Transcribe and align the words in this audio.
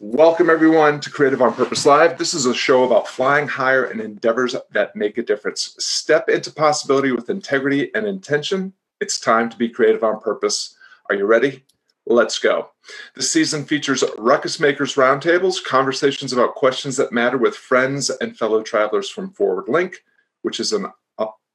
Welcome, 0.00 0.48
everyone, 0.48 1.00
to 1.00 1.10
Creative 1.10 1.42
on 1.42 1.54
Purpose 1.54 1.84
Live. 1.84 2.18
This 2.18 2.32
is 2.32 2.46
a 2.46 2.54
show 2.54 2.84
about 2.84 3.08
flying 3.08 3.48
higher 3.48 3.86
and 3.86 4.00
endeavors 4.00 4.54
that 4.70 4.94
make 4.94 5.18
a 5.18 5.24
difference. 5.24 5.74
Step 5.80 6.28
into 6.28 6.52
possibility 6.52 7.10
with 7.10 7.28
integrity 7.28 7.92
and 7.96 8.06
intention. 8.06 8.74
It's 9.00 9.18
time 9.18 9.50
to 9.50 9.56
be 9.56 9.68
creative 9.68 10.04
on 10.04 10.20
purpose. 10.20 10.76
Are 11.10 11.16
you 11.16 11.26
ready? 11.26 11.64
Let's 12.06 12.38
go. 12.38 12.70
This 13.16 13.32
season 13.32 13.64
features 13.64 14.04
Ruckus 14.18 14.60
Makers 14.60 14.94
Roundtables, 14.94 15.64
conversations 15.64 16.32
about 16.32 16.54
questions 16.54 16.96
that 16.96 17.10
matter 17.10 17.36
with 17.36 17.56
friends 17.56 18.08
and 18.08 18.38
fellow 18.38 18.62
travelers 18.62 19.10
from 19.10 19.32
Forward 19.32 19.68
Link, 19.68 20.04
which 20.42 20.60
is 20.60 20.72
an 20.72 20.86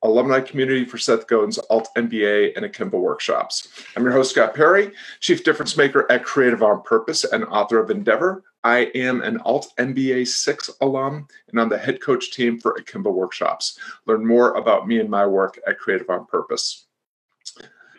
alumni 0.03 0.41
community 0.41 0.85
for 0.85 0.97
Seth 0.97 1.27
Godin's 1.27 1.57
Alt 1.69 1.89
MBA 1.97 2.55
and 2.55 2.65
Akimbo 2.65 2.99
workshops. 2.99 3.69
I'm 3.95 4.03
your 4.03 4.11
host, 4.11 4.31
Scott 4.31 4.53
Perry, 4.53 4.91
Chief 5.21 5.43
Difference 5.43 5.75
Maker 5.77 6.09
at 6.11 6.25
Creative 6.25 6.61
on 6.61 6.83
Purpose 6.83 7.23
and 7.23 7.45
author 7.45 7.79
of 7.79 7.89
Endeavor. 7.89 8.43
I 8.65 8.91
am 8.95 9.21
an 9.21 9.39
Alt 9.39 9.73
MBA 9.77 10.27
6 10.27 10.69
alum 10.81 11.27
and 11.49 11.59
on 11.59 11.69
the 11.69 11.77
head 11.77 12.01
coach 12.01 12.31
team 12.31 12.59
for 12.59 12.73
Akimbo 12.73 13.11
workshops. 13.11 13.79
Learn 14.05 14.25
more 14.25 14.53
about 14.53 14.87
me 14.87 14.99
and 14.99 15.09
my 15.09 15.25
work 15.25 15.59
at 15.65 15.79
Creative 15.79 16.09
on 16.09 16.25
Purpose. 16.25 16.85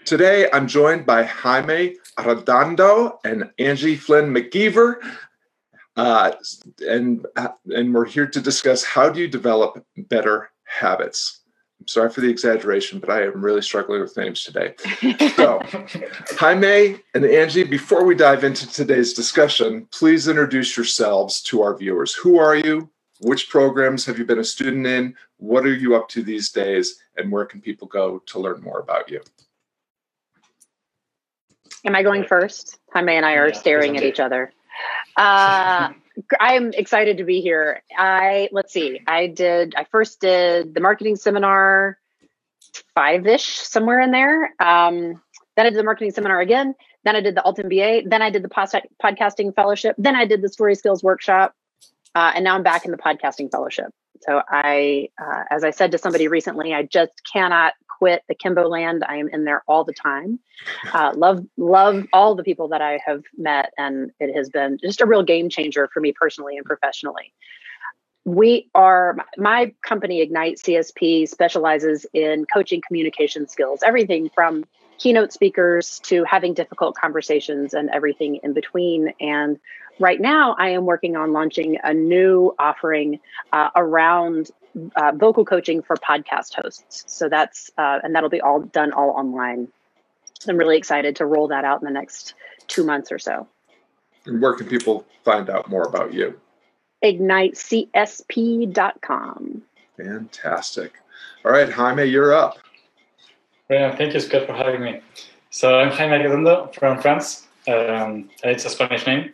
Today, 0.04 0.50
I'm 0.52 0.66
joined 0.66 1.06
by 1.06 1.24
Jaime 1.24 1.96
Arredondo 2.18 3.18
and 3.24 3.50
Angie 3.58 3.96
Flynn 3.96 4.32
McGeever. 4.32 4.96
Uh, 5.96 6.32
and, 6.86 7.24
and 7.66 7.94
we're 7.94 8.04
here 8.04 8.26
to 8.26 8.40
discuss 8.40 8.84
how 8.84 9.08
do 9.08 9.20
you 9.20 9.28
develop 9.28 9.84
better 9.96 10.50
habits 10.64 11.43
sorry 11.86 12.10
for 12.10 12.20
the 12.20 12.28
exaggeration, 12.28 12.98
but 12.98 13.10
I 13.10 13.22
am 13.22 13.44
really 13.44 13.62
struggling 13.62 14.00
with 14.00 14.16
names 14.16 14.44
today. 14.44 14.74
So, 15.34 15.60
Jaime 16.38 16.96
and 17.14 17.24
Angie, 17.24 17.64
before 17.64 18.04
we 18.04 18.14
dive 18.14 18.44
into 18.44 18.70
today's 18.70 19.12
discussion, 19.12 19.86
please 19.90 20.28
introduce 20.28 20.76
yourselves 20.76 21.42
to 21.42 21.62
our 21.62 21.76
viewers. 21.76 22.14
Who 22.14 22.38
are 22.38 22.54
you? 22.54 22.88
Which 23.20 23.48
programs 23.48 24.04
have 24.06 24.18
you 24.18 24.24
been 24.24 24.38
a 24.38 24.44
student 24.44 24.86
in? 24.86 25.14
What 25.38 25.66
are 25.66 25.74
you 25.74 25.96
up 25.96 26.08
to 26.10 26.22
these 26.22 26.50
days? 26.50 27.00
And 27.16 27.32
where 27.32 27.44
can 27.44 27.60
people 27.60 27.88
go 27.88 28.20
to 28.26 28.38
learn 28.38 28.62
more 28.62 28.80
about 28.80 29.10
you? 29.10 29.20
Am 31.84 31.94
I 31.94 32.02
going 32.02 32.24
first? 32.24 32.78
Jaime 32.92 33.16
and 33.16 33.26
I 33.26 33.34
are 33.34 33.48
yeah, 33.48 33.54
staring 33.54 33.96
at 33.96 34.04
each 34.04 34.20
other. 34.20 34.52
Uh, 35.16 35.90
I'm 36.38 36.72
excited 36.72 37.18
to 37.18 37.24
be 37.24 37.40
here. 37.40 37.82
I 37.96 38.48
let's 38.52 38.72
see. 38.72 39.00
I 39.06 39.26
did. 39.26 39.74
I 39.76 39.84
first 39.84 40.20
did 40.20 40.74
the 40.74 40.80
marketing 40.80 41.16
seminar, 41.16 41.98
five 42.94 43.26
ish 43.26 43.48
somewhere 43.48 44.00
in 44.00 44.10
there. 44.10 44.54
Um, 44.60 45.20
then 45.56 45.66
I 45.66 45.70
did 45.70 45.78
the 45.78 45.84
marketing 45.84 46.12
seminar 46.12 46.40
again. 46.40 46.74
Then 47.04 47.16
I 47.16 47.20
did 47.20 47.34
the 47.34 47.42
Alt 47.42 47.58
MBA. 47.58 48.08
Then 48.08 48.22
I 48.22 48.30
did 48.30 48.42
the 48.42 48.48
podcasting 48.48 49.54
fellowship. 49.54 49.94
Then 49.98 50.16
I 50.16 50.24
did 50.24 50.42
the 50.42 50.48
story 50.48 50.74
skills 50.74 51.02
workshop. 51.02 51.54
Uh, 52.14 52.32
and 52.34 52.44
now 52.44 52.54
I'm 52.54 52.62
back 52.62 52.84
in 52.84 52.92
the 52.92 52.96
podcasting 52.96 53.50
fellowship. 53.50 53.92
So 54.20 54.40
I, 54.48 55.08
uh, 55.20 55.44
as 55.50 55.64
I 55.64 55.70
said 55.70 55.92
to 55.92 55.98
somebody 55.98 56.28
recently, 56.28 56.72
I 56.72 56.84
just 56.84 57.12
cannot 57.30 57.74
quit 57.98 58.22
the 58.28 58.34
Akimbo 58.34 58.68
Land. 58.68 59.04
I 59.06 59.16
am 59.16 59.28
in 59.28 59.44
there 59.44 59.62
all 59.66 59.84
the 59.84 59.92
time. 59.92 60.38
Uh, 60.92 61.12
love 61.14 61.44
love 61.56 62.06
all 62.12 62.34
the 62.34 62.44
people 62.44 62.68
that 62.68 62.82
I 62.82 62.98
have 63.04 63.22
met, 63.36 63.72
and 63.78 64.10
it 64.20 64.34
has 64.34 64.50
been 64.50 64.78
just 64.78 65.00
a 65.00 65.06
real 65.06 65.22
game 65.22 65.48
changer 65.48 65.88
for 65.92 66.00
me 66.00 66.12
personally 66.12 66.56
and 66.56 66.64
professionally. 66.64 67.32
We 68.24 68.70
are 68.74 69.16
my 69.36 69.74
company 69.82 70.22
Ignite 70.22 70.56
CSP 70.56 71.28
specializes 71.28 72.06
in 72.14 72.46
coaching 72.52 72.80
communication 72.86 73.46
skills, 73.48 73.80
everything 73.84 74.30
from 74.34 74.64
keynote 74.98 75.32
speakers 75.32 76.00
to 76.04 76.24
having 76.24 76.54
difficult 76.54 76.96
conversations 76.96 77.74
and 77.74 77.90
everything 77.90 78.36
in 78.42 78.52
between. 78.52 79.12
And 79.20 79.58
right 79.98 80.20
now, 80.20 80.54
I 80.58 80.70
am 80.70 80.86
working 80.86 81.16
on 81.16 81.32
launching 81.32 81.78
a 81.82 81.92
new 81.92 82.54
offering 82.58 83.20
uh, 83.52 83.70
around 83.76 84.50
uh, 84.96 85.12
vocal 85.14 85.44
coaching 85.44 85.82
for 85.82 85.96
podcast 85.96 86.54
hosts. 86.54 87.04
So 87.06 87.28
that's, 87.28 87.70
uh, 87.78 88.00
and 88.02 88.14
that'll 88.14 88.30
be 88.30 88.40
all 88.40 88.60
done 88.60 88.92
all 88.92 89.10
online. 89.10 89.68
So 90.40 90.50
I'm 90.50 90.58
really 90.58 90.76
excited 90.76 91.16
to 91.16 91.26
roll 91.26 91.48
that 91.48 91.64
out 91.64 91.80
in 91.80 91.86
the 91.86 91.92
next 91.92 92.34
two 92.66 92.84
months 92.84 93.10
or 93.10 93.18
so. 93.18 93.48
And 94.26 94.40
where 94.40 94.54
can 94.54 94.66
people 94.66 95.04
find 95.24 95.50
out 95.50 95.68
more 95.68 95.84
about 95.84 96.14
you? 96.14 96.38
IgniteCSP.com. 97.04 99.62
Fantastic. 99.96 100.92
All 101.44 101.52
right, 101.52 101.70
Jaime, 101.70 102.04
you're 102.04 102.32
up. 102.32 102.58
Yeah, 103.68 103.94
thank 103.96 104.14
you, 104.14 104.20
Scott, 104.20 104.46
for 104.46 104.54
having 104.54 104.82
me. 104.82 105.00
So 105.50 105.78
I'm 105.78 105.90
Jaime 105.90 106.16
Arredondo 106.16 106.74
from 106.74 106.98
France. 107.00 107.46
Um, 107.68 108.30
it's 108.42 108.64
a 108.64 108.70
Spanish 108.70 109.06
name. 109.06 109.32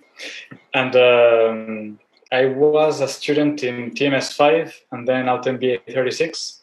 And 0.75 0.97
um, 0.97 2.01
I 2.33 2.47
was 2.47 3.01
a 3.01 3.09
student 3.09 3.65
in 3.65 3.91
TMS5 3.91 4.73
and 4.93 5.07
then 5.07 5.29
Alt 5.29 5.47
MBA 5.47 5.93
36. 5.93 6.63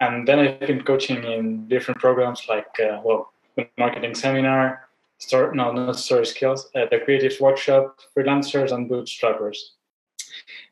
And 0.00 0.26
then 0.26 0.38
I've 0.38 0.60
been 0.60 0.82
coaching 0.82 1.22
in 1.22 1.68
different 1.68 2.00
programs 2.00 2.46
like, 2.48 2.68
uh, 2.80 3.00
well, 3.04 3.32
the 3.56 3.68
marketing 3.78 4.14
seminar, 4.14 4.88
store, 5.18 5.54
no, 5.54 5.72
not 5.72 5.96
story 5.96 6.26
skills, 6.26 6.70
uh, 6.74 6.86
the 6.90 6.98
creative 7.00 7.38
workshop, 7.40 8.00
freelancers, 8.16 8.72
and 8.72 8.90
bootstrappers. 8.90 9.58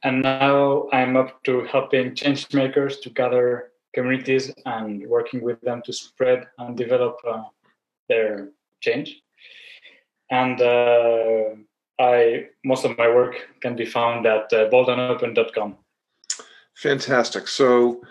And 0.02 0.22
now 0.22 0.88
I'm 0.92 1.16
up 1.16 1.42
to 1.44 1.64
helping 1.64 2.14
change 2.14 2.52
makers 2.52 3.00
to 3.00 3.10
gather 3.10 3.72
communities 3.94 4.52
and 4.66 5.06
working 5.06 5.42
with 5.42 5.60
them 5.60 5.82
to 5.82 5.92
spread 5.92 6.46
and 6.58 6.76
develop 6.76 7.16
uh, 7.26 7.44
their 8.08 8.48
change. 8.80 9.22
And 10.30 10.60
uh, 10.60 11.56
I 11.98 12.48
most 12.64 12.84
of 12.84 12.96
my 12.98 13.08
work 13.08 13.36
can 13.60 13.76
be 13.76 13.86
found 13.86 14.26
at 14.26 14.52
uh, 14.52 14.68
boldandopen.com. 14.70 15.76
Fantastic. 16.74 17.46
So, 17.46 18.02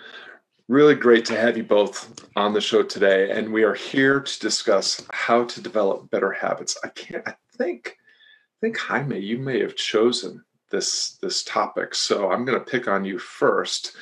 really 0.70 0.96
great 0.96 1.26
to 1.26 1.38
have 1.38 1.58
you 1.58 1.64
both 1.64 2.26
on 2.36 2.54
the 2.54 2.62
show 2.62 2.84
today, 2.84 3.32
and 3.32 3.52
we 3.52 3.64
are 3.64 3.74
here 3.74 4.22
to 4.22 4.40
discuss 4.40 5.06
how 5.12 5.44
to 5.46 5.62
develop 5.62 6.10
better 6.10 6.32
habits. 6.32 6.78
I 6.84 6.90
can't. 6.90 7.28
I 7.28 7.36
think. 7.58 7.98
I 7.98 8.68
think 8.68 8.78
Jaime, 8.78 9.20
you 9.20 9.40
may 9.40 9.60
have 9.60 9.76
chosen 9.76 10.46
this 10.72 11.18
this 11.22 11.44
topic, 11.44 11.94
so 11.94 12.32
I'm 12.32 12.46
going 12.46 12.58
to 12.58 12.66
pick 12.66 12.88
on 12.88 13.04
you 13.04 13.20
first, 13.20 13.96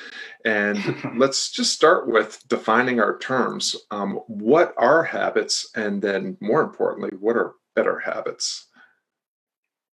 and 0.44 0.78
let's 1.16 1.50
just 1.50 1.74
start 1.74 2.08
with 2.08 2.40
defining 2.48 3.00
our 3.00 3.18
terms. 3.18 3.74
Um, 3.90 4.20
what 4.28 4.74
are 4.76 5.02
habits, 5.02 5.70
and 5.74 6.00
then 6.00 6.36
more 6.40 6.62
importantly, 6.62 7.10
what 7.18 7.36
are 7.36 7.54
better 7.74 7.98
habits? 7.98 8.68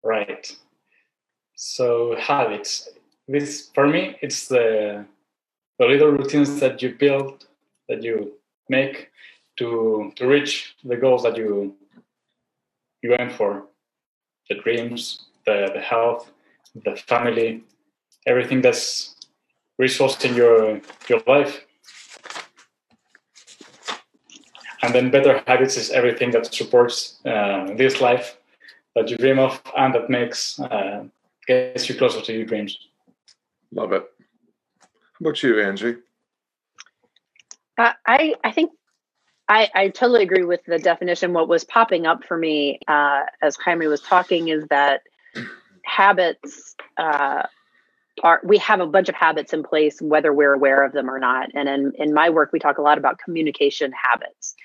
Right. 0.04 0.56
So 1.56 2.16
habits. 2.18 2.90
This 3.28 3.70
for 3.74 3.88
me, 3.88 4.16
it's 4.22 4.48
the 4.48 5.06
the 5.78 5.86
little 5.86 6.12
routines 6.12 6.60
that 6.60 6.82
you 6.82 6.96
build, 6.96 7.48
that 7.90 8.02
you 8.02 8.34
make 8.70 9.10
to 9.58 10.12
to 10.16 10.28
reach 10.28 10.76
the 10.84 10.96
goals 10.96 11.24
that 11.24 11.38
you 11.38 11.76
you 13.02 13.16
aim 13.20 13.30
for, 13.30 13.66
the 14.50 14.56
dreams, 14.56 15.26
the 15.46 15.70
the 15.74 15.82
health, 15.82 16.32
the 16.74 16.96
family, 16.96 17.64
everything 18.26 18.62
that's 18.62 19.16
resourced 19.82 20.24
in 20.26 20.36
your 20.36 20.82
your 21.10 21.22
life. 21.28 21.66
And 24.82 24.96
then 24.96 25.12
better 25.12 25.44
habits 25.46 25.76
is 25.76 25.92
everything 25.92 26.32
that 26.32 26.54
supports 26.54 27.20
uh, 27.26 27.74
this 27.76 28.00
life 28.00 28.39
that 29.00 29.10
you 29.10 29.18
dream 29.18 29.40
of 29.40 29.62
and 29.78 29.96
that 29.96 30.10
makes 30.10 30.60
uh, 30.60 31.04
gets 31.48 31.88
you 31.88 31.96
closer 31.96 32.22
to 32.22 32.34
your 32.34 32.46
dreams. 32.46 32.78
Love 33.72 33.94
it. 33.94 34.04
How 34.82 34.88
about 35.22 35.42
you, 35.42 35.62
Angie? 35.62 35.96
Uh, 37.78 37.94
I 38.06 38.36
I 38.44 38.52
think 38.52 38.72
I, 39.48 39.70
I 39.74 39.90
totally 39.90 40.24
agree 40.24 40.44
with 40.44 40.64
the 40.66 40.78
definition. 40.78 41.34
What 41.34 41.48
was 41.48 41.64
popping 41.64 42.06
up 42.06 42.26
for 42.26 42.38
me 42.38 42.80
uh, 42.88 43.22
as 43.42 43.56
Jaime 43.56 43.88
was 43.88 44.02
talking 44.02 44.50
is 44.50 44.66
that 44.70 45.02
habits 45.86 46.76
uh, 46.98 47.44
are 48.22 48.42
we 48.44 48.58
have 48.58 48.82
a 48.82 48.86
bunch 48.86 49.08
of 49.08 49.16
habits 49.16 49.54
in 49.54 49.64
place 49.64 50.02
whether 50.02 50.34
we're 50.34 50.54
aware 50.54 50.84
of 50.84 50.92
them 50.92 51.10
or 51.10 51.20
not. 51.20 51.50
And 51.54 51.70
in 51.70 51.94
in 51.98 52.14
my 52.14 52.30
work, 52.30 52.52
we 52.52 52.60
talk 52.60 52.78
a 52.78 52.82
lot 52.82 52.98
about 52.98 53.18
communication 53.18 53.94
habits. 53.94 54.56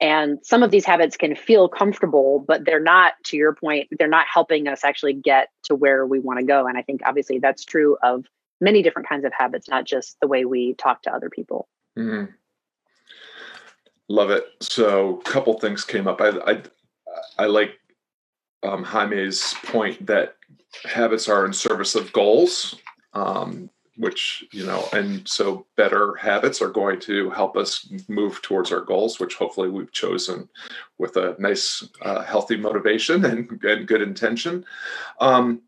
And 0.00 0.38
some 0.42 0.62
of 0.62 0.70
these 0.70 0.86
habits 0.86 1.16
can 1.16 1.36
feel 1.36 1.68
comfortable, 1.68 2.42
but 2.46 2.64
they're 2.64 2.80
not, 2.80 3.14
to 3.24 3.36
your 3.36 3.54
point, 3.54 3.88
they're 3.98 4.08
not 4.08 4.26
helping 4.32 4.66
us 4.66 4.82
actually 4.82 5.12
get 5.12 5.48
to 5.64 5.74
where 5.74 6.06
we 6.06 6.18
want 6.18 6.38
to 6.38 6.44
go. 6.44 6.66
And 6.66 6.78
I 6.78 6.82
think 6.82 7.02
obviously 7.04 7.38
that's 7.38 7.64
true 7.64 7.98
of 8.02 8.24
many 8.60 8.82
different 8.82 9.08
kinds 9.08 9.24
of 9.24 9.32
habits, 9.36 9.68
not 9.68 9.84
just 9.84 10.16
the 10.20 10.26
way 10.26 10.44
we 10.44 10.74
talk 10.74 11.02
to 11.02 11.14
other 11.14 11.28
people. 11.28 11.68
Mm-hmm. 11.98 12.32
Love 14.08 14.30
it. 14.30 14.44
So, 14.60 15.20
a 15.20 15.22
couple 15.22 15.58
things 15.58 15.84
came 15.84 16.08
up. 16.08 16.20
I 16.20 16.30
I, 16.46 16.62
I 17.38 17.46
like 17.46 17.78
um, 18.62 18.84
Jaime's 18.84 19.54
point 19.64 20.04
that 20.06 20.36
habits 20.84 21.28
are 21.28 21.46
in 21.46 21.52
service 21.52 21.94
of 21.94 22.12
goals. 22.12 22.74
Um, 23.12 23.70
which 23.96 24.44
you 24.52 24.64
know 24.64 24.86
and 24.92 25.26
so 25.28 25.66
better 25.76 26.14
habits 26.14 26.62
are 26.62 26.70
going 26.70 27.00
to 27.00 27.28
help 27.30 27.56
us 27.56 27.92
move 28.08 28.40
towards 28.42 28.72
our 28.72 28.80
goals 28.80 29.18
which 29.18 29.34
hopefully 29.34 29.68
we've 29.68 29.92
chosen 29.92 30.48
with 30.98 31.16
a 31.16 31.34
nice 31.38 31.86
uh, 32.02 32.22
healthy 32.22 32.56
motivation 32.56 33.24
and, 33.24 33.62
and 33.64 33.88
good 33.88 34.02
intention. 34.02 34.64
Um, 35.20 35.62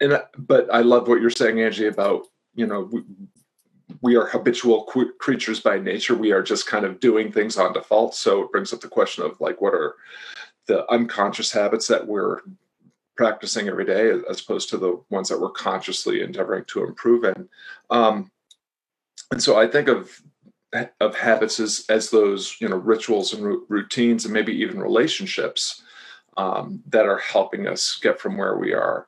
and 0.00 0.22
but 0.38 0.72
i 0.72 0.80
love 0.80 1.06
what 1.06 1.20
you're 1.20 1.28
saying 1.28 1.60
angie 1.60 1.86
about 1.86 2.26
you 2.54 2.66
know 2.66 2.88
we, 2.90 3.02
we 4.00 4.16
are 4.16 4.26
habitual 4.26 4.84
qu- 4.84 5.12
creatures 5.14 5.60
by 5.60 5.78
nature. 5.78 6.14
We 6.14 6.32
are 6.32 6.42
just 6.42 6.66
kind 6.66 6.84
of 6.84 7.00
doing 7.00 7.30
things 7.30 7.56
on 7.56 7.72
default. 7.72 8.14
So 8.14 8.42
it 8.42 8.52
brings 8.52 8.72
up 8.72 8.80
the 8.80 8.88
question 8.88 9.24
of 9.24 9.40
like 9.40 9.60
what 9.60 9.74
are 9.74 9.94
the 10.66 10.90
unconscious 10.90 11.52
habits 11.52 11.86
that 11.88 12.06
we're 12.06 12.40
practicing 13.16 13.68
every 13.68 13.84
day 13.84 14.10
as 14.28 14.40
opposed 14.40 14.68
to 14.70 14.76
the 14.76 15.00
ones 15.10 15.28
that 15.28 15.40
we're 15.40 15.50
consciously 15.50 16.22
endeavoring 16.22 16.64
to 16.66 16.84
improve 16.84 17.24
in. 17.24 17.48
Um, 17.90 18.30
and 19.30 19.42
so 19.42 19.58
I 19.58 19.66
think 19.66 19.88
of 19.88 20.22
of 21.00 21.14
habits 21.16 21.58
as 21.58 21.86
as 21.88 22.10
those 22.10 22.56
you 22.60 22.68
know 22.68 22.76
rituals 22.76 23.32
and 23.32 23.44
r- 23.44 23.58
routines 23.68 24.24
and 24.24 24.34
maybe 24.34 24.52
even 24.52 24.80
relationships 24.80 25.82
um, 26.36 26.82
that 26.88 27.06
are 27.06 27.18
helping 27.18 27.66
us 27.66 27.98
get 28.02 28.20
from 28.20 28.36
where 28.36 28.58
we 28.58 28.74
are 28.74 29.06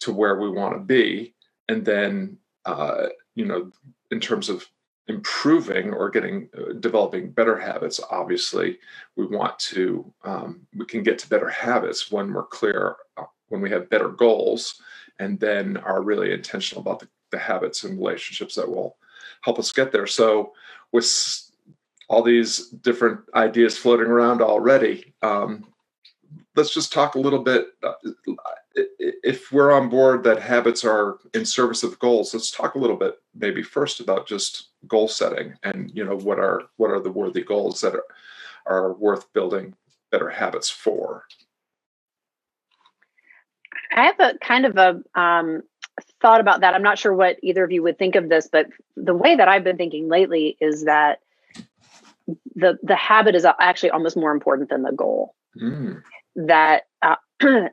to 0.00 0.12
where 0.12 0.40
we 0.40 0.50
want 0.50 0.74
to 0.74 0.80
be, 0.80 1.34
and 1.68 1.84
then 1.84 2.36
uh, 2.64 3.06
you 3.34 3.44
know 3.44 3.70
in 4.10 4.20
terms 4.20 4.48
of 4.48 4.66
improving 5.08 5.92
or 5.92 6.08
getting 6.08 6.48
uh, 6.56 6.72
developing 6.80 7.30
better 7.30 7.58
habits 7.58 8.00
obviously 8.10 8.78
we 9.16 9.26
want 9.26 9.58
to 9.58 10.10
um, 10.24 10.66
we 10.74 10.86
can 10.86 11.02
get 11.02 11.18
to 11.18 11.28
better 11.28 11.48
habits 11.48 12.10
when 12.10 12.32
we're 12.32 12.46
clear 12.46 12.96
uh, 13.18 13.24
when 13.48 13.60
we 13.60 13.70
have 13.70 13.90
better 13.90 14.08
goals 14.08 14.80
and 15.18 15.38
then 15.38 15.76
are 15.78 16.02
really 16.02 16.32
intentional 16.32 16.82
about 16.82 17.00
the, 17.00 17.08
the 17.30 17.38
habits 17.38 17.84
and 17.84 17.98
relationships 17.98 18.54
that 18.54 18.68
will 18.68 18.96
help 19.42 19.58
us 19.58 19.72
get 19.72 19.92
there. 19.92 20.06
So, 20.06 20.52
with 20.92 21.50
all 22.08 22.22
these 22.22 22.68
different 22.68 23.20
ideas 23.34 23.76
floating 23.76 24.06
around 24.06 24.42
already, 24.42 25.14
um, 25.22 25.66
let's 26.56 26.72
just 26.72 26.92
talk 26.92 27.14
a 27.14 27.20
little 27.20 27.42
bit. 27.42 27.68
Uh, 27.82 27.92
if 28.74 29.52
we're 29.52 29.72
on 29.72 29.88
board 29.88 30.24
that 30.24 30.40
habits 30.40 30.84
are 30.84 31.18
in 31.32 31.44
service 31.44 31.82
of 31.82 31.98
goals, 31.98 32.34
let's 32.34 32.50
talk 32.50 32.74
a 32.74 32.78
little 32.78 32.96
bit 32.96 33.20
maybe 33.34 33.62
first 33.62 34.00
about 34.00 34.26
just 34.26 34.68
goal 34.86 35.08
setting 35.08 35.54
and 35.62 35.90
you 35.94 36.04
know 36.04 36.16
what 36.16 36.38
are 36.38 36.62
what 36.76 36.90
are 36.90 37.00
the 37.00 37.10
worthy 37.10 37.42
goals 37.42 37.80
that 37.80 37.94
are, 37.94 38.04
are 38.66 38.92
worth 38.92 39.32
building 39.32 39.74
better 40.10 40.28
habits 40.28 40.68
for. 40.68 41.24
I 43.94 44.04
have 44.06 44.20
a 44.20 44.38
kind 44.38 44.66
of 44.66 44.76
a 44.76 45.20
um, 45.20 45.62
thought 46.20 46.40
about 46.40 46.60
that. 46.60 46.74
I'm 46.74 46.82
not 46.82 46.98
sure 46.98 47.14
what 47.14 47.36
either 47.42 47.64
of 47.64 47.70
you 47.70 47.82
would 47.82 47.98
think 47.98 48.16
of 48.16 48.28
this, 48.28 48.48
but 48.50 48.66
the 48.96 49.14
way 49.14 49.36
that 49.36 49.48
I've 49.48 49.64
been 49.64 49.76
thinking 49.76 50.08
lately 50.08 50.56
is 50.60 50.84
that 50.84 51.20
the 52.54 52.78
the 52.82 52.96
habit 52.96 53.34
is 53.34 53.46
actually 53.60 53.90
almost 53.90 54.16
more 54.16 54.32
important 54.32 54.70
than 54.70 54.82
the 54.82 54.92
goal. 54.92 55.34
Mm. 55.60 56.02
That 56.34 56.82
uh, 57.02 57.16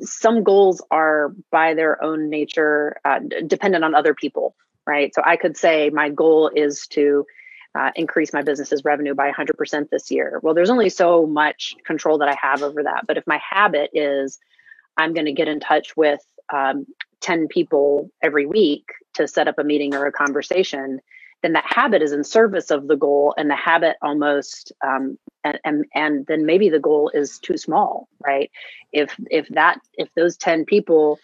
some 0.00 0.44
goals 0.44 0.84
are 0.90 1.34
by 1.50 1.74
their 1.74 2.02
own 2.02 2.30
nature 2.30 2.96
uh, 3.04 3.18
dependent 3.46 3.84
on 3.84 3.94
other 3.94 4.14
people, 4.14 4.54
right? 4.86 5.12
So 5.14 5.22
I 5.24 5.36
could 5.36 5.56
say 5.56 5.90
my 5.90 6.10
goal 6.10 6.50
is 6.54 6.86
to 6.88 7.26
uh, 7.74 7.90
increase 7.96 8.32
my 8.32 8.42
business's 8.42 8.84
revenue 8.84 9.14
by 9.14 9.32
100% 9.32 9.90
this 9.90 10.10
year. 10.12 10.38
Well, 10.42 10.54
there's 10.54 10.70
only 10.70 10.90
so 10.90 11.26
much 11.26 11.74
control 11.84 12.18
that 12.18 12.28
I 12.28 12.36
have 12.40 12.62
over 12.62 12.84
that. 12.84 13.04
But 13.06 13.16
if 13.16 13.26
my 13.26 13.40
habit 13.50 13.90
is 13.94 14.38
I'm 14.96 15.14
going 15.14 15.26
to 15.26 15.32
get 15.32 15.48
in 15.48 15.60
touch 15.60 15.96
with 15.96 16.20
um, 16.52 16.86
10 17.20 17.48
people 17.48 18.10
every 18.22 18.46
week 18.46 18.84
to 19.14 19.26
set 19.26 19.48
up 19.48 19.58
a 19.58 19.64
meeting 19.64 19.94
or 19.94 20.06
a 20.06 20.12
conversation, 20.12 21.00
then 21.42 21.52
that 21.52 21.64
habit 21.66 22.02
is 22.02 22.12
in 22.12 22.24
service 22.24 22.70
of 22.70 22.88
the 22.88 22.96
goal 22.96 23.34
and 23.36 23.50
the 23.50 23.56
habit 23.56 23.96
almost 24.02 24.72
um, 24.84 25.18
and, 25.44 25.60
and 25.64 25.84
and 25.94 26.26
then 26.26 26.46
maybe 26.46 26.70
the 26.70 26.78
goal 26.78 27.10
is 27.12 27.38
too 27.38 27.56
small 27.56 28.08
right? 28.24 28.50
If 28.92 29.14
if 29.30 29.48
that 29.50 29.78
if 29.94 30.08
those 30.16 30.36
10 30.36 30.64
people 30.64 31.18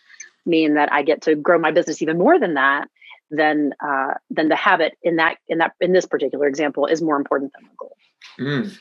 mean 0.46 0.75
that 0.75 0.90
i 0.90 1.02
get 1.02 1.20
to 1.20 1.34
grow 1.34 1.58
my 1.58 1.70
business 1.70 2.00
even 2.00 2.17
more 2.17 2.38
than 2.38 2.55
that 2.55 2.88
then 3.31 3.72
uh, 3.81 4.14
then 4.28 4.49
the 4.49 4.56
habit 4.56 4.99
in 5.02 5.17
that 5.17 5.38
in 5.49 5.58
that 5.58 5.72
in 5.81 5.93
this 5.93 6.06
particular 6.06 6.46
example 6.46 6.87
is 6.87 7.00
more 7.00 7.17
important 7.17 7.52
than 7.55 7.64
the 7.64 7.76
goal. 7.78 7.96
Mm. 8.38 8.78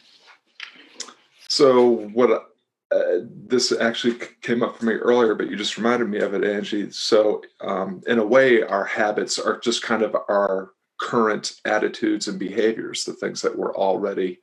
so 1.47 2.07
what 2.13 2.49
uh, 2.91 3.19
this 3.47 3.71
actually 3.71 4.15
came 4.41 4.63
up 4.63 4.77
for 4.77 4.85
me 4.85 4.93
earlier, 4.93 5.35
but 5.35 5.49
you 5.49 5.55
just 5.55 5.77
reminded 5.77 6.09
me 6.09 6.19
of 6.19 6.33
it, 6.33 6.43
Angie. 6.43 6.89
So, 6.91 7.43
um, 7.61 8.01
in 8.07 8.17
a 8.17 8.25
way, 8.25 8.63
our 8.63 8.85
habits 8.85 9.37
are 9.37 9.59
just 9.59 9.83
kind 9.83 10.01
of 10.01 10.15
our 10.15 10.71
current 10.99 11.53
attitudes 11.65 12.27
and 12.27 12.39
behaviors, 12.39 13.05
the 13.05 13.13
things 13.13 13.41
that 13.41 13.57
we're 13.57 13.75
already, 13.75 14.39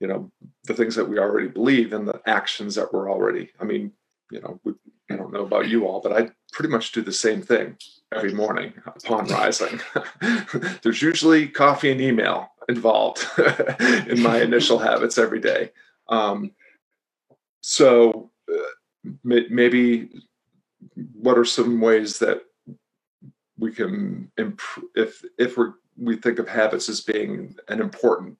you 0.00 0.08
know, 0.08 0.30
the 0.64 0.74
things 0.74 0.96
that 0.96 1.08
we 1.08 1.18
already 1.18 1.48
believe 1.48 1.92
and 1.92 2.08
the 2.08 2.20
actions 2.26 2.74
that 2.74 2.92
we're 2.92 3.10
already, 3.10 3.50
I 3.60 3.64
mean, 3.64 3.92
you 4.30 4.40
know, 4.40 4.60
we, 4.64 4.74
I 5.10 5.16
don't 5.16 5.32
know 5.32 5.44
about 5.46 5.68
you 5.68 5.86
all, 5.86 6.00
but 6.00 6.12
I 6.12 6.30
pretty 6.52 6.70
much 6.70 6.92
do 6.92 7.02
the 7.02 7.12
same 7.12 7.40
thing 7.40 7.76
every 8.12 8.32
morning 8.32 8.72
upon 8.86 9.26
rising. 9.28 9.80
There's 10.82 11.02
usually 11.02 11.48
coffee 11.48 11.92
and 11.92 12.00
email 12.00 12.50
involved 12.68 13.26
in 14.08 14.20
my 14.22 14.42
initial 14.42 14.78
habits 14.78 15.18
every 15.18 15.40
day. 15.40 15.70
Um, 16.08 16.50
so 17.66 18.30
uh, 18.52 19.10
maybe 19.24 20.10
what 21.14 21.38
are 21.38 21.46
some 21.46 21.80
ways 21.80 22.18
that 22.18 22.42
we 23.58 23.72
can 23.72 24.30
improve 24.36 24.86
if 24.94 25.24
if 25.38 25.56
we 25.56 25.66
we 25.96 26.16
think 26.16 26.38
of 26.38 26.46
habits 26.46 26.90
as 26.90 27.00
being 27.00 27.56
an 27.68 27.80
important 27.80 28.36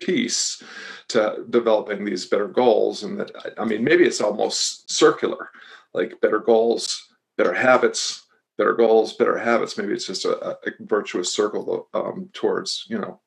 piece 0.00 0.62
to 1.08 1.44
developing 1.50 2.04
these 2.04 2.26
better 2.26 2.46
goals 2.46 3.02
and 3.02 3.18
that 3.18 3.32
i 3.58 3.64
mean 3.64 3.82
maybe 3.82 4.04
it's 4.04 4.20
almost 4.20 4.88
circular 4.88 5.50
like 5.92 6.20
better 6.20 6.38
goals 6.38 7.08
better 7.36 7.52
habits 7.54 8.28
better 8.56 8.74
goals 8.74 9.14
better 9.14 9.38
habits. 9.38 9.78
Maybe 9.78 9.94
it's 9.94 10.06
just 10.06 10.24
a, 10.24 10.58
a 10.66 10.70
virtuous 10.80 11.32
circle 11.32 11.88
um, 11.94 12.28
towards 12.34 12.84
you 12.88 12.98
know 12.98 13.20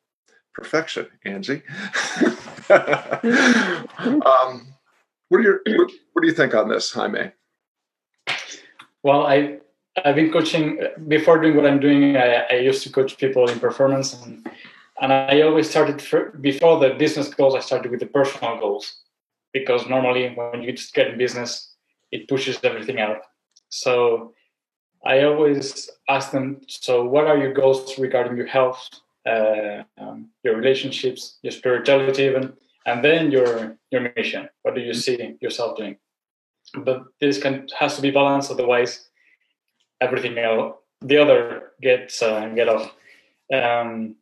perfection 0.53 1.07
angie. 1.25 1.63
Um, 4.01 4.70
what 5.31 5.41
do 5.41 5.43
you 5.65 5.87
what, 6.13 6.21
do 6.21 6.27
you 6.27 6.33
think 6.33 6.53
on 6.53 6.67
this, 6.67 6.91
Jaime? 6.91 7.31
Well, 9.01 9.25
I 9.25 9.59
I've 10.03 10.15
been 10.15 10.31
coaching 10.31 10.79
before 11.07 11.39
doing 11.39 11.55
what 11.55 11.65
I'm 11.65 11.79
doing. 11.79 12.17
I, 12.17 12.45
I 12.49 12.55
used 12.55 12.83
to 12.83 12.91
coach 12.91 13.17
people 13.17 13.49
in 13.49 13.57
performance, 13.59 14.13
and 14.21 14.45
and 15.01 15.13
I 15.13 15.41
always 15.41 15.69
started 15.69 16.01
for, 16.01 16.31
before 16.41 16.79
the 16.81 16.95
business 16.95 17.29
goals. 17.33 17.55
I 17.55 17.61
started 17.61 17.91
with 17.91 18.01
the 18.01 18.07
personal 18.07 18.59
goals 18.59 19.03
because 19.53 19.87
normally 19.87 20.33
when 20.35 20.63
you 20.63 20.73
just 20.73 20.93
get 20.93 21.07
in 21.07 21.17
business, 21.17 21.75
it 22.11 22.27
pushes 22.27 22.59
everything 22.63 22.99
out. 22.99 23.21
So 23.69 24.33
I 25.05 25.23
always 25.23 25.89
ask 26.09 26.31
them. 26.31 26.59
So, 26.67 27.05
what 27.05 27.27
are 27.27 27.37
your 27.37 27.53
goals 27.53 27.97
regarding 27.97 28.35
your 28.35 28.47
health, 28.47 28.85
uh, 29.25 29.83
um, 29.97 30.27
your 30.43 30.57
relationships, 30.57 31.37
your 31.41 31.53
spirituality, 31.53 32.23
even? 32.23 32.53
And 32.85 33.03
then 33.03 33.31
your 33.31 33.77
your 33.91 34.11
mission. 34.15 34.49
What 34.63 34.75
do 34.75 34.81
you 34.81 34.93
see 34.93 35.37
yourself 35.41 35.77
doing? 35.77 35.97
But 36.75 37.03
this 37.19 37.41
can 37.41 37.67
has 37.79 37.95
to 37.95 38.01
be 38.01 38.11
balanced 38.11 38.51
otherwise 38.51 39.09
everything 39.99 40.37
else 40.37 40.75
the 41.01 41.17
other 41.17 41.71
gets 41.81 42.21
uh, 42.21 42.47
get 42.49 42.69
off. 42.69 42.93
Um, 43.53 44.15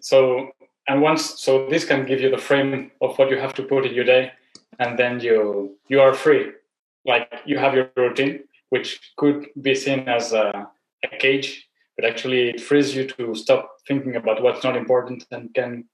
so 0.00 0.50
and 0.88 1.00
once 1.00 1.40
so 1.40 1.68
this 1.68 1.84
can 1.84 2.04
give 2.04 2.20
you 2.20 2.30
the 2.30 2.38
frame 2.38 2.90
of 3.00 3.16
what 3.16 3.30
you 3.30 3.38
have 3.38 3.54
to 3.54 3.62
put 3.62 3.86
in 3.86 3.94
your 3.94 4.04
day 4.04 4.32
and 4.78 4.98
then 4.98 5.20
you 5.20 5.78
you 5.88 6.00
are 6.00 6.14
free. 6.14 6.52
Like 7.06 7.32
you 7.46 7.58
have 7.58 7.74
your 7.74 7.90
routine 7.96 8.44
which 8.70 9.12
could 9.16 9.46
be 9.60 9.74
seen 9.74 10.08
as 10.08 10.32
a, 10.32 10.68
a 11.04 11.18
cage 11.18 11.68
but 11.96 12.04
actually 12.04 12.48
it 12.48 12.60
frees 12.60 12.94
you 12.94 13.06
to 13.06 13.34
stop 13.34 13.76
thinking 13.86 14.16
about 14.16 14.42
what's 14.42 14.64
not 14.64 14.76
important 14.76 15.24
and 15.30 15.54
can 15.54 15.84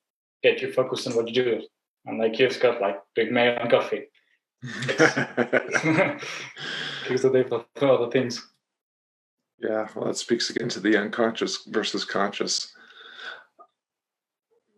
get 0.42 0.60
you 0.60 0.72
focused 0.72 1.06
on 1.06 1.14
what 1.14 1.28
you 1.28 1.34
do. 1.34 1.62
And 2.06 2.18
like 2.18 2.38
you've 2.38 2.60
got 2.60 2.80
like 2.80 3.00
big 3.14 3.30
mail 3.30 3.56
and 3.60 3.70
coffee. 3.70 4.06
Because 7.02 7.22
the 7.22 7.30
day 7.30 7.42
for 7.42 7.64
other 7.82 8.10
things. 8.10 8.46
Yeah, 9.58 9.88
well, 9.94 10.06
that 10.06 10.16
speaks 10.16 10.48
again 10.50 10.68
to 10.70 10.80
the 10.80 10.96
unconscious 10.96 11.64
versus 11.66 12.04
conscious. 12.04 12.72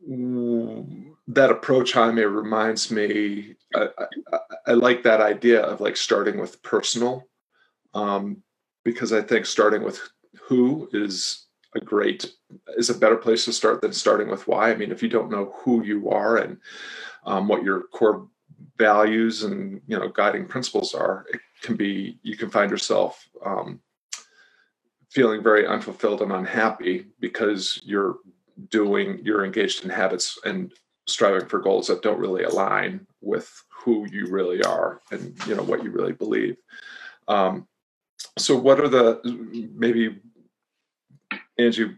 That 0.08 1.50
approach, 1.50 1.92
Jaime, 1.92 2.22
reminds 2.22 2.90
me. 2.90 3.54
I, 3.74 3.88
I, 4.32 4.38
I 4.68 4.72
like 4.72 5.02
that 5.02 5.20
idea 5.20 5.60
of 5.60 5.80
like 5.80 5.96
starting 5.96 6.40
with 6.40 6.62
personal, 6.62 7.28
um, 7.92 8.42
because 8.84 9.12
I 9.12 9.20
think 9.20 9.46
starting 9.46 9.82
with 9.82 10.00
who 10.48 10.88
is 10.92 11.46
a 11.74 11.80
great 11.80 12.32
is 12.76 12.90
a 12.90 12.98
better 12.98 13.16
place 13.16 13.44
to 13.44 13.52
start 13.52 13.80
than 13.80 13.92
starting 13.92 14.28
with 14.28 14.46
why. 14.46 14.70
I 14.70 14.76
mean, 14.76 14.92
if 14.92 15.02
you 15.02 15.08
don't 15.08 15.30
know 15.30 15.54
who 15.56 15.84
you 15.84 16.10
are 16.10 16.36
and 16.36 16.58
um, 17.24 17.48
what 17.48 17.62
your 17.62 17.84
core 17.92 18.28
values 18.78 19.42
and 19.42 19.80
you 19.86 19.98
know 19.98 20.08
guiding 20.08 20.46
principles 20.46 20.94
are, 20.94 21.26
it 21.32 21.40
can 21.62 21.76
be 21.76 22.18
you 22.22 22.36
can 22.36 22.50
find 22.50 22.70
yourself 22.70 23.26
um, 23.44 23.80
feeling 25.10 25.42
very 25.42 25.66
unfulfilled 25.66 26.22
and 26.22 26.32
unhappy 26.32 27.06
because 27.20 27.80
you're 27.84 28.16
doing 28.70 29.20
you're 29.22 29.44
engaged 29.44 29.84
in 29.84 29.90
habits 29.90 30.38
and 30.44 30.72
striving 31.06 31.48
for 31.48 31.58
goals 31.58 31.88
that 31.88 32.02
don't 32.02 32.18
really 32.18 32.44
align 32.44 33.06
with 33.20 33.50
who 33.68 34.06
you 34.10 34.26
really 34.28 34.62
are 34.62 35.00
and 35.10 35.34
you 35.46 35.54
know 35.54 35.62
what 35.62 35.82
you 35.82 35.90
really 35.90 36.12
believe 36.12 36.56
um, 37.28 37.66
so 38.38 38.56
what 38.56 38.80
are 38.80 38.88
the 38.88 39.20
maybe 39.74 40.20
angie 41.58 41.90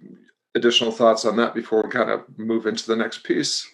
additional 0.54 0.92
thoughts 0.92 1.24
on 1.24 1.36
that 1.36 1.54
before 1.54 1.82
we 1.82 1.90
kind 1.90 2.10
of 2.10 2.22
move 2.36 2.66
into 2.66 2.86
the 2.86 2.96
next 2.96 3.24
piece 3.24 3.68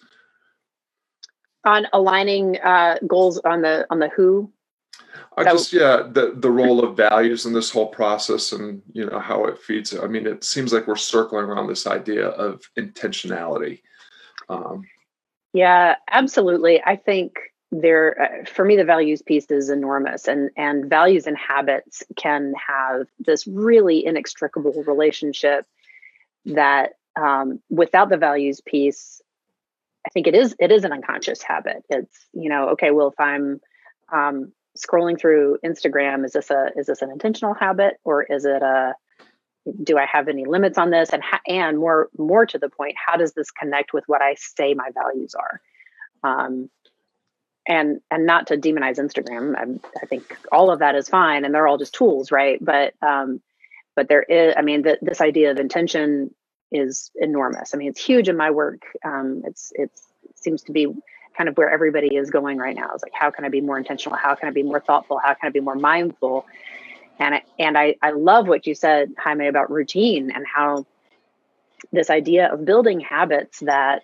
on 1.63 1.85
aligning 1.93 2.59
uh, 2.61 2.97
goals 3.07 3.39
on 3.45 3.61
the 3.61 3.85
on 3.89 3.99
the 3.99 4.09
who 4.09 4.51
I 5.37 5.43
just 5.43 5.71
yeah 5.71 6.03
the 6.11 6.33
the 6.35 6.51
role 6.51 6.83
of 6.83 6.97
values 6.97 7.45
in 7.45 7.53
this 7.53 7.69
whole 7.69 7.87
process 7.87 8.51
and 8.51 8.81
you 8.93 9.05
know 9.05 9.19
how 9.19 9.45
it 9.45 9.57
feeds. 9.59 9.95
I 9.97 10.07
mean, 10.07 10.27
it 10.27 10.43
seems 10.43 10.73
like 10.73 10.87
we're 10.87 10.95
circling 10.95 11.45
around 11.45 11.67
this 11.67 11.87
idea 11.87 12.27
of 12.27 12.61
intentionality. 12.77 13.81
Um, 14.49 14.83
yeah, 15.53 15.95
absolutely. 16.09 16.81
I 16.83 16.95
think 16.95 17.33
there 17.71 18.21
uh, 18.21 18.45
for 18.45 18.65
me 18.65 18.75
the 18.75 18.83
values 18.83 19.21
piece 19.21 19.49
is 19.49 19.69
enormous 19.69 20.27
and 20.27 20.49
and 20.57 20.89
values 20.89 21.25
and 21.25 21.37
habits 21.37 22.03
can 22.17 22.53
have 22.55 23.07
this 23.19 23.47
really 23.47 24.05
inextricable 24.05 24.83
relationship 24.85 25.65
that 26.45 26.93
um, 27.19 27.59
without 27.69 28.09
the 28.09 28.17
values 28.17 28.61
piece 28.61 29.21
i 30.05 30.09
think 30.09 30.27
it 30.27 30.35
is 30.35 30.55
it 30.59 30.71
is 30.71 30.83
an 30.83 30.91
unconscious 30.91 31.41
habit. 31.41 31.83
It's 31.89 32.25
you 32.33 32.49
know 32.49 32.69
okay 32.69 32.91
well 32.91 33.07
if 33.07 33.19
i'm 33.19 33.61
um, 34.11 34.51
scrolling 34.77 35.19
through 35.19 35.57
instagram 35.65 36.25
is 36.25 36.33
this 36.33 36.49
a 36.49 36.71
is 36.75 36.87
this 36.87 37.01
an 37.01 37.11
intentional 37.11 37.53
habit 37.53 37.99
or 38.03 38.23
is 38.23 38.43
it 38.43 38.61
a 38.61 38.95
do 39.83 39.97
i 39.97 40.05
have 40.05 40.27
any 40.27 40.45
limits 40.45 40.77
on 40.77 40.89
this? 40.89 41.11
And 41.13 41.23
ha- 41.23 41.41
and 41.47 41.77
more 41.77 42.09
more 42.17 42.45
to 42.47 42.57
the 42.57 42.69
point 42.69 42.95
how 42.97 43.15
does 43.15 43.33
this 43.33 43.51
connect 43.51 43.93
with 43.93 44.03
what 44.07 44.21
i 44.21 44.35
say 44.35 44.73
my 44.73 44.89
values 44.93 45.35
are? 45.35 45.61
Um, 46.23 46.69
and 47.67 48.01
and 48.09 48.25
not 48.25 48.47
to 48.47 48.57
demonize 48.57 48.97
instagram. 48.97 49.55
I, 49.55 49.87
I, 50.01 50.05
think 50.05 50.35
all 50.51 50.71
of 50.71 50.79
that 50.79 50.95
is 50.95 51.09
fine 51.09 51.45
and 51.45 51.53
they're 51.53 51.67
all 51.67 51.77
just 51.77 51.93
tools 51.93 52.31
right? 52.31 52.63
But 52.63 52.93
um 53.01 53.41
but 53.95 54.07
there 54.09 54.23
is 54.23 54.53
i 54.57 54.61
mean 54.61 54.81
the, 54.81 54.97
this 55.01 55.21
idea 55.21 55.51
of 55.51 55.57
intention 55.57 56.33
is 56.71 57.11
enormous. 57.15 57.73
I 57.73 57.77
mean 57.77 57.89
it's 57.89 58.03
huge 58.03 58.29
in 58.29 58.37
my 58.37 58.51
work. 58.51 58.81
Um 59.05 59.43
it's 59.45 59.71
it's 59.75 60.07
it 60.29 60.37
seems 60.39 60.63
to 60.63 60.71
be 60.71 60.87
kind 61.37 61.47
of 61.47 61.57
where 61.57 61.69
everybody 61.69 62.15
is 62.15 62.29
going 62.29 62.57
right 62.57 62.75
now. 62.75 62.93
Is 62.95 63.03
like 63.03 63.13
how 63.13 63.31
can 63.31 63.45
i 63.45 63.49
be 63.49 63.61
more 63.61 63.77
intentional? 63.77 64.17
How 64.17 64.35
can 64.35 64.49
i 64.49 64.51
be 64.51 64.63
more 64.63 64.79
thoughtful? 64.79 65.19
How 65.19 65.33
can 65.33 65.47
i 65.47 65.49
be 65.49 65.59
more 65.59 65.75
mindful? 65.75 66.45
And 67.19 67.35
I, 67.35 67.43
and 67.59 67.77
I, 67.77 67.95
I 68.01 68.11
love 68.11 68.47
what 68.47 68.65
you 68.65 68.73
said 68.73 69.13
jaime 69.15 69.47
about 69.47 69.69
routine 69.69 70.31
and 70.31 70.43
how 70.45 70.87
this 71.91 72.09
idea 72.09 72.51
of 72.51 72.65
building 72.65 72.99
habits 72.99 73.59
that 73.59 74.03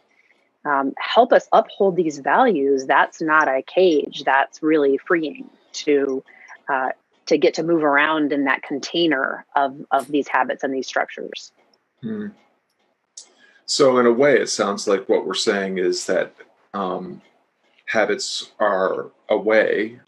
um, 0.67 0.93
help 0.97 1.31
us 1.31 1.47
uphold 1.53 1.95
these 1.95 2.19
values, 2.19 2.85
that's 2.85 3.21
not 3.21 3.47
a 3.47 3.61
cage. 3.61 4.23
That's 4.25 4.61
really 4.61 4.97
freeing 4.97 5.49
to 5.73 6.23
uh, 6.67 6.89
to 7.27 7.37
get 7.37 7.53
to 7.55 7.63
move 7.63 7.83
around 7.83 8.33
in 8.33 8.43
that 8.45 8.63
container 8.63 9.45
of 9.55 9.85
of 9.91 10.07
these 10.07 10.27
habits 10.27 10.63
and 10.63 10.73
these 10.73 10.87
structures. 10.87 11.51
Hmm. 12.01 12.27
So, 13.65 13.97
in 13.97 14.05
a 14.05 14.11
way, 14.11 14.39
it 14.39 14.49
sounds 14.49 14.87
like 14.87 15.07
what 15.07 15.25
we're 15.25 15.33
saying 15.33 15.77
is 15.77 16.05
that 16.05 16.33
um, 16.73 17.21
habits 17.85 18.51
are 18.59 19.11
a 19.29 19.37
way, 19.37 19.99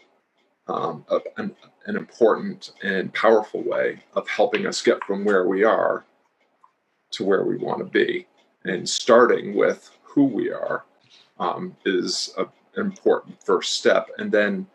um, 0.66 1.04
of 1.08 1.22
an, 1.36 1.54
an 1.86 1.96
important 1.96 2.72
and 2.82 3.12
powerful 3.12 3.62
way 3.62 4.00
of 4.14 4.28
helping 4.28 4.66
us 4.66 4.82
get 4.82 5.04
from 5.04 5.24
where 5.24 5.46
we 5.46 5.64
are 5.64 6.04
to 7.12 7.24
where 7.24 7.44
we 7.44 7.56
want 7.56 7.78
to 7.78 7.84
be, 7.84 8.26
and 8.64 8.88
starting 8.88 9.54
with 9.54 9.90
who 10.14 10.24
we 10.24 10.50
are 10.50 10.84
um, 11.38 11.76
is 11.84 12.34
an 12.36 12.46
important 12.76 13.42
first 13.42 13.74
step. 13.74 14.08
And 14.18 14.30
then 14.30 14.66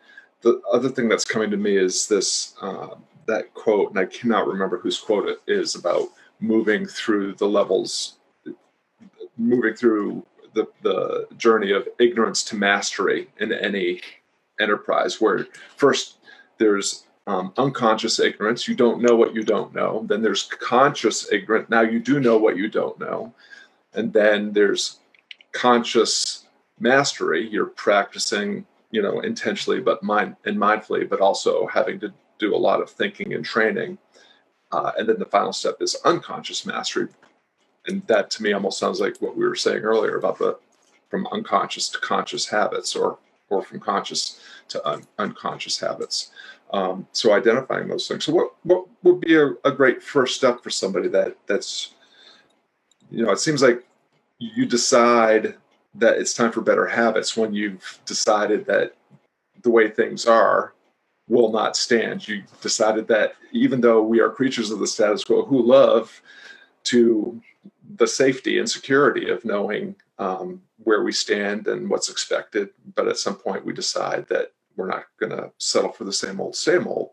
the 0.42 0.60
other 0.72 0.88
thing 0.88 1.08
that's 1.08 1.24
coming 1.24 1.50
to 1.50 1.56
me 1.56 1.76
is 1.76 2.06
this 2.06 2.54
uh, 2.60 2.94
that 3.26 3.52
quote, 3.54 3.90
and 3.90 3.98
I 3.98 4.06
cannot 4.06 4.46
remember 4.46 4.78
whose 4.78 4.98
quote 4.98 5.28
it 5.28 5.40
is 5.46 5.74
about 5.74 6.08
moving 6.40 6.86
through 6.86 7.34
the 7.34 7.48
levels, 7.48 8.18
moving 9.36 9.74
through 9.74 10.24
the, 10.54 10.66
the 10.82 11.26
journey 11.36 11.72
of 11.72 11.88
ignorance 11.98 12.42
to 12.44 12.56
mastery 12.56 13.28
in 13.40 13.52
any 13.52 14.00
enterprise, 14.60 15.20
where 15.20 15.46
first 15.76 16.18
there's 16.58 17.04
um, 17.26 17.52
unconscious 17.56 18.20
ignorance, 18.20 18.68
you 18.68 18.74
don't 18.74 19.02
know 19.02 19.16
what 19.16 19.34
you 19.34 19.42
don't 19.42 19.74
know. 19.74 20.04
Then 20.08 20.22
there's 20.22 20.44
conscious 20.44 21.30
ignorance, 21.32 21.68
now 21.68 21.82
you 21.82 21.98
do 21.98 22.20
know 22.20 22.38
what 22.38 22.56
you 22.56 22.68
don't 22.68 22.98
know. 23.00 23.34
And 23.94 24.12
then 24.12 24.52
there's 24.52 25.00
conscious 25.56 26.46
mastery 26.80 27.48
you're 27.48 27.66
practicing 27.66 28.66
you 28.92 29.02
know 29.02 29.20
intentionally 29.20 29.80
but 29.80 30.02
mind 30.02 30.36
and 30.46 30.58
mindfully 30.58 31.08
but 31.08 31.20
also 31.20 31.66
having 31.68 32.00
to 32.00 32.12
do 32.38 32.54
a 32.54 32.58
lot 32.58 32.82
of 32.82 32.90
thinking 32.90 33.34
and 33.34 33.44
training 33.44 33.98
uh, 34.72 34.92
and 34.98 35.08
then 35.08 35.18
the 35.18 35.24
final 35.26 35.52
step 35.52 35.76
is 35.80 35.96
unconscious 36.04 36.66
mastery. 36.66 37.08
And 37.86 38.06
that 38.08 38.30
to 38.32 38.42
me 38.42 38.52
almost 38.52 38.78
sounds 38.78 39.00
like 39.00 39.16
what 39.18 39.36
we 39.36 39.46
were 39.46 39.54
saying 39.54 39.82
earlier 39.82 40.16
about 40.18 40.38
the 40.38 40.58
from 41.08 41.26
unconscious 41.28 41.88
to 41.90 41.98
conscious 42.00 42.48
habits 42.48 42.96
or 42.96 43.18
or 43.48 43.62
from 43.62 43.80
conscious 43.80 44.40
to 44.68 44.86
un- 44.88 45.04
unconscious 45.18 45.78
habits. 45.80 46.32
Um, 46.72 47.06
so 47.12 47.32
identifying 47.32 47.88
those 47.88 48.08
things. 48.08 48.24
So 48.24 48.32
what 48.34 48.54
what 48.64 48.86
would 49.04 49.20
be 49.20 49.36
a, 49.36 49.52
a 49.64 49.72
great 49.72 50.02
first 50.02 50.36
step 50.36 50.62
for 50.62 50.70
somebody 50.70 51.08
that 51.10 51.36
that's 51.46 51.94
you 53.10 53.24
know 53.24 53.32
it 53.32 53.40
seems 53.40 53.62
like 53.62 53.85
you 54.38 54.66
decide 54.66 55.56
that 55.94 56.18
it's 56.18 56.34
time 56.34 56.52
for 56.52 56.60
better 56.60 56.86
habits 56.86 57.36
when 57.36 57.54
you've 57.54 57.98
decided 58.04 58.66
that 58.66 58.94
the 59.62 59.70
way 59.70 59.88
things 59.88 60.26
are 60.26 60.74
will 61.28 61.50
not 61.50 61.76
stand. 61.76 62.26
You 62.26 62.42
decided 62.60 63.08
that 63.08 63.34
even 63.52 63.80
though 63.80 64.02
we 64.02 64.20
are 64.20 64.30
creatures 64.30 64.70
of 64.70 64.78
the 64.78 64.86
status 64.86 65.24
quo 65.24 65.44
who 65.44 65.62
love 65.62 66.20
to 66.84 67.40
the 67.96 68.06
safety 68.06 68.58
and 68.58 68.68
security 68.68 69.28
of 69.30 69.44
knowing 69.44 69.96
um, 70.18 70.62
where 70.84 71.02
we 71.02 71.12
stand 71.12 71.66
and 71.66 71.88
what's 71.88 72.10
expected, 72.10 72.70
but 72.94 73.08
at 73.08 73.18
some 73.18 73.34
point 73.34 73.64
we 73.64 73.72
decide 73.72 74.26
that 74.28 74.52
we're 74.76 74.86
not 74.86 75.06
going 75.18 75.32
to 75.32 75.50
settle 75.58 75.90
for 75.90 76.04
the 76.04 76.12
same 76.12 76.40
old, 76.40 76.54
same 76.54 76.86
old, 76.86 77.10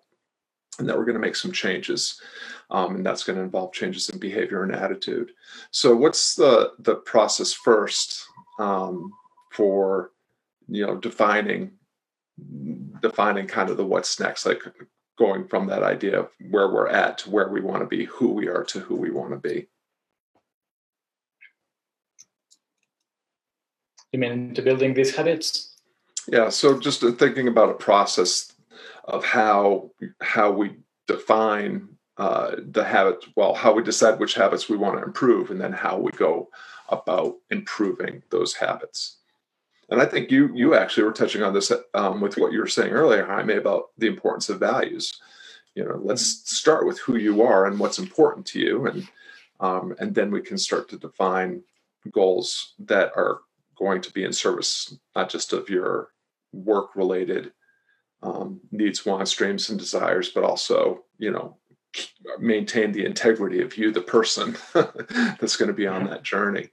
and 0.78 0.88
that 0.88 0.98
we're 0.98 1.06
going 1.06 1.16
to 1.16 1.22
make 1.22 1.36
some 1.36 1.52
changes 1.52 2.22
um, 2.74 2.96
and 2.96 3.06
that's 3.06 3.24
going 3.24 3.38
to 3.38 3.44
involve 3.44 3.72
changes 3.72 4.10
in 4.10 4.18
behavior 4.18 4.64
and 4.64 4.76
attitude. 4.76 5.32
So, 5.72 5.96
what's 5.96 6.36
the 6.36 6.74
the 6.80 6.96
process 6.96 7.54
first 7.54 8.26
um, 8.60 9.12
for 9.52 10.12
you 10.68 10.86
know 10.86 10.98
defining 10.98 11.72
defining 13.02 13.46
kind 13.46 13.70
of 13.70 13.78
the 13.78 13.86
what's 13.86 14.20
next, 14.20 14.46
like 14.46 14.64
going 15.20 15.48
from 15.48 15.68
that 15.68 15.84
idea 15.84 16.20
of 16.20 16.30
where 16.50 16.70
we're 16.70 16.88
at 16.88 17.20
to 17.20 17.30
where 17.30 17.48
we 17.50 17.62
want 17.62 17.82
to 17.84 17.88
be, 17.88 18.06
who 18.06 18.30
we 18.32 18.48
are 18.48 18.64
to 18.64 18.80
who 18.80 18.96
we 18.96 19.12
want 19.12 19.32
to 19.32 19.38
be. 19.38 19.68
You 24.12 24.20
mean 24.20 24.54
to 24.56 24.62
building 24.64 24.96
these 24.96 25.16
habits? 25.16 25.76
Yeah. 26.28 26.50
So 26.50 26.80
just 26.80 27.02
thinking 27.02 27.48
about 27.48 27.70
a 27.70 27.76
process 27.76 28.52
of 29.04 29.24
how 29.26 29.92
how 30.22 30.52
we 30.52 30.78
define 31.08 31.93
uh, 32.18 32.56
the 32.58 32.84
habits, 32.84 33.28
well, 33.36 33.54
how 33.54 33.74
we 33.74 33.84
decide 33.84 34.20
which 34.20 34.36
habits 34.36 34.70
we 34.70 34.78
want 34.78 34.98
to 34.98 35.04
improve, 35.04 35.50
and 35.50 35.60
then 35.60 35.74
how 35.74 35.98
we 35.98 36.12
go 36.12 36.50
about 36.90 37.36
improving 37.50 38.22
those 38.30 38.54
habits. 38.54 39.18
And 39.90 40.02
I 40.02 40.06
think 40.06 40.32
you 40.32 40.52
you 40.54 40.76
actually 40.76 41.04
were 41.04 41.12
touching 41.12 41.44
on 41.44 41.54
this 41.54 41.72
um, 41.94 42.22
with 42.22 42.38
what 42.38 42.52
you 42.52 42.60
were 42.60 42.68
saying 42.68 42.94
earlier, 42.94 43.26
Jaime, 43.26 43.56
about 43.56 43.90
the 43.98 44.08
importance 44.08 44.50
of 44.50 44.60
values. 44.60 45.20
You 45.76 45.86
know, 45.86 46.00
let's 46.04 46.50
start 46.50 46.86
with 46.86 47.00
who 47.00 47.18
you 47.18 47.42
are 47.42 47.66
and 47.66 47.80
what's 47.80 48.00
important 48.00 48.46
to 48.48 48.60
you, 48.60 48.86
and 48.88 49.08
um, 49.60 49.96
and 50.00 50.14
then 50.14 50.32
we 50.32 50.42
can 50.42 50.58
start 50.58 50.90
to 50.90 50.98
define 50.98 51.64
goals 52.12 52.74
that 52.80 53.12
are 53.16 53.40
going 53.76 54.02
to 54.02 54.12
be 54.12 54.24
in 54.24 54.34
service 54.34 54.96
not 55.16 55.30
just 55.30 55.54
of 55.54 55.70
your 55.70 56.10
work 56.52 56.96
related 56.96 57.52
um, 58.22 58.62
needs, 58.72 59.06
wants, 59.06 59.34
dreams, 59.34 59.70
and 59.70 59.80
desires, 59.80 60.30
but 60.30 60.44
also 60.44 61.04
you 61.18 61.32
know 61.32 61.58
maintain 62.40 62.92
the 62.92 63.06
integrity 63.06 63.62
of 63.62 63.78
you, 63.78 63.92
the 63.92 64.02
person 64.02 64.56
that's 64.74 65.56
going 65.56 65.68
to 65.68 65.74
be 65.74 65.88
on 65.88 66.06
that 66.06 66.24
journey. 66.24 66.70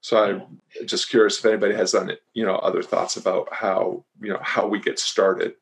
So 0.00 0.22
I'm 0.22 0.60
just 0.84 1.10
curious 1.10 1.38
if 1.38 1.44
anybody 1.44 1.74
has 1.74 1.94
it, 1.94 2.22
you 2.34 2.44
know, 2.44 2.56
other 2.56 2.82
thoughts 2.82 3.16
about 3.16 3.52
how, 3.52 4.04
you 4.20 4.32
know, 4.32 4.40
how 4.42 4.66
we 4.66 4.80
get 4.80 4.98
started. 4.98 5.54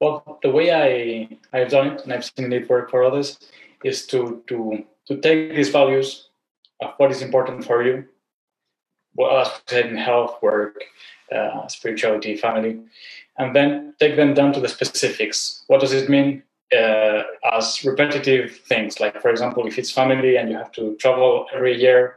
Well, 0.00 0.38
the 0.42 0.50
way 0.50 0.72
I 0.72 1.38
I've 1.56 1.70
done 1.70 1.86
it, 1.88 2.02
and 2.02 2.12
I've 2.12 2.24
seen 2.24 2.52
it 2.52 2.68
work 2.68 2.90
for 2.90 3.04
others, 3.04 3.38
is 3.84 4.06
to 4.08 4.42
to 4.48 4.84
to 5.06 5.18
take 5.18 5.54
these 5.54 5.68
values 5.68 6.30
of 6.80 6.94
what 6.96 7.12
is 7.12 7.22
important 7.22 7.64
for 7.64 7.84
you, 7.84 8.08
what 9.14 9.46
as 9.46 9.60
said 9.68 9.86
in 9.86 9.96
health, 9.96 10.42
work, 10.42 10.82
uh, 11.30 11.68
spirituality, 11.68 12.36
family, 12.36 12.80
and 13.38 13.54
then 13.56 13.94
take 13.98 14.16
them 14.16 14.34
down 14.34 14.52
to 14.52 14.60
the 14.60 14.68
specifics. 14.68 15.64
What 15.66 15.80
does 15.80 15.92
it 15.92 16.08
mean 16.08 16.42
uh, 16.72 17.22
as 17.52 17.84
repetitive 17.84 18.58
things. 18.66 19.00
Like, 19.00 19.20
for 19.20 19.30
example, 19.30 19.66
if 19.66 19.78
it's 19.78 19.90
family 19.90 20.36
and 20.36 20.50
you 20.50 20.56
have 20.56 20.72
to 20.72 20.96
travel 20.96 21.46
every 21.54 21.78
year 21.80 22.16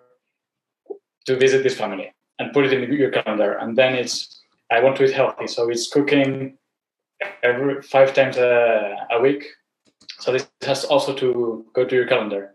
to 1.25 1.35
visit 1.35 1.63
this 1.63 1.77
family 1.77 2.13
and 2.39 2.53
put 2.53 2.65
it 2.65 2.73
in 2.73 2.91
your 2.93 3.11
calendar, 3.11 3.53
and 3.53 3.77
then 3.77 3.95
it's 3.95 4.41
I 4.71 4.81
want 4.81 4.95
to 4.97 5.05
eat 5.05 5.13
healthy, 5.13 5.47
so 5.47 5.69
it's 5.69 5.91
cooking 5.91 6.57
every 7.43 7.81
five 7.81 8.13
times 8.13 8.37
a, 8.37 8.95
a 9.11 9.21
week. 9.21 9.45
So 10.19 10.31
this 10.31 10.47
has 10.63 10.85
also 10.85 11.13
to 11.15 11.65
go 11.73 11.85
to 11.85 11.95
your 11.95 12.07
calendar, 12.07 12.53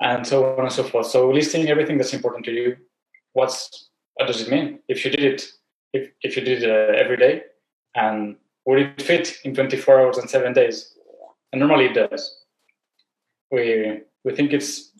and 0.00 0.26
so 0.26 0.56
on 0.58 0.64
and 0.64 0.72
so 0.72 0.82
forth. 0.82 1.06
So 1.06 1.30
listing 1.30 1.68
everything 1.68 1.98
that's 1.98 2.12
important 2.12 2.44
to 2.46 2.52
you. 2.52 2.76
What's 3.32 3.90
what 4.14 4.26
does 4.26 4.40
it 4.40 4.50
mean 4.50 4.80
if 4.88 5.04
you 5.04 5.10
did 5.10 5.24
it? 5.24 5.46
If 5.92 6.10
if 6.22 6.36
you 6.36 6.42
did 6.42 6.62
it 6.62 6.70
uh, 6.70 6.98
every 6.98 7.16
day, 7.16 7.42
and 7.98 8.36
would 8.64 8.78
it 8.78 9.02
fit 9.02 9.38
in 9.44 9.54
24 9.54 10.00
hours 10.00 10.18
and 10.18 10.30
seven 10.30 10.52
days? 10.52 10.94
And 11.52 11.60
normally 11.60 11.86
it 11.86 11.94
does. 11.94 12.44
We 13.50 14.02
we 14.24 14.34
think 14.34 14.52
it's 14.52 14.92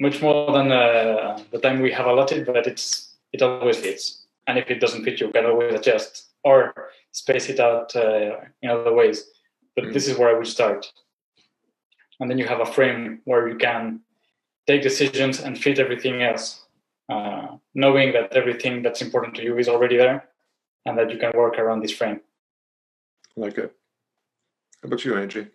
much 0.00 0.20
more 0.20 0.52
than 0.52 0.70
uh, 0.70 1.38
the 1.50 1.58
time 1.58 1.80
we 1.80 1.92
have 1.92 2.06
allotted, 2.06 2.46
but 2.46 2.66
it's 2.66 3.16
it 3.32 3.42
always 3.42 3.78
fits. 3.78 4.26
And 4.46 4.58
if 4.58 4.70
it 4.70 4.80
doesn't 4.80 5.04
fit, 5.04 5.20
you 5.20 5.30
can 5.30 5.46
always 5.46 5.74
adjust 5.74 6.26
or 6.44 6.74
space 7.12 7.48
it 7.48 7.58
out 7.58 7.96
uh, 7.96 8.36
in 8.62 8.70
other 8.70 8.92
ways. 8.92 9.24
But 9.74 9.84
mm-hmm. 9.84 9.94
this 9.94 10.06
is 10.06 10.18
where 10.18 10.28
I 10.28 10.38
would 10.38 10.46
start. 10.46 10.92
And 12.20 12.30
then 12.30 12.38
you 12.38 12.46
have 12.46 12.60
a 12.60 12.72
frame 12.76 13.20
where 13.24 13.48
you 13.48 13.56
can 13.56 14.00
take 14.66 14.82
decisions 14.82 15.40
and 15.40 15.58
fit 15.58 15.78
everything 15.78 16.22
else, 16.22 16.66
uh, 17.08 17.46
knowing 17.74 18.12
that 18.12 18.36
everything 18.36 18.82
that's 18.82 19.02
important 19.02 19.34
to 19.36 19.42
you 19.42 19.56
is 19.58 19.68
already 19.68 19.96
there 19.96 20.28
and 20.86 20.98
that 20.98 21.10
you 21.10 21.18
can 21.18 21.32
work 21.34 21.58
around 21.58 21.80
this 21.80 21.92
frame. 21.92 22.20
like 23.36 23.58
it. 23.58 23.74
How 24.82 24.86
about 24.86 25.04
you, 25.04 25.16
Angie? 25.16 25.46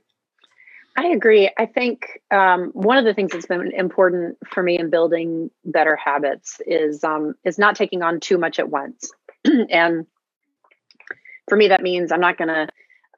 I 0.98 1.08
agree. 1.08 1.50
I 1.58 1.66
think 1.66 2.20
um, 2.32 2.72
one 2.74 2.98
of 2.98 3.06
the 3.06 3.14
things 3.14 3.32
that's 3.32 3.46
been 3.46 3.72
important 3.72 4.38
for 4.46 4.62
me 4.62 4.78
in 4.78 4.90
building 4.90 5.50
better 5.64 5.96
habits 5.96 6.60
is 6.66 7.04
um, 7.04 7.36
is 7.46 7.58
not 7.58 7.76
taking 7.76 8.02
on 8.02 8.20
too 8.20 8.38
much 8.38 8.60
at 8.60 8.70
once. 8.70 9.12
and 9.70 10.08
for 11.48 11.56
me, 11.56 11.70
that 11.70 11.82
means 11.82 12.12
I'm 12.12 12.20
not 12.20 12.38
going 12.38 12.50
to 12.50 12.68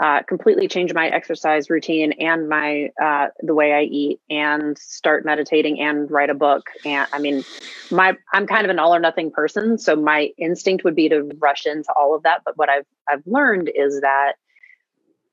uh, 0.02 0.24
completely 0.24 0.68
change 0.68 0.92
my 0.96 1.08
exercise 1.08 1.70
routine 1.70 2.12
and 2.14 2.50
my 2.50 2.90
uh, 3.00 3.28
the 3.42 3.54
way 3.54 3.72
I 3.72 3.84
eat 3.84 4.20
and 4.32 4.76
start 4.76 5.26
meditating 5.26 5.80
and 5.80 6.10
write 6.10 6.32
a 6.32 6.34
book. 6.34 6.72
And 6.84 7.08
I 7.14 7.20
mean, 7.20 7.46
my 7.92 8.18
I'm 8.34 8.48
kind 8.48 8.66
of 8.66 8.72
an 8.72 8.80
all 8.80 8.96
or 8.96 9.00
nothing 9.00 9.30
person, 9.30 9.78
so 9.78 9.96
my 9.96 10.32
instinct 10.40 10.84
would 10.84 10.96
be 10.96 11.08
to 11.10 11.30
rush 11.38 11.68
into 11.68 11.94
all 11.94 12.16
of 12.16 12.24
that. 12.24 12.42
But 12.44 12.58
what 12.58 12.68
I've 12.68 12.88
I've 13.08 13.22
learned 13.28 13.70
is 13.74 14.02
that 14.02 14.34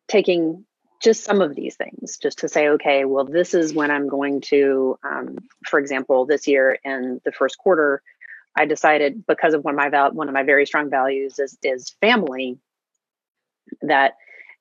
taking 0.07 0.67
just 1.01 1.25
some 1.25 1.41
of 1.41 1.55
these 1.55 1.77
things 1.77 2.19
just 2.19 2.41
to 2.41 2.49
say 2.49 2.71
okay 2.71 3.05
well 3.05 3.25
this 3.25 3.55
is 3.55 3.73
when 3.73 3.89
i'm 3.89 4.09
going 4.09 4.41
to 4.41 4.99
um, 5.05 5.37
for 5.65 5.79
example 5.79 6.27
this 6.27 6.49
year 6.49 6.77
in 6.85 7.21
the 7.25 7.31
first 7.31 7.57
quarter 7.57 8.03
i 8.57 8.65
decided 8.65 9.25
because 9.25 9.55
of 9.55 9.63
one 9.63 9.75
of 9.75 9.79
my 9.79 9.91
val- 9.91 10.11
one 10.13 10.27
of 10.27 10.35
my 10.35 10.43
very 10.43 10.67
strong 10.67 10.91
values 10.91 11.39
is 11.39 11.57
is 11.63 11.91
family 12.01 12.59
that 13.83 14.15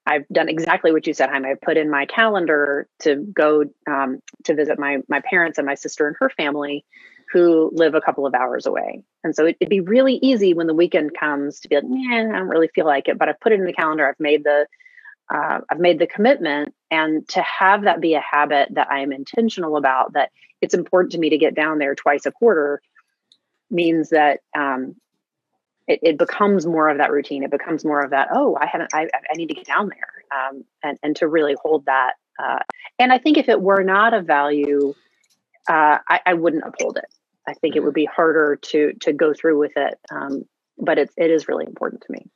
i've 0.07 0.27
done 0.29 0.49
exactly 0.49 0.91
what 0.91 1.05
you 1.05 1.13
said 1.13 1.29
Jaime. 1.29 1.49
i 1.49 1.53
put 1.53 1.77
in 1.77 1.89
my 1.89 2.05
calendar 2.05 2.87
to 2.99 3.15
go 3.15 3.65
um, 3.89 4.19
to 4.43 4.55
visit 4.55 4.79
my 4.79 4.97
my 5.07 5.21
parents 5.21 5.57
and 5.57 5.67
my 5.67 5.75
sister 5.75 6.07
and 6.07 6.15
her 6.19 6.29
family 6.29 6.85
who 7.33 7.69
live 7.73 7.93
a 7.93 8.01
couple 8.01 8.25
of 8.25 8.33
hours 8.33 8.65
away 8.65 9.03
and 9.23 9.35
so 9.35 9.45
it, 9.45 9.57
would 9.59 9.69
be 9.69 9.81
really 9.81 10.15
easy 10.21 10.53
when 10.53 10.67
the 10.67 10.73
weekend 10.73 11.11
comes 11.19 11.59
to 11.59 11.69
be 11.69 11.75
like 11.75 11.85
man, 11.85 12.33
i 12.33 12.39
don't 12.39 12.47
really 12.47 12.69
feel 12.73 12.85
like 12.85 13.07
it 13.07 13.17
but 13.17 13.29
i've 13.29 13.39
put 13.39 13.51
it 13.51 13.59
in 13.59 13.65
the 13.65 13.73
calendar 13.73 14.07
i've 14.07 14.19
made 14.19 14.43
the 14.43 14.65
uh, 15.33 15.59
I've 15.69 15.79
made 15.79 15.99
the 15.99 16.07
commitment, 16.07 16.73
and 16.89 17.27
to 17.29 17.41
have 17.41 17.83
that 17.83 17.99
be 17.99 18.13
a 18.13 18.21
habit 18.21 18.69
that 18.75 18.89
I 18.89 19.01
am 19.01 19.11
intentional 19.11 19.75
about, 19.75 20.13
that 20.13 20.31
it's 20.61 20.73
important 20.73 21.11
to 21.13 21.17
me 21.17 21.29
to 21.29 21.37
get 21.37 21.55
down 21.55 21.79
there 21.79 21.95
twice 21.95 22.25
a 22.25 22.31
quarter, 22.31 22.81
means 23.69 24.09
that 24.09 24.39
um, 24.57 24.95
it, 25.88 26.00
it, 26.03 26.17
becomes 26.17 26.65
more 26.65 26.89
of 26.89 26.98
that 26.98 27.12
routine. 27.12 27.44
It 27.44 27.51
becomes 27.51 27.86
more 27.86 28.01
of 28.01 28.12
that. 28.12 28.29
Oh, 28.32 28.58
I 28.60 28.65
haven't. 28.65 28.94
I, 28.94 29.08
I 29.13 29.36
need 29.36 29.48
to 29.48 29.53
get 29.53 29.65
down 29.65 29.89
there, 29.89 30.39
um, 30.39 30.63
and 30.84 30.98
and 31.03 31.15
to 31.17 31.27
really 31.27 31.56
hold 31.62 31.86
that. 31.86 32.13
Uh, 32.38 32.60
and 33.00 33.12
I 33.12 33.17
think 33.17 33.38
if 33.38 33.50
it 33.50 33.62
were 33.62 33.84
not 33.84 34.13
a 34.13 34.21
value, 34.21 34.93
uh, 35.69 35.97
I, 36.08 36.19
I, 36.26 36.34
wouldn't 36.36 36.63
uphold 36.65 36.97
it. 36.97 37.06
I 37.47 37.54
think 37.54 37.73
mm-hmm. 37.73 37.82
it 37.82 37.86
would 37.86 37.93
be 37.93 38.06
harder 38.06 38.58
to 38.62 38.93
to 39.02 39.13
go 39.13 39.34
through 39.34 39.60
with 39.60 39.73
it. 39.76 40.00
Um, 40.12 40.45
but 40.78 40.97
it 40.97 41.10
it 41.17 41.32
is 41.32 41.47
really 41.47 41.65
important 41.65 42.02
to 42.02 42.12
me. 42.12 42.30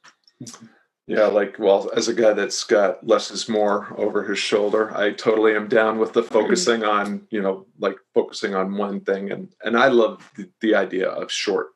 Mm-hmm. 0.44 0.66
Yeah, 1.08 1.26
like 1.26 1.60
well, 1.60 1.92
as 1.96 2.08
a 2.08 2.14
guy 2.14 2.32
that's 2.32 2.64
got 2.64 3.06
less 3.06 3.32
is 3.32 3.50
more 3.50 3.94
over 3.98 4.24
his 4.24 4.40
shoulder, 4.40 4.96
I 4.96 5.12
totally 5.12 5.56
am 5.56 5.68
down 5.68 6.00
with 6.00 6.14
the 6.14 6.24
focusing 6.24 6.86
on, 6.86 7.28
you 7.32 7.42
know, 7.42 7.66
like 7.80 7.98
focusing 8.14 8.56
on 8.56 8.78
one 8.78 9.02
thing, 9.02 9.30
and 9.30 9.50
and 9.64 9.78
I 9.78 9.88
love 9.88 10.32
the, 10.38 10.50
the 10.62 10.76
idea 10.76 11.10
of 11.10 11.30
short 11.30 11.71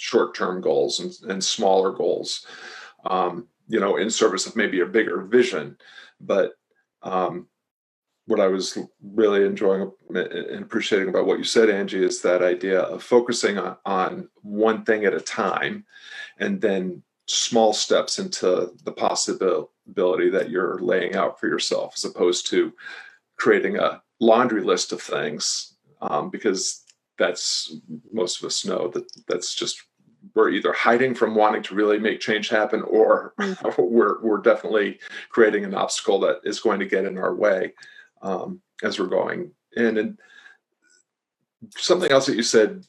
short 0.00 0.34
term 0.34 0.62
goals 0.62 0.98
and, 0.98 1.30
and 1.30 1.44
smaller 1.44 1.92
goals, 1.92 2.46
um, 3.04 3.46
you 3.68 3.78
know, 3.78 3.96
in 3.96 4.10
service 4.10 4.46
of 4.46 4.56
maybe 4.56 4.80
a 4.80 4.86
bigger 4.86 5.22
vision. 5.22 5.76
But 6.20 6.54
um, 7.02 7.48
what 8.26 8.40
I 8.40 8.46
was 8.46 8.78
really 9.02 9.44
enjoying 9.44 9.92
and 10.08 10.62
appreciating 10.62 11.10
about 11.10 11.26
what 11.26 11.38
you 11.38 11.44
said, 11.44 11.68
Angie, 11.68 12.04
is 12.04 12.22
that 12.22 12.42
idea 12.42 12.80
of 12.80 13.02
focusing 13.02 13.58
on, 13.58 13.76
on 13.84 14.28
one 14.42 14.84
thing 14.84 15.04
at 15.04 15.14
a 15.14 15.20
time, 15.20 15.84
and 16.38 16.60
then 16.60 17.02
small 17.26 17.72
steps 17.72 18.18
into 18.18 18.72
the 18.84 18.92
possibility 18.92 20.30
that 20.30 20.48
you're 20.50 20.78
laying 20.78 21.14
out 21.14 21.38
for 21.38 21.46
yourself 21.46 21.92
as 21.96 22.04
opposed 22.04 22.48
to 22.48 22.72
creating 23.36 23.76
a 23.76 24.02
laundry 24.18 24.62
list 24.62 24.92
of 24.92 25.00
things 25.00 25.74
um, 26.00 26.30
because 26.30 26.84
that's 27.18 27.76
most 28.12 28.40
of 28.40 28.46
us 28.46 28.64
know 28.64 28.88
that 28.88 29.04
that's 29.28 29.54
just 29.54 29.82
we're 30.34 30.50
either 30.50 30.72
hiding 30.72 31.14
from 31.14 31.34
wanting 31.34 31.62
to 31.62 31.74
really 31.74 31.98
make 31.98 32.20
change 32.20 32.48
happen 32.48 32.82
or 32.82 33.34
mm-hmm. 33.38 33.82
we're, 33.82 34.20
we're 34.22 34.40
definitely 34.40 34.98
creating 35.30 35.64
an 35.64 35.74
obstacle 35.74 36.20
that 36.20 36.40
is 36.44 36.60
going 36.60 36.80
to 36.80 36.86
get 36.86 37.04
in 37.04 37.18
our 37.18 37.34
way 37.34 37.72
um, 38.22 38.60
as 38.82 38.98
we're 38.98 39.06
going 39.06 39.50
in 39.76 39.98
and 39.98 40.18
something 41.76 42.10
else 42.10 42.26
that 42.26 42.36
you 42.36 42.42
said 42.42 42.84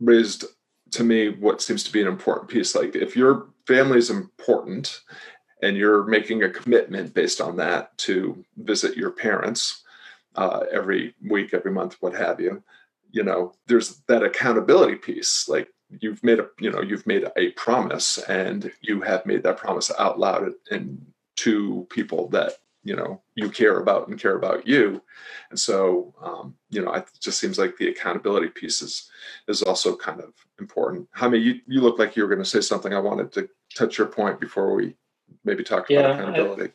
raised 0.00 0.44
to 0.90 1.04
me 1.04 1.30
what 1.30 1.62
seems 1.62 1.82
to 1.84 1.92
be 1.92 2.00
an 2.00 2.08
important 2.08 2.48
piece. 2.48 2.74
Like 2.74 2.94
if 2.94 3.16
your 3.16 3.48
family 3.66 3.98
is 3.98 4.10
important 4.10 5.00
and 5.62 5.76
you're 5.76 6.04
making 6.04 6.42
a 6.42 6.50
commitment 6.50 7.14
based 7.14 7.40
on 7.40 7.56
that 7.56 7.96
to 7.98 8.44
visit 8.58 8.96
your 8.96 9.10
parents 9.10 9.82
uh, 10.36 10.64
every 10.70 11.14
week, 11.28 11.54
every 11.54 11.70
month, 11.72 11.96
what 12.00 12.14
have 12.14 12.40
you, 12.40 12.62
you 13.16 13.22
know, 13.22 13.54
there's 13.66 14.02
that 14.08 14.22
accountability 14.22 14.96
piece. 14.96 15.48
Like 15.48 15.68
you've 16.00 16.22
made 16.22 16.38
a, 16.38 16.48
you 16.60 16.70
know, 16.70 16.82
you've 16.82 17.06
made 17.06 17.24
a 17.38 17.50
promise 17.52 18.18
and 18.18 18.70
you 18.82 19.00
have 19.00 19.24
made 19.24 19.42
that 19.44 19.56
promise 19.56 19.90
out 19.98 20.20
loud 20.20 20.52
and 20.70 21.00
to 21.36 21.86
people 21.88 22.28
that 22.28 22.52
you 22.84 22.94
know 22.94 23.20
you 23.34 23.48
care 23.48 23.78
about 23.80 24.08
and 24.08 24.20
care 24.20 24.36
about 24.36 24.68
you. 24.68 25.00
And 25.48 25.58
so 25.58 26.14
um, 26.22 26.54
you 26.68 26.82
know 26.82 26.92
it 26.92 27.08
just 27.18 27.40
seems 27.40 27.58
like 27.58 27.78
the 27.78 27.88
accountability 27.88 28.48
piece 28.48 28.82
is 28.82 29.10
is 29.48 29.62
also 29.62 29.96
kind 29.96 30.20
of 30.20 30.34
important. 30.60 31.08
Jaime, 31.14 31.38
you, 31.38 31.60
you 31.66 31.80
look 31.80 31.98
like 31.98 32.16
you 32.16 32.22
were 32.22 32.28
going 32.28 32.44
to 32.44 32.54
say 32.54 32.60
something. 32.60 32.92
I 32.92 33.00
wanted 33.00 33.32
to 33.32 33.48
touch 33.74 33.96
your 33.96 34.08
point 34.08 34.40
before 34.40 34.74
we 34.74 34.94
maybe 35.42 35.64
talk 35.64 35.88
yeah, 35.88 36.00
about 36.00 36.20
accountability. 36.20 36.64
I, 36.64 36.72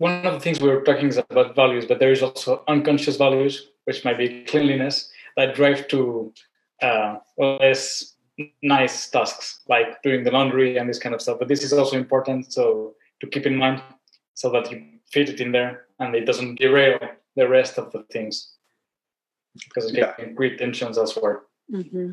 one 0.00 0.26
of 0.26 0.32
the 0.32 0.40
things 0.40 0.60
we 0.60 0.68
were 0.68 0.82
talking 0.82 1.08
is 1.08 1.18
about 1.18 1.54
values 1.54 1.84
but 1.86 1.98
there 1.98 2.12
is 2.12 2.22
also 2.22 2.62
unconscious 2.68 3.16
values 3.16 3.68
which 3.84 4.04
might 4.04 4.18
be 4.18 4.44
cleanliness 4.44 5.10
that 5.36 5.54
drive 5.54 5.86
to 5.88 6.32
uh, 6.82 7.16
less 7.38 8.16
nice 8.62 9.10
tasks 9.10 9.60
like 9.68 10.02
doing 10.02 10.24
the 10.24 10.30
laundry 10.30 10.78
and 10.78 10.88
this 10.88 10.98
kind 10.98 11.14
of 11.14 11.20
stuff 11.20 11.38
but 11.38 11.48
this 11.48 11.62
is 11.62 11.72
also 11.72 11.96
important 11.96 12.52
so 12.52 12.94
to 13.20 13.26
keep 13.26 13.46
in 13.46 13.56
mind 13.56 13.82
so 14.34 14.50
that 14.50 14.70
you 14.70 14.82
fit 15.12 15.28
it 15.28 15.40
in 15.40 15.52
there 15.52 15.86
and 15.98 16.14
it 16.14 16.24
doesn't 16.24 16.58
derail 16.58 16.98
the 17.36 17.48
rest 17.48 17.78
of 17.78 17.92
the 17.92 18.02
things 18.10 18.54
because 19.54 19.90
it 19.90 19.98
yeah. 19.98 20.12
can 20.12 20.34
create 20.34 20.58
tensions 20.58 20.98
elsewhere. 20.98 21.42
Mm-hmm. 21.72 22.12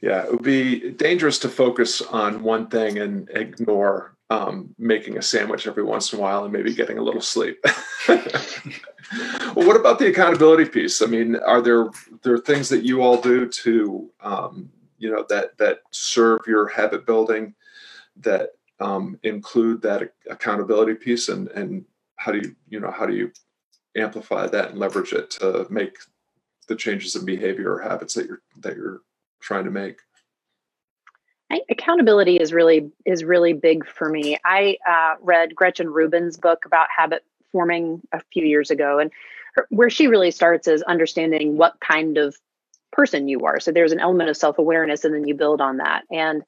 Yeah, 0.00 0.24
it 0.24 0.30
would 0.32 0.42
be 0.42 0.90
dangerous 0.92 1.38
to 1.40 1.48
focus 1.48 2.00
on 2.00 2.42
one 2.42 2.68
thing 2.68 2.98
and 2.98 3.28
ignore 3.30 4.16
um, 4.30 4.72
making 4.78 5.18
a 5.18 5.22
sandwich 5.22 5.66
every 5.66 5.82
once 5.82 6.12
in 6.12 6.18
a 6.18 6.22
while 6.22 6.44
and 6.44 6.52
maybe 6.52 6.72
getting 6.72 6.98
a 6.98 7.02
little 7.02 7.20
sleep. 7.20 7.58
well, 8.08 9.66
what 9.66 9.76
about 9.76 9.98
the 9.98 10.08
accountability 10.08 10.64
piece? 10.64 11.02
I 11.02 11.06
mean, 11.06 11.36
are 11.36 11.60
there 11.60 11.90
there 12.22 12.34
are 12.34 12.40
things 12.40 12.68
that 12.68 12.84
you 12.84 13.02
all 13.02 13.20
do 13.20 13.48
to 13.48 14.10
um, 14.20 14.70
you 14.98 15.10
know 15.10 15.26
that 15.28 15.58
that 15.58 15.80
serve 15.90 16.40
your 16.46 16.68
habit 16.68 17.04
building 17.04 17.54
that 18.16 18.50
um, 18.78 19.18
include 19.24 19.82
that 19.82 20.14
accountability 20.30 20.94
piece 20.94 21.28
and 21.28 21.48
and 21.48 21.84
how 22.16 22.30
do 22.30 22.38
you 22.38 22.54
you 22.68 22.78
know 22.78 22.90
how 22.90 23.06
do 23.06 23.14
you 23.14 23.32
amplify 23.96 24.46
that 24.46 24.70
and 24.70 24.78
leverage 24.78 25.12
it 25.12 25.30
to 25.30 25.66
make 25.70 25.96
the 26.68 26.76
changes 26.76 27.16
in 27.16 27.24
behavior 27.24 27.72
or 27.72 27.80
habits 27.80 28.14
that 28.14 28.26
you're 28.26 28.42
that 28.58 28.76
you're 28.76 29.00
trying 29.40 29.64
to 29.64 29.70
make 29.70 29.98
I, 31.50 31.60
accountability 31.68 32.36
is 32.36 32.52
really 32.52 32.90
is 33.04 33.24
really 33.24 33.52
big 33.52 33.86
for 33.86 34.08
me. 34.08 34.38
I 34.44 34.76
uh, 34.88 35.16
read 35.20 35.54
Gretchen 35.54 35.90
Rubin's 35.90 36.36
book 36.36 36.64
about 36.64 36.88
habit 36.96 37.24
forming 37.52 38.02
a 38.12 38.20
few 38.32 38.46
years 38.46 38.70
ago, 38.70 38.98
and 38.98 39.10
her, 39.54 39.66
where 39.70 39.90
she 39.90 40.06
really 40.06 40.30
starts 40.30 40.68
is 40.68 40.82
understanding 40.82 41.56
what 41.56 41.80
kind 41.80 42.18
of 42.18 42.36
person 42.92 43.28
you 43.28 43.40
are. 43.46 43.60
So 43.60 43.72
there's 43.72 43.92
an 43.92 44.00
element 44.00 44.30
of 44.30 44.36
self 44.36 44.58
awareness, 44.58 45.04
and 45.04 45.14
then 45.14 45.26
you 45.26 45.34
build 45.34 45.60
on 45.60 45.78
that. 45.78 46.04
And 46.10 46.42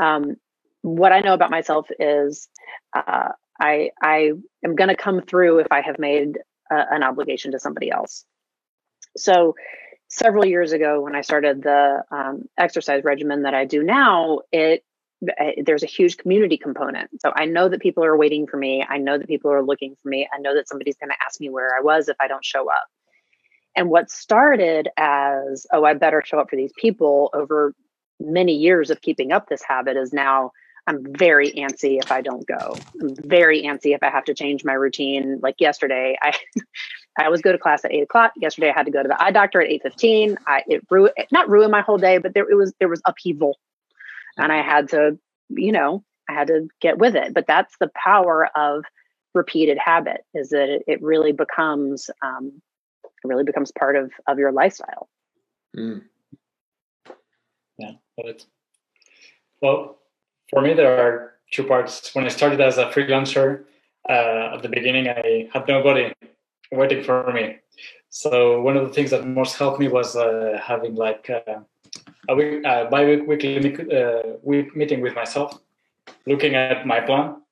um, 0.00 0.36
what 0.82 1.12
I 1.12 1.20
know 1.20 1.34
about 1.34 1.50
myself 1.50 1.88
is 1.98 2.48
uh, 2.94 3.30
I 3.60 3.90
I 4.02 4.32
am 4.64 4.74
going 4.74 4.88
to 4.90 4.96
come 4.96 5.22
through 5.22 5.60
if 5.60 5.68
I 5.70 5.80
have 5.80 5.98
made 5.98 6.38
a, 6.70 6.84
an 6.90 7.02
obligation 7.02 7.52
to 7.52 7.58
somebody 7.58 7.90
else. 7.90 8.24
So 9.16 9.54
several 10.08 10.46
years 10.46 10.72
ago 10.72 11.00
when 11.00 11.14
I 11.14 11.22
started 11.22 11.62
the 11.62 12.02
um, 12.10 12.44
exercise 12.58 13.04
regimen 13.04 13.42
that 13.42 13.54
I 13.54 13.64
do 13.64 13.82
now, 13.82 14.40
it 14.52 14.84
there's 15.64 15.82
a 15.82 15.86
huge 15.86 16.18
community 16.18 16.58
component. 16.58 17.08
So 17.20 17.32
I 17.34 17.46
know 17.46 17.68
that 17.68 17.80
people 17.80 18.04
are 18.04 18.16
waiting 18.16 18.46
for 18.46 18.58
me. 18.58 18.84
I 18.86 18.98
know 18.98 19.16
that 19.16 19.26
people 19.26 19.50
are 19.52 19.62
looking 19.62 19.96
for 20.02 20.08
me. 20.08 20.28
I 20.30 20.38
know 20.38 20.54
that 20.54 20.68
somebody's 20.68 20.96
going 20.96 21.10
to 21.10 21.16
ask 21.26 21.40
me 21.40 21.48
where 21.48 21.70
I 21.74 21.80
was 21.80 22.08
if 22.08 22.16
I 22.20 22.28
don't 22.28 22.44
show 22.44 22.70
up. 22.70 22.84
And 23.76 23.88
what 23.88 24.10
started 24.10 24.88
as, 24.98 25.66
oh, 25.72 25.84
I 25.84 25.94
better 25.94 26.22
show 26.24 26.38
up 26.38 26.50
for 26.50 26.56
these 26.56 26.72
people 26.76 27.30
over 27.32 27.74
many 28.20 28.54
years 28.54 28.90
of 28.90 29.00
keeping 29.00 29.32
up 29.32 29.48
this 29.48 29.62
habit 29.66 29.96
is 29.96 30.12
now 30.12 30.52
I'm 30.86 31.02
very 31.16 31.50
antsy 31.52 31.98
if 31.98 32.12
I 32.12 32.20
don't 32.20 32.46
go. 32.46 32.76
I'm 33.00 33.14
very 33.16 33.62
antsy 33.62 33.94
if 33.94 34.02
I 34.02 34.10
have 34.10 34.24
to 34.24 34.34
change 34.34 34.64
my 34.64 34.74
routine. 34.74 35.40
Like 35.42 35.56
yesterday, 35.58 36.16
I 36.20 36.32
I 37.18 37.24
always 37.24 37.42
go 37.42 37.52
to 37.52 37.58
class 37.58 37.84
at 37.84 37.92
eight 37.92 38.02
o'clock. 38.02 38.32
Yesterday, 38.36 38.70
I 38.70 38.72
had 38.72 38.86
to 38.86 38.92
go 38.92 39.02
to 39.02 39.08
the 39.08 39.22
eye 39.22 39.30
doctor 39.30 39.60
at 39.60 39.68
eight 39.68 39.82
fifteen. 39.82 40.36
I 40.46 40.62
it 40.66 40.84
ruined 40.90 41.14
not 41.30 41.48
ruined 41.48 41.70
my 41.70 41.80
whole 41.80 41.98
day, 41.98 42.18
but 42.18 42.34
there 42.34 42.48
it 42.50 42.56
was 42.56 42.72
there 42.80 42.88
was 42.88 43.02
upheaval, 43.06 43.58
and 44.36 44.52
I 44.52 44.62
had 44.62 44.88
to 44.90 45.18
you 45.50 45.72
know 45.72 46.04
I 46.28 46.32
had 46.32 46.48
to 46.48 46.68
get 46.80 46.98
with 46.98 47.14
it. 47.14 47.34
But 47.34 47.46
that's 47.46 47.74
the 47.78 47.90
power 47.94 48.48
of 48.56 48.84
repeated 49.34 49.78
habit 49.78 50.24
is 50.32 50.50
that 50.50 50.68
it, 50.68 50.82
it 50.86 51.02
really 51.02 51.32
becomes 51.32 52.10
um, 52.22 52.60
it 53.02 53.28
really 53.28 53.44
becomes 53.44 53.70
part 53.72 53.96
of 53.96 54.12
of 54.26 54.38
your 54.38 54.52
lifestyle. 54.52 55.08
Mm. 55.76 56.02
Yeah, 57.78 57.92
well, 59.60 59.98
for 60.50 60.60
me, 60.60 60.74
there 60.74 60.96
are 60.98 61.32
two 61.50 61.64
parts. 61.64 62.14
When 62.14 62.24
I 62.24 62.28
started 62.28 62.60
as 62.60 62.78
a 62.78 62.86
freelancer, 62.86 63.64
uh, 64.08 64.54
at 64.54 64.62
the 64.62 64.68
beginning, 64.68 65.08
I 65.08 65.48
had 65.52 65.66
nobody 65.66 66.12
waiting 66.76 67.02
for 67.02 67.32
me. 67.32 67.56
So 68.10 68.60
one 68.60 68.76
of 68.76 68.86
the 68.86 68.92
things 68.92 69.10
that 69.10 69.26
most 69.26 69.56
helped 69.56 69.80
me 69.80 69.88
was 69.88 70.14
uh, 70.14 70.60
having 70.62 70.94
like 70.94 71.28
uh, 71.30 71.60
a 72.28 72.34
week, 72.34 72.64
uh, 72.64 72.84
bi-weekly 72.84 73.76
uh, 73.96 74.36
week 74.42 74.76
meeting 74.76 75.00
with 75.00 75.14
myself, 75.14 75.58
looking 76.26 76.54
at 76.54 76.86
my 76.86 77.00
plan. 77.00 77.42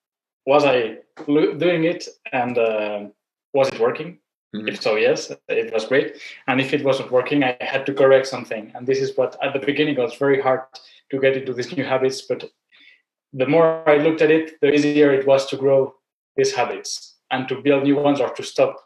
Was 0.46 0.64
I 0.64 0.98
doing 1.26 1.84
it, 1.84 2.08
and 2.32 2.58
uh, 2.58 3.06
was 3.52 3.68
it 3.68 3.80
working? 3.80 4.18
Mm-hmm. 4.54 4.68
If 4.68 4.82
so, 4.82 4.96
yes, 4.96 5.32
it 5.48 5.72
was 5.72 5.86
great. 5.86 6.16
And 6.46 6.60
if 6.60 6.74
it 6.74 6.84
wasn't 6.84 7.10
working, 7.10 7.42
I 7.42 7.56
had 7.60 7.86
to 7.86 7.94
correct 7.94 8.26
something. 8.26 8.70
And 8.74 8.86
this 8.86 8.98
is 8.98 9.16
what 9.16 9.36
at 9.42 9.52
the 9.54 9.64
beginning 9.64 9.96
was 9.96 10.14
very 10.14 10.40
hard 10.40 10.60
to 11.10 11.18
get 11.18 11.36
into 11.36 11.54
these 11.54 11.74
new 11.74 11.84
habits. 11.84 12.22
But 12.22 12.50
the 13.32 13.46
more 13.46 13.88
I 13.88 13.96
looked 13.96 14.20
at 14.20 14.30
it, 14.30 14.60
the 14.60 14.72
easier 14.72 15.12
it 15.12 15.26
was 15.26 15.46
to 15.46 15.56
grow 15.56 15.94
these 16.36 16.54
habits 16.54 17.16
and 17.30 17.48
to 17.48 17.62
build 17.62 17.84
new 17.84 17.96
ones 17.96 18.20
or 18.20 18.30
to 18.30 18.42
stop 18.42 18.76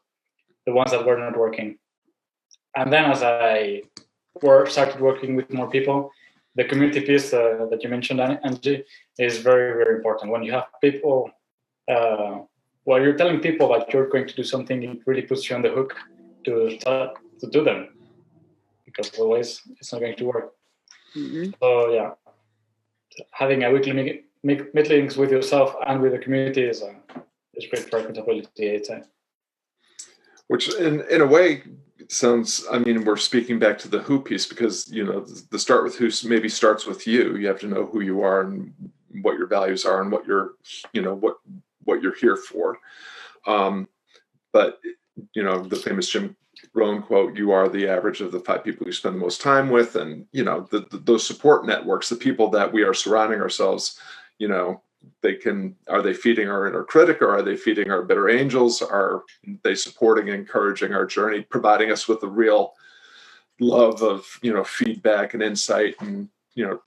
the 0.67 0.73
ones 0.73 0.91
that 0.91 1.07
were 1.07 1.19
not 1.19 1.37
working. 1.37 1.79
And 2.75 2.93
then 2.93 3.11
as 3.11 3.23
I 3.23 3.83
work, 4.43 4.69
started 4.69 5.01
working 5.01 5.35
with 5.37 5.53
more 5.53 5.71
people, 5.71 6.11
the 6.57 6.65
community 6.65 7.01
piece 7.01 7.33
uh, 7.33 7.67
that 7.71 7.83
you 7.83 7.89
mentioned, 7.89 8.21
Angie, 8.21 8.85
is 9.19 9.39
very, 9.39 9.73
very 9.85 9.97
important. 9.97 10.33
When 10.33 10.43
you 10.43 10.53
have 10.53 10.67
people, 10.81 11.31
uh, 11.89 12.41
while 12.85 13.01
you're 13.01 13.17
telling 13.17 13.41
people 13.41 13.69
that 13.73 13.93
you're 13.93 14.09
going 14.09 14.27
to 14.27 14.35
do 14.35 14.43
something, 14.43 14.83
it 14.83 14.99
really 15.07 15.23
puts 15.23 15.49
you 15.49 15.57
on 15.57 15.63
the 15.63 15.71
hook 15.71 15.95
to 16.45 16.79
start 16.81 17.17
to 17.41 17.47
do 17.49 17.63
them 17.63 17.89
because 18.85 19.13
otherwise 19.15 19.61
it's 19.79 19.93
not 19.93 20.01
going 20.01 20.17
to 20.17 20.25
work. 20.25 20.55
Mm-hmm. 21.15 21.51
So 21.61 21.91
yeah, 21.91 22.11
having 23.33 23.65
a 23.65 23.71
weekly 23.71 24.25
meet- 24.43 24.75
meetings 24.75 25.17
with 25.17 25.31
yourself 25.31 25.75
and 25.87 26.01
with 26.01 26.13
the 26.13 26.19
community 26.19 26.63
is, 26.63 26.83
uh, 26.83 26.95
is 27.55 27.67
great 27.67 27.91
for 27.91 27.99
accountability. 27.99 28.81
Which, 30.49 30.73
in 30.75 31.03
in 31.11 31.21
a 31.21 31.27
way, 31.27 31.63
sounds. 32.09 32.65
I 32.71 32.79
mean, 32.79 33.05
we're 33.05 33.17
speaking 33.17 33.59
back 33.59 33.79
to 33.79 33.89
the 33.89 33.99
who 33.99 34.21
piece 34.21 34.47
because 34.47 34.91
you 34.91 35.05
know 35.05 35.27
the 35.51 35.59
start 35.59 35.85
with 35.85 35.97
who 35.97 36.11
maybe 36.29 36.49
starts 36.49 36.87
with 36.87 37.07
you. 37.07 37.37
You 37.37 37.47
have 37.49 37.61
to 37.61 37.67
know 37.67 37.87
who 37.87 38.01
you 38.01 38.23
are 38.23 38.43
and 38.43 38.73
what 39.23 39.39
your 39.39 39.47
values 39.47 39.85
are 39.85 40.03
and 40.03 40.13
what 40.13 40.27
you're, 40.27 40.53
you 40.93 41.03
know, 41.03 41.15
what 41.15 41.39
what 41.85 42.03
you're 42.03 42.15
here 42.15 42.37
for. 42.37 42.79
Um, 43.47 43.89
but 44.53 44.81
you 45.35 45.43
know, 45.43 45.63
the 45.63 45.77
famous 45.77 46.09
Jim 46.09 46.37
Rohn 46.75 47.03
quote, 47.03 47.37
"You 47.37 47.51
are 47.51 47.69
the 47.69 47.89
average 47.89 48.21
of 48.21 48.33
the 48.33 48.41
five 48.41 48.63
people 48.63 48.87
you 48.87 48.93
spend 48.93 49.17
the 49.17 49.21
most 49.21 49.41
time 49.41 49.71
with," 49.71 49.97
and 49.97 50.27
you 50.33 50.45
know, 50.45 50.69
the, 50.71 50.87
the, 50.91 50.99
those 50.99 51.27
support 51.27 51.67
networks, 51.67 52.09
the 52.09 52.17
people 52.17 52.51
that 52.51 52.73
we 52.73 52.83
are 52.83 52.95
surrounding 52.95 53.41
ourselves 53.41 53.99
you 54.39 54.49
know 54.49 54.83
they 55.23 55.35
can 55.35 55.77
are 55.89 56.03
they 56.03 56.15
feeding 56.15 56.49
our 56.49 56.67
inner 56.67 56.85
critic 56.85 57.23
or 57.23 57.31
are 57.31 57.43
they 57.43 57.57
feeding 57.57 57.91
our 57.91 58.03
bitter 58.03 58.29
angels? 58.29 58.83
Are 58.83 59.23
they 59.63 59.75
supporting 59.75 60.29
encouraging 60.29 60.93
our 60.93 61.07
journey 61.07 61.43
providing 61.43 61.91
us 61.91 62.09
with 62.09 62.21
the 62.21 62.29
real 62.29 62.75
love 63.61 64.03
of 64.03 64.27
you 64.43 64.53
know 64.53 64.65
feedback 64.65 65.35
and 65.35 65.43
insight 65.43 65.95
and 66.01 66.29
you 66.55 66.67
know 66.67 66.81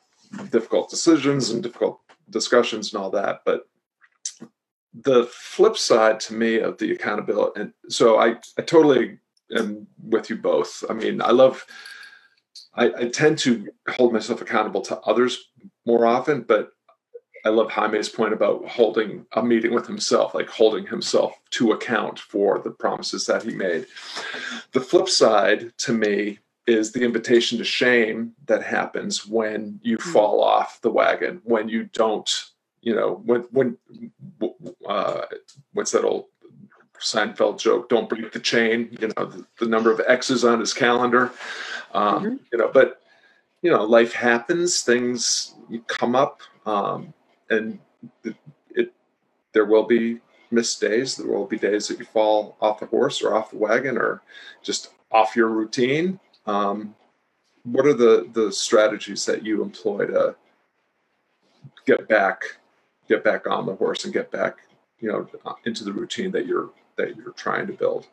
difficult 0.51 0.89
decisions 0.89 1.49
and 1.49 1.63
difficult 1.63 1.99
discussions 2.29 2.93
and 2.93 3.01
all 3.01 3.09
that? 3.11 3.41
But 3.45 3.67
the 4.93 5.25
flip 5.31 5.77
side 5.77 6.19
to 6.19 6.33
me 6.33 6.59
of 6.59 6.77
the 6.77 6.91
accountability 6.91 7.61
and 7.61 7.73
so 7.89 8.17
i 8.19 8.29
i 8.57 8.61
totally 8.61 9.19
am 9.55 9.85
with 10.03 10.29
you 10.29 10.35
both. 10.35 10.83
I 10.89 10.93
mean 10.93 11.21
i 11.21 11.31
love 11.31 11.63
I, 12.73 12.85
I 12.97 13.07
tend 13.09 13.37
to 13.39 13.67
hold 13.87 14.13
myself 14.13 14.41
accountable 14.41 14.81
to 14.81 14.99
others 15.01 15.51
more 15.85 16.05
often 16.07 16.41
but 16.41 16.71
I 17.45 17.49
love 17.49 17.71
Jaime's 17.71 18.09
point 18.09 18.33
about 18.33 18.67
holding 18.67 19.25
a 19.33 19.43
meeting 19.43 19.73
with 19.73 19.87
himself, 19.87 20.33
like 20.33 20.49
holding 20.49 20.85
himself 20.85 21.39
to 21.51 21.71
account 21.71 22.19
for 22.19 22.59
the 22.59 22.71
promises 22.71 23.25
that 23.27 23.43
he 23.43 23.51
made. 23.51 23.85
The 24.73 24.81
flip 24.81 25.09
side 25.09 25.71
to 25.79 25.93
me 25.93 26.39
is 26.67 26.91
the 26.91 27.03
invitation 27.03 27.57
to 27.57 27.63
shame 27.63 28.33
that 28.45 28.63
happens 28.63 29.25
when 29.25 29.79
you 29.81 29.97
hmm. 29.97 30.11
fall 30.11 30.43
off 30.43 30.81
the 30.81 30.91
wagon, 30.91 31.41
when 31.43 31.67
you 31.69 31.85
don't, 31.93 32.29
you 32.81 32.95
know, 32.95 33.21
when, 33.25 33.41
when, 33.51 33.77
uh, 34.87 35.21
what's 35.73 35.91
that 35.91 36.03
old 36.03 36.25
Seinfeld 36.99 37.59
joke? 37.59 37.89
Don't 37.89 38.09
break 38.09 38.31
the 38.31 38.39
chain, 38.39 38.95
you 38.99 39.11
know, 39.17 39.25
the, 39.25 39.45
the 39.59 39.65
number 39.65 39.91
of 39.91 40.01
X's 40.05 40.43
on 40.43 40.59
his 40.59 40.73
calendar, 40.73 41.31
um, 41.93 42.23
mm-hmm. 42.23 42.35
you 42.51 42.59
know, 42.59 42.69
but, 42.71 43.01
you 43.61 43.71
know, 43.71 43.83
life 43.83 44.13
happens, 44.13 44.81
things 44.81 45.55
come 45.87 46.15
up. 46.15 46.41
Um, 46.65 47.13
and 47.49 47.79
it, 48.23 48.35
it 48.71 48.93
there 49.53 49.65
will 49.65 49.83
be 49.83 50.19
missed 50.51 50.81
days. 50.81 51.15
There 51.15 51.27
will 51.27 51.45
be 51.45 51.57
days 51.57 51.87
that 51.87 51.99
you 51.99 52.05
fall 52.05 52.57
off 52.61 52.79
the 52.79 52.85
horse 52.85 53.21
or 53.21 53.35
off 53.35 53.51
the 53.51 53.57
wagon 53.57 53.97
or 53.97 54.21
just 54.63 54.91
off 55.11 55.35
your 55.35 55.49
routine. 55.49 56.19
Um, 56.45 56.95
what 57.63 57.85
are 57.85 57.93
the 57.93 58.29
the 58.33 58.51
strategies 58.51 59.25
that 59.25 59.45
you 59.45 59.61
employ 59.61 60.05
to 60.07 60.35
get 61.85 62.07
back 62.07 62.43
get 63.07 63.23
back 63.23 63.47
on 63.47 63.65
the 63.65 63.75
horse 63.75 64.05
and 64.05 64.13
get 64.13 64.31
back 64.31 64.57
you 64.99 65.09
know 65.09 65.27
into 65.65 65.83
the 65.83 65.93
routine 65.93 66.31
that 66.31 66.45
you're 66.45 66.69
that 66.95 67.15
you're 67.15 67.31
trying 67.31 67.67
to 67.67 67.73
build? 67.73 68.07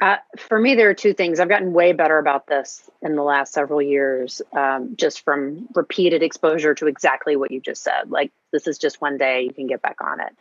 Uh, 0.00 0.16
for 0.38 0.58
me, 0.58 0.74
there 0.74 0.88
are 0.88 0.94
two 0.94 1.12
things. 1.12 1.40
I've 1.40 1.48
gotten 1.50 1.74
way 1.74 1.92
better 1.92 2.18
about 2.18 2.46
this 2.46 2.88
in 3.02 3.16
the 3.16 3.22
last 3.22 3.52
several 3.52 3.82
years, 3.82 4.40
um, 4.52 4.96
just 4.96 5.24
from 5.24 5.68
repeated 5.74 6.22
exposure 6.22 6.74
to 6.76 6.86
exactly 6.86 7.36
what 7.36 7.50
you 7.50 7.60
just 7.60 7.82
said. 7.82 8.10
Like, 8.10 8.32
this 8.50 8.66
is 8.66 8.78
just 8.78 9.02
one 9.02 9.18
day, 9.18 9.42
you 9.42 9.52
can 9.52 9.66
get 9.66 9.82
back 9.82 9.98
on 10.00 10.20
it. 10.20 10.34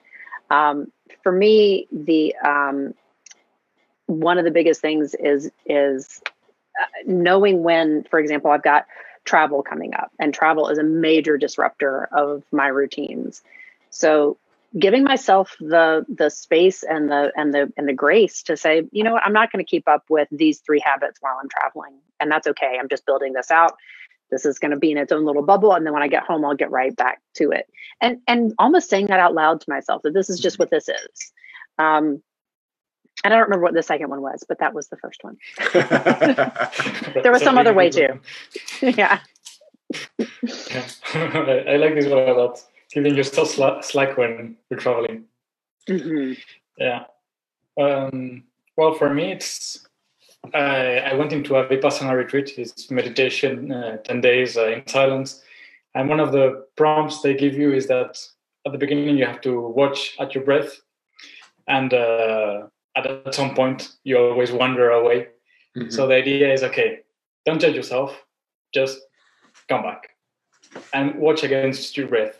Um, 0.49 0.91
for 1.23 1.31
me, 1.31 1.87
the 1.91 2.35
um, 2.37 2.93
one 4.05 4.37
of 4.37 4.45
the 4.45 4.51
biggest 4.51 4.81
things 4.81 5.13
is 5.13 5.51
is 5.65 6.21
uh, 6.81 6.85
knowing 7.05 7.61
when, 7.61 8.05
for 8.09 8.17
example, 8.17 8.51
I've 8.51 8.63
got 8.63 8.87
travel 9.25 9.61
coming 9.61 9.93
up, 9.93 10.11
and 10.19 10.33
travel 10.33 10.69
is 10.69 10.77
a 10.77 10.83
major 10.83 11.37
disruptor 11.37 12.07
of 12.13 12.43
my 12.51 12.67
routines. 12.67 13.43
So 13.89 14.37
giving 14.77 15.03
myself 15.03 15.55
the 15.59 16.05
the 16.07 16.29
space 16.29 16.83
and 16.83 17.09
the 17.09 17.31
and 17.35 17.53
the 17.53 17.71
and 17.75 17.87
the 17.87 17.93
grace 17.93 18.43
to 18.43 18.55
say 18.55 18.83
you 18.91 19.03
know 19.03 19.13
what 19.13 19.23
i'm 19.25 19.33
not 19.33 19.51
going 19.51 19.63
to 19.63 19.69
keep 19.69 19.87
up 19.87 20.03
with 20.09 20.27
these 20.31 20.59
three 20.59 20.79
habits 20.79 21.17
while 21.21 21.37
i'm 21.41 21.49
traveling 21.49 21.97
and 22.19 22.31
that's 22.31 22.47
okay 22.47 22.77
i'm 22.79 22.89
just 22.89 23.05
building 23.05 23.33
this 23.33 23.49
out 23.49 23.75
this 24.29 24.45
is 24.45 24.59
going 24.59 24.71
to 24.71 24.77
be 24.77 24.91
in 24.91 24.97
its 24.97 25.11
own 25.11 25.25
little 25.25 25.41
bubble 25.41 25.73
and 25.73 25.85
then 25.85 25.93
when 25.93 26.03
i 26.03 26.07
get 26.07 26.23
home 26.23 26.45
i'll 26.45 26.55
get 26.55 26.69
right 26.69 26.95
back 26.95 27.19
to 27.33 27.49
it 27.51 27.67
and 27.99 28.19
and 28.27 28.53
almost 28.59 28.89
saying 28.89 29.07
that 29.07 29.19
out 29.19 29.33
loud 29.33 29.59
to 29.59 29.69
myself 29.69 30.03
that 30.03 30.13
this 30.13 30.29
is 30.29 30.39
just 30.39 30.59
what 30.59 30.69
this 30.69 30.87
is 30.87 31.31
um 31.79 32.21
and 33.23 33.33
I 33.33 33.37
don't 33.37 33.47
remember 33.47 33.65
what 33.65 33.73
the 33.73 33.83
second 33.83 34.09
one 34.09 34.21
was, 34.21 34.45
but 34.47 34.59
that 34.59 34.73
was 34.73 34.87
the 34.87 34.95
first 34.95 35.21
one. 35.25 35.35
there 37.21 37.33
was 37.33 37.43
some 37.43 37.57
other 37.57 37.73
way 37.73 37.89
too. 37.89 38.19
yeah. 38.81 39.19
yeah. 40.19 40.87
I 41.13 41.75
like 41.75 41.95
this 41.95 42.05
one 42.05 42.19
a 42.19 42.33
lot. 42.33 42.63
Giving 42.91 43.15
yourself 43.15 43.49
slack 43.83 44.17
when 44.17 44.57
you're 44.69 44.79
traveling. 44.79 45.25
Mm-hmm. 45.87 46.33
Yeah. 46.77 47.03
Um, 47.79 48.43
well, 48.77 48.93
for 48.93 49.13
me, 49.13 49.31
it's 49.31 49.87
I, 50.53 50.99
I 50.99 51.13
went 51.13 51.33
into 51.33 51.55
a 51.55 51.67
vipassana 51.67 52.15
retreat. 52.15 52.57
It's 52.57 52.89
meditation, 52.89 53.71
uh, 53.71 53.97
ten 53.97 54.21
days 54.21 54.57
uh, 54.57 54.67
in 54.67 54.87
silence, 54.87 55.41
and 55.93 56.09
one 56.09 56.19
of 56.19 56.31
the 56.31 56.65
prompts 56.75 57.21
they 57.21 57.33
give 57.33 57.53
you 57.53 57.73
is 57.73 57.87
that 57.87 58.17
at 58.65 58.71
the 58.71 58.77
beginning 58.77 59.17
you 59.17 59.25
have 59.25 59.41
to 59.41 59.59
watch 59.59 60.15
at 60.19 60.33
your 60.33 60.43
breath, 60.43 60.81
and 61.67 61.93
uh, 61.93 62.67
at 62.95 63.35
some 63.35 63.53
point 63.53 63.89
you 64.03 64.17
always 64.17 64.51
wander 64.51 64.91
away. 64.91 65.27
Mm-hmm. 65.77 65.89
So 65.89 66.07
the 66.07 66.15
idea 66.15 66.51
is 66.51 66.63
okay, 66.63 66.99
don't 67.45 67.61
judge 67.61 67.75
yourself, 67.75 68.15
just 68.73 68.99
come 69.67 69.83
back 69.83 70.09
and 70.93 71.15
watch 71.15 71.43
against 71.43 71.97
your 71.97 72.07
breath. 72.07 72.35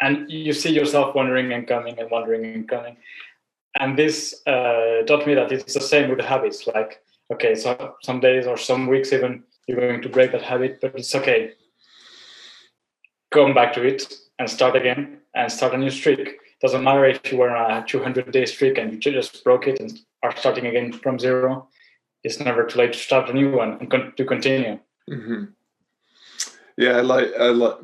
And 0.00 0.30
you 0.30 0.52
see 0.52 0.70
yourself 0.70 1.14
wandering 1.14 1.52
and 1.52 1.66
coming 1.66 1.98
and 1.98 2.10
wandering 2.10 2.44
and 2.44 2.68
coming. 2.68 2.96
And 3.78 3.98
this 3.98 4.42
uh, 4.46 5.02
taught 5.06 5.26
me 5.26 5.34
that 5.34 5.52
it's 5.52 5.74
the 5.74 5.80
same 5.80 6.08
with 6.08 6.18
the 6.18 6.26
habits. 6.26 6.66
Like, 6.66 7.02
okay, 7.32 7.54
so 7.54 7.94
some 8.02 8.20
days 8.20 8.46
or 8.46 8.56
some 8.56 8.86
weeks 8.86 9.12
even 9.12 9.44
you're 9.66 9.80
going 9.80 10.02
to 10.02 10.08
break 10.08 10.32
that 10.32 10.42
habit, 10.42 10.80
but 10.80 10.94
it's 10.96 11.14
okay. 11.14 11.52
Come 13.30 13.54
back 13.54 13.72
to 13.74 13.82
it 13.82 14.12
and 14.38 14.50
start 14.50 14.74
again 14.74 15.18
and 15.34 15.52
start 15.52 15.74
a 15.74 15.78
new 15.78 15.90
streak. 15.90 16.38
Doesn't 16.60 16.82
matter 16.82 17.04
if 17.04 17.30
you 17.30 17.38
were 17.38 17.54
on 17.54 17.82
a 17.82 17.86
200 17.86 18.32
day 18.32 18.46
streak 18.46 18.78
and 18.78 18.92
you 18.92 18.98
just 18.98 19.44
broke 19.44 19.68
it 19.68 19.78
and 19.80 19.98
are 20.22 20.36
starting 20.36 20.66
again 20.66 20.92
from 20.92 21.18
zero. 21.18 21.68
It's 22.24 22.40
never 22.40 22.64
too 22.64 22.78
late 22.80 22.92
to 22.94 22.98
start 22.98 23.30
a 23.30 23.32
new 23.32 23.52
one 23.52 23.78
and 23.80 23.90
con- 23.90 24.12
to 24.16 24.24
continue. 24.24 24.78
Mm-hmm. 25.08 25.44
Yeah, 26.80 26.96
I 26.96 27.00
like 27.02 27.28
I 27.38 27.48
like 27.48 27.76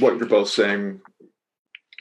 what 0.00 0.16
you're 0.16 0.26
both 0.26 0.48
saying. 0.48 1.02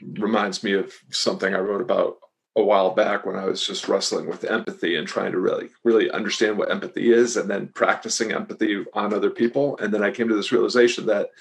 Reminds 0.01 0.63
me 0.63 0.71
of 0.71 0.93
something 1.09 1.53
I 1.53 1.59
wrote 1.59 1.81
about 1.81 2.19
a 2.55 2.63
while 2.63 2.91
back 2.91 3.25
when 3.25 3.35
I 3.35 3.43
was 3.43 3.67
just 3.67 3.89
wrestling 3.89 4.27
with 4.27 4.45
empathy 4.45 4.95
and 4.95 5.05
trying 5.05 5.33
to 5.33 5.39
really, 5.39 5.67
really 5.83 6.09
understand 6.09 6.57
what 6.57 6.71
empathy 6.71 7.11
is 7.11 7.35
and 7.35 7.49
then 7.49 7.67
practicing 7.75 8.31
empathy 8.31 8.85
on 8.93 9.13
other 9.13 9.29
people. 9.29 9.77
And 9.79 9.93
then 9.93 10.03
I 10.03 10.09
came 10.09 10.29
to 10.29 10.35
this 10.35 10.53
realization 10.53 11.05
that 11.07 11.31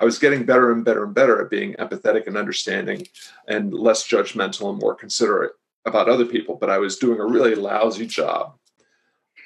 I 0.00 0.04
was 0.04 0.18
getting 0.18 0.44
better 0.44 0.72
and 0.72 0.84
better 0.84 1.04
and 1.04 1.14
better 1.14 1.40
at 1.40 1.48
being 1.48 1.74
empathetic 1.74 2.26
and 2.26 2.36
understanding 2.36 3.06
and 3.46 3.72
less 3.72 4.08
judgmental 4.08 4.70
and 4.70 4.80
more 4.80 4.96
considerate 4.96 5.52
about 5.86 6.08
other 6.08 6.26
people. 6.26 6.56
But 6.56 6.70
I 6.70 6.78
was 6.78 6.98
doing 6.98 7.20
a 7.20 7.26
really 7.26 7.54
lousy 7.54 8.08
job 8.08 8.56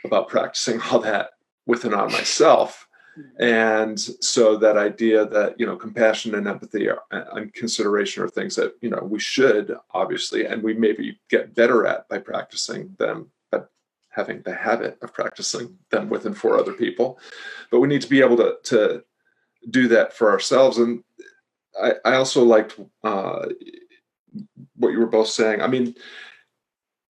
about 0.07 0.29
practicing 0.29 0.81
all 0.91 1.01
that 1.01 1.33
with 1.67 1.85
and 1.85 1.95
on 1.95 2.11
myself 2.11 2.89
and 3.39 3.99
so 3.99 4.57
that 4.57 4.77
idea 4.77 5.27
that 5.27 5.59
you 5.59 5.67
know 5.67 5.77
compassion 5.77 6.35
and 6.35 6.49
empathy 6.49 6.89
are, 6.89 7.03
and 7.11 7.53
consideration 7.53 8.23
are 8.23 8.29
things 8.29 8.57
that 8.57 8.75
you 8.81 8.89
know 8.89 9.03
we 9.03 9.19
should 9.19 9.77
obviously 9.93 10.47
and 10.47 10.63
we 10.63 10.73
maybe 10.73 11.19
get 11.29 11.55
better 11.55 11.87
at 11.87 12.09
by 12.09 12.19
practicing 12.19 12.95
them 12.99 13.31
but 13.51 13.71
having 14.09 14.41
the 14.43 14.55
habit 14.55 14.99
of 15.03 15.13
practicing 15.13 15.77
them 15.91 16.09
with 16.09 16.25
and 16.27 16.37
for 16.37 16.59
other 16.59 16.73
people. 16.73 17.19
But 17.71 17.81
we 17.81 17.89
need 17.89 18.03
to 18.03 18.09
be 18.09 18.21
able 18.21 18.39
to 18.39 18.57
to 18.65 19.05
do 19.69 19.89
that 19.89 20.13
for 20.13 20.31
ourselves. 20.31 20.79
And 20.79 21.05
i, 21.81 21.93
I 22.05 22.15
also 22.15 22.43
liked 22.43 22.79
uh, 23.05 23.47
what 24.77 24.93
you 24.93 24.99
were 24.99 25.07
both 25.07 25.29
saying. 25.29 25.61
I 25.61 25.67
mean 25.67 25.95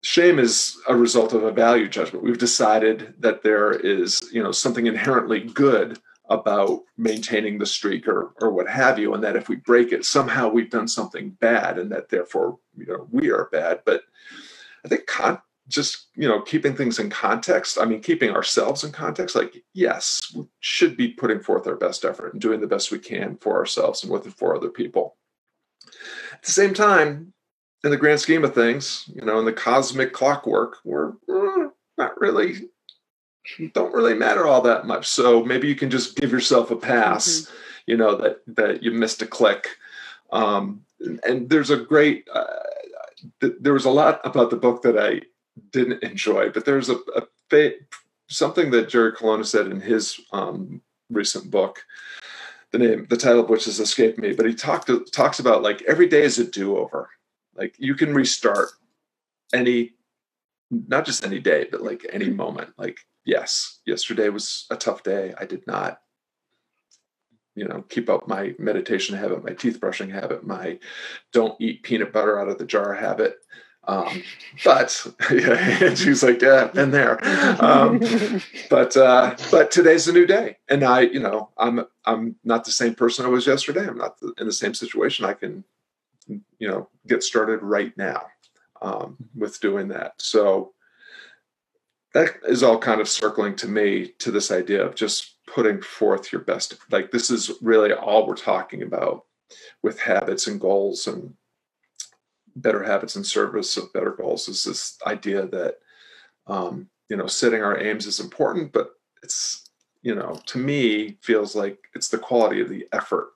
shame 0.03 0.39
is 0.39 0.77
a 0.89 0.95
result 0.95 1.33
of 1.33 1.45
a 1.45 1.53
value 1.53 1.89
judgment. 1.89 2.25
We've 2.25 2.39
decided 2.39 3.15
that 3.19 3.43
there 3.43 3.73
is 3.73 4.21
you 4.33 4.43
know 4.43 4.53
something 4.53 4.87
inherently 4.87 5.41
good 5.41 5.99
about 6.29 6.81
maintaining 6.97 7.59
the 7.59 7.67
streak 7.67 8.07
or 8.07 8.35
or 8.41 8.51
what 8.51 8.69
have 8.69 8.99
you 8.99 9.15
and 9.15 9.23
that 9.25 9.37
if 9.37 9.49
we 9.49 9.57
break 9.57 9.93
it 9.93 10.05
somehow 10.05 10.49
we've 10.49 10.71
done 10.71 10.89
something 10.89 11.31
bad 11.41 11.79
and 11.79 11.91
that 11.91 12.09
therefore 12.09 12.59
you 12.77 12.87
know 12.87 13.09
we 13.11 13.31
are 13.31 13.49
bad. 13.53 13.81
But 13.85 14.03
i 14.85 14.89
think 14.89 15.07
con- 15.07 15.41
just 15.69 16.09
you 16.17 16.29
know 16.29 16.41
keeping 16.43 16.75
things 16.75 16.99
in 16.99 17.09
context 17.09 17.79
i 17.81 17.85
mean 17.85 18.01
keeping 18.01 18.31
ourselves 18.31 18.83
in 18.83 18.91
context 18.91 19.37
like 19.37 19.63
yes 19.75 20.21
we 20.35 20.45
should 20.59 20.97
be 20.97 21.09
putting 21.09 21.41
forth 21.41 21.69
our 21.69 21.77
best 21.77 22.05
effort 22.05 22.33
and 22.33 22.43
doing 22.43 22.61
the 22.61 22.67
best 22.67 22.91
we 22.91 22.99
can 22.99 23.37
for 23.37 23.57
ourselves 23.57 24.03
and 24.03 24.13
with 24.13 24.25
and 24.25 24.35
for 24.35 24.57
other 24.57 24.69
people. 24.69 25.17
At 26.33 26.43
the 26.43 26.51
same 26.51 26.75
time 26.75 27.33
in 27.85 27.91
the 27.91 27.97
grand 27.97 28.21
scheme 28.21 28.45
of 28.45 28.55
things, 28.55 29.09
you 29.15 29.25
know, 29.25 29.39
in 29.39 29.45
the 29.45 29.53
cosmic 29.53 30.13
clockwork, 30.13 30.79
we're, 30.85 31.13
uh, 31.29 31.69
not 31.99 32.21
really 32.21 32.69
don't 33.75 33.95
really 33.95 34.15
matter 34.15 34.47
all 34.47 34.61
that 34.63 34.87
much. 34.87 35.09
So 35.09 35.43
maybe 35.45 35.69
you 35.69 35.75
can 35.75 35.91
just 35.91 36.17
give 36.17 36.31
yourself 36.31 36.71
a 36.71 36.77
pass, 36.77 37.29
mm-hmm. 37.29 37.55
you 37.87 37.97
know, 37.97 38.17
that 38.17 38.43
that 38.47 38.83
you 38.83 38.93
missed 38.93 39.23
a 39.23 39.27
click. 39.27 39.69
Um, 40.31 40.83
and, 41.01 41.21
and 41.25 41.51
there's 41.51 41.71
a 41.71 41.77
great 41.77 42.29
uh, 42.33 42.45
th- 43.41 43.57
there 43.61 43.73
was 43.73 43.85
a 43.85 43.91
lot 43.91 44.21
about 44.25 44.51
the 44.51 44.57
book 44.57 44.83
that 44.83 44.99
I 44.99 45.23
didn't 45.71 46.03
enjoy, 46.03 46.51
but 46.51 46.65
there's 46.65 46.89
a, 46.89 46.97
a 47.17 47.23
fa- 47.51 47.75
something 48.29 48.71
that 48.71 48.89
Jerry 48.89 49.13
Colonna 49.13 49.45
said 49.45 49.67
in 49.67 49.81
his 49.81 50.21
um, 50.33 50.81
recent 51.11 51.51
book. 51.51 51.85
The 52.71 52.79
name, 52.79 53.07
the 53.11 53.19
title 53.19 53.41
of 53.41 53.51
which 53.51 53.67
has 53.67 53.81
escaped 53.81 54.19
me, 54.19 54.33
but 54.33 54.47
he 54.47 54.55
talked 54.55 54.91
talks 55.13 55.41
about 55.41 55.63
like 55.63 55.83
every 55.83 56.07
day 56.07 56.23
is 56.23 56.39
a 56.39 56.45
do 56.45 56.79
over 56.79 57.11
like 57.57 57.75
you 57.79 57.95
can 57.95 58.15
restart 58.15 58.71
any, 59.53 59.93
not 60.71 61.05
just 61.05 61.25
any 61.25 61.39
day, 61.39 61.67
but 61.71 61.83
like 61.83 62.07
any 62.13 62.31
moment. 62.31 62.71
Like, 62.79 62.99
yes, 63.25 63.81
yesterday 63.87 64.29
was 64.29 64.67
a 64.71 64.77
tough 64.77 65.03
day. 65.03 65.35
I 65.39 65.45
did 65.45 65.67
not, 65.67 66.01
you 67.55 67.67
know, 67.67 67.85
keep 67.89 68.09
up 68.09 68.27
my 68.27 68.55
meditation 68.59 69.17
habit, 69.17 69.45
my 69.45 69.53
teeth 69.53 69.81
brushing 69.81 70.11
habit, 70.11 70.47
my 70.47 70.79
don't 71.33 71.61
eat 71.61 71.83
peanut 71.83 72.13
butter 72.13 72.41
out 72.41 72.49
of 72.49 72.59
the 72.59 72.65
jar 72.65 72.95
habit. 72.95 73.37
Um, 73.85 74.23
but 74.65 75.07
yeah, 75.33 75.85
and 75.85 75.99
she's 75.99 76.23
like, 76.23 76.41
yeah, 76.41 76.69
been 76.69 76.93
there. 76.93 77.19
Um, 77.63 78.01
but 78.71 78.97
uh, 78.97 79.37
but 79.51 79.71
today's 79.71 80.07
a 80.07 80.13
new 80.13 80.25
day, 80.25 80.59
and 80.69 80.85
I, 80.85 81.01
you 81.01 81.19
know, 81.19 81.51
I'm 81.59 81.85
I'm 82.05 82.37
not 82.45 82.65
the 82.65 82.71
same 82.71 82.95
person 82.95 83.27
I 83.27 83.29
was 83.29 83.47
yesterday. 83.47 83.87
I'm 83.87 83.99
not 83.99 84.17
in 84.39 84.47
the 84.47 84.53
same 84.53 84.73
situation. 84.73 85.25
I 85.25 85.33
can 85.33 85.65
you 86.59 86.69
know 86.69 86.89
get 87.07 87.23
started 87.23 87.63
right 87.63 87.97
now 87.97 88.27
um, 88.81 89.17
with 89.35 89.61
doing 89.61 89.89
that. 89.89 90.15
So 90.19 90.73
that 92.15 92.31
is 92.47 92.63
all 92.63 92.79
kind 92.79 93.01
of 93.01 93.09
circling 93.09 93.57
to 93.57 93.69
me 93.69 94.13
to 94.19 94.31
this 94.31 94.51
idea 94.51 94.85
of 94.85 94.95
just 94.95 95.37
putting 95.47 95.81
forth 95.81 96.33
your 96.33 96.41
best 96.43 96.77
like 96.91 97.11
this 97.11 97.31
is 97.31 97.51
really 97.61 97.93
all 97.93 98.27
we're 98.27 98.35
talking 98.35 98.83
about 98.83 99.25
with 99.83 99.99
habits 99.99 100.47
and 100.47 100.61
goals 100.61 101.07
and 101.07 101.35
better 102.57 102.83
habits 102.83 103.17
in 103.17 103.25
service 103.25 103.77
of 103.77 103.93
better 103.93 104.13
goals 104.13 104.49
is 104.49 104.63
this 104.65 104.99
idea 105.07 105.47
that 105.47 105.77
um, 106.47 106.89
you 107.09 107.17
know 107.17 107.27
setting 107.27 107.63
our 107.63 107.79
aims 107.79 108.07
is 108.07 108.21
important 108.21 108.73
but 108.73 108.91
it's 109.23 109.69
you 110.03 110.15
know 110.15 110.41
to 110.47 110.59
me 110.59 111.19
feels 111.23 111.57
like 111.57 111.79
it's 111.95 112.09
the 112.09 112.19
quality 112.19 112.61
of 112.61 112.69
the 112.69 112.87
effort 112.93 113.31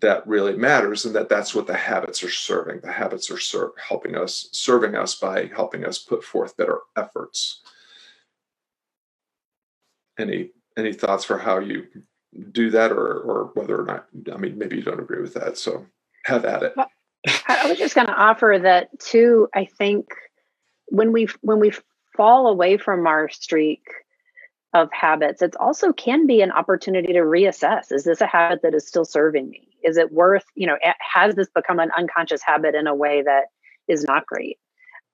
that 0.00 0.26
really 0.26 0.56
matters 0.56 1.04
and 1.04 1.14
that 1.14 1.28
that's 1.28 1.54
what 1.54 1.66
the 1.66 1.76
habits 1.76 2.22
are 2.22 2.30
serving. 2.30 2.80
The 2.80 2.92
habits 2.92 3.30
are 3.30 3.38
ser- 3.38 3.72
helping 3.88 4.16
us 4.16 4.48
serving 4.52 4.94
us 4.94 5.14
by 5.14 5.50
helping 5.54 5.84
us 5.84 5.98
put 5.98 6.22
forth 6.22 6.56
better 6.56 6.80
efforts. 6.96 7.62
Any 10.18 10.50
any 10.76 10.92
thoughts 10.92 11.24
for 11.24 11.38
how 11.38 11.58
you 11.58 11.86
do 12.52 12.70
that 12.70 12.92
or 12.92 13.18
or 13.20 13.50
whether 13.54 13.80
or 13.80 13.84
not 13.84 14.06
i 14.32 14.36
mean 14.36 14.58
maybe 14.58 14.76
you 14.76 14.82
don't 14.82 15.00
agree 15.00 15.20
with 15.20 15.34
that 15.34 15.56
so 15.56 15.86
have 16.24 16.44
at 16.44 16.62
it. 16.62 16.74
I 17.48 17.66
was 17.68 17.78
just 17.78 17.94
going 17.94 18.06
to 18.06 18.12
offer 18.12 18.58
that 18.62 18.96
too 19.00 19.48
i 19.54 19.64
think 19.64 20.06
when 20.86 21.10
we 21.12 21.28
when 21.40 21.58
we 21.58 21.72
fall 22.16 22.48
away 22.48 22.76
from 22.76 23.06
our 23.06 23.28
streak 23.30 23.82
of 24.74 24.92
habits 24.92 25.40
it 25.40 25.56
also 25.56 25.92
can 25.92 26.26
be 26.26 26.42
an 26.42 26.52
opportunity 26.52 27.14
to 27.14 27.20
reassess. 27.20 27.90
Is 27.90 28.04
this 28.04 28.20
a 28.20 28.26
habit 28.26 28.60
that 28.62 28.74
is 28.74 28.86
still 28.86 29.06
serving 29.06 29.48
me 29.48 29.67
is 29.88 29.96
it 29.96 30.12
worth 30.12 30.44
you 30.54 30.66
know 30.66 30.76
has 31.00 31.34
this 31.34 31.48
become 31.54 31.80
an 31.80 31.90
unconscious 31.96 32.42
habit 32.44 32.74
in 32.74 32.86
a 32.86 32.94
way 32.94 33.22
that 33.22 33.46
is 33.88 34.04
not 34.04 34.26
great? 34.26 34.58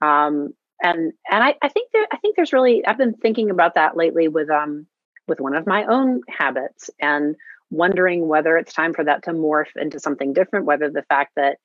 Um, 0.01 0.55
and 0.83 1.13
and 1.31 1.45
I, 1.45 1.55
I 1.63 1.69
think 1.69 1.91
that 1.93 2.09
I 2.13 2.17
think 2.19 2.37
there's 2.37 2.53
really 2.53 2.85
I've 2.87 2.99
been 2.99 3.15
thinking 3.15 3.51
about 3.51 3.75
that 3.77 3.97
lately 3.97 4.29
with 4.29 4.51
um 4.51 4.87
with 5.27 5.41
one 5.41 5.55
of 5.55 5.67
my 5.67 5.85
own 5.85 6.21
habits 6.29 6.91
and 7.01 7.37
wondering 7.71 8.29
whether 8.29 8.59
it's 8.59 8.73
time 8.73 8.93
for 8.93 9.05
that 9.05 9.25
to 9.25 9.33
morph 9.33 9.75
into 9.77 9.99
something 9.99 10.33
different 10.33 10.67
whether 10.67 10.91
the 10.91 11.03
fact 11.03 11.33
that 11.37 11.59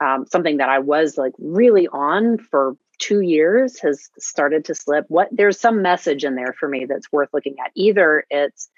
um, 0.00 0.24
something 0.30 0.58
that 0.58 0.68
I 0.68 0.78
was 0.78 1.18
like 1.18 1.32
really 1.38 1.88
on 1.88 2.38
for 2.38 2.76
two 2.98 3.20
years 3.20 3.80
has 3.80 4.08
started 4.18 4.66
to 4.66 4.74
slip. 4.74 5.06
What 5.08 5.28
there's 5.30 5.58
some 5.58 5.82
message 5.82 6.24
in 6.24 6.36
there 6.36 6.54
for 6.58 6.68
me 6.68 6.86
that's 6.86 7.10
worth 7.12 7.30
looking 7.32 7.56
at. 7.64 7.72
Either 7.74 8.24
it's 8.30 8.68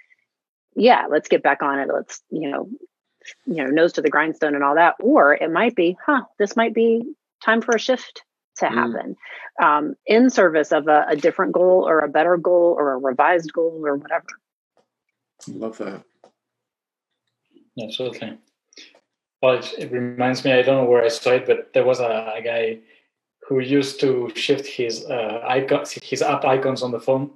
yeah 0.74 1.06
let's 1.10 1.28
get 1.28 1.42
back 1.42 1.62
on 1.62 1.78
it. 1.78 1.88
Let's 1.92 2.22
you 2.30 2.50
know 2.50 2.68
you 3.46 3.56
know 3.56 3.66
nose 3.66 3.92
to 3.92 4.02
the 4.02 4.10
grindstone 4.10 4.54
and 4.54 4.64
all 4.64 4.74
that 4.74 4.94
or 5.00 5.34
it 5.34 5.50
might 5.50 5.74
be 5.74 5.96
huh 6.04 6.22
this 6.38 6.56
might 6.56 6.74
be 6.74 7.02
time 7.44 7.60
for 7.60 7.74
a 7.74 7.78
shift 7.78 8.22
to 8.56 8.66
mm. 8.66 8.74
happen 8.74 9.16
mm. 9.60 9.64
um, 9.64 9.94
in 10.06 10.30
service 10.30 10.72
of 10.72 10.88
a, 10.88 11.04
a, 11.08 11.16
different 11.16 11.52
goal 11.52 11.88
or 11.88 12.00
a 12.00 12.08
better 12.08 12.36
goal 12.36 12.74
or 12.78 12.92
a 12.92 12.98
revised 12.98 13.52
goal 13.52 13.80
or 13.84 13.96
whatever 13.96 14.26
love 15.48 15.78
that 15.78 16.02
absolutely. 17.80 18.38
Well, 19.42 19.54
it, 19.54 19.74
it, 19.78 19.92
reminds 19.92 20.44
me. 20.44 20.52
I 20.52 20.62
don't 20.62 20.84
know 20.84 20.90
where 20.90 21.04
I 21.04 21.08
saw 21.08 21.30
it, 21.30 21.46
but 21.46 21.72
there 21.72 21.84
was 21.84 22.00
a, 22.00 22.32
a 22.36 22.42
guy 22.42 22.78
who 23.48 23.58
used 23.58 24.00
to 24.00 24.30
shift 24.36 24.66
his 24.66 25.04
uh, 25.06 25.42
icon, 25.46 25.84
his 26.02 26.22
app 26.22 26.44
icons 26.44 26.82
on 26.82 26.92
the 26.92 27.00
phone, 27.00 27.30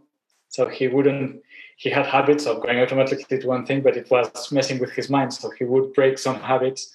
so 0.49 0.69
he 0.69 0.89
wouldn't. 0.89 1.43
He 1.77 1.91
had 1.91 2.07
habits 2.07 2.47
of 2.47 2.63
going 2.63 2.81
automatically 2.81 3.39
to 3.39 3.47
one 3.47 3.67
thing, 3.67 3.83
but 3.83 3.97
it 3.97 4.11
was 4.11 4.51
messing 4.51 4.79
with 4.79 4.93
his 4.93 5.11
mind. 5.11 5.33
So 5.35 5.51
he 5.51 5.65
would 5.65 5.93
break 5.93 6.19
some 6.19 6.41
habits 6.41 6.91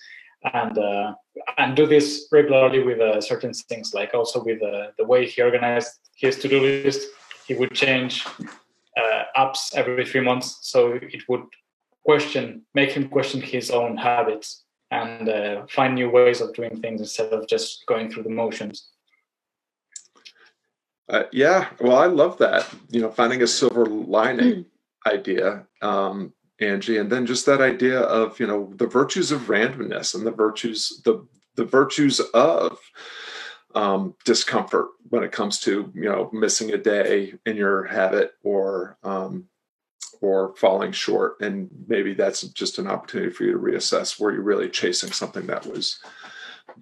and 0.54 0.78
uh, 0.78 1.14
and 1.58 1.76
do 1.76 1.86
this 1.86 2.28
regularly 2.32 2.84
with 2.84 3.00
uh, 3.00 3.22
certain 3.22 3.54
things, 3.54 3.94
like 3.94 4.14
also 4.14 4.44
with 4.44 4.62
uh, 4.64 4.88
the 4.98 5.06
way 5.06 5.28
he 5.28 5.42
organized 5.42 6.00
his 6.16 6.40
to-do 6.40 6.60
list. 6.60 7.10
He 7.48 7.54
would 7.54 7.74
change 7.74 8.26
uh, 8.98 9.24
apps 9.38 9.74
every 9.76 10.06
three 10.06 10.22
months, 10.22 10.58
so 10.62 10.94
it 10.94 11.24
would 11.30 11.44
question, 12.04 12.64
make 12.74 12.92
him 12.92 13.08
question 13.08 13.42
his 13.42 13.70
own 13.72 13.98
habits 13.98 14.64
and 14.90 15.30
uh, 15.30 15.66
find 15.68 15.96
new 15.96 16.10
ways 16.10 16.42
of 16.42 16.54
doing 16.54 16.82
things 16.82 17.00
instead 17.02 17.32
of 17.32 17.48
just 17.48 17.86
going 17.86 18.12
through 18.12 18.24
the 18.24 18.30
motions. 18.30 18.90
Uh, 21.08 21.24
yeah, 21.32 21.70
well, 21.80 21.98
I 21.98 22.06
love 22.06 22.38
that. 22.38 22.68
You 22.90 23.02
know, 23.02 23.12
finding 23.12 23.42
a 23.42 23.48
silver 23.48 23.86
lining 23.86 24.66
idea, 25.08 25.66
um, 25.82 26.34
Angie, 26.60 26.98
and 26.98 27.12
then 27.12 27.26
just 27.26 27.46
that 27.46 27.62
idea 27.62 28.00
of 28.00 28.40
you 28.40 28.48
know 28.48 28.72
the 28.76 28.88
virtues 28.88 29.32
of 29.32 29.42
randomness 29.44 30.16
and 30.16 30.26
the 30.26 30.32
virtues 30.32 31.02
the 31.06 31.26
the 31.56 31.66
virtues 31.66 32.20
of 32.20 32.78
um, 33.76 34.16
discomfort 34.26 34.88
when 35.10 35.24
it 35.24 35.32
comes 35.32 35.60
to 35.62 35.92
you 35.96 36.04
know 36.04 36.30
missing 36.34 36.72
a 36.72 36.78
day 36.78 37.34
in 37.46 37.56
your 37.56 37.86
habit 37.86 38.34
or 38.44 38.98
um, 39.04 39.46
or 40.22 40.56
falling 40.56 40.92
short 40.92 41.42
and 41.42 41.70
maybe 41.88 42.14
that's 42.14 42.42
just 42.42 42.78
an 42.78 42.88
opportunity 42.88 43.32
for 43.32 43.44
you 43.44 43.54
to 43.54 43.58
reassess 43.58 44.20
where 44.20 44.32
you're 44.32 44.44
really 44.44 44.70
chasing 44.70 45.12
something 45.12 45.48
that 45.48 45.66
was 45.66 46.00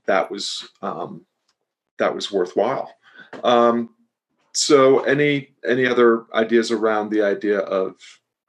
that 0.05 0.29
was 0.29 0.67
um, 0.81 1.25
that 1.99 2.15
was 2.15 2.31
worthwhile. 2.31 2.91
Um, 3.43 3.89
so 4.59 4.99
any 5.01 5.49
any 5.67 5.85
other 5.85 6.25
ideas 6.33 6.71
around 6.71 7.09
the 7.09 7.21
idea 7.21 7.59
of 7.59 7.95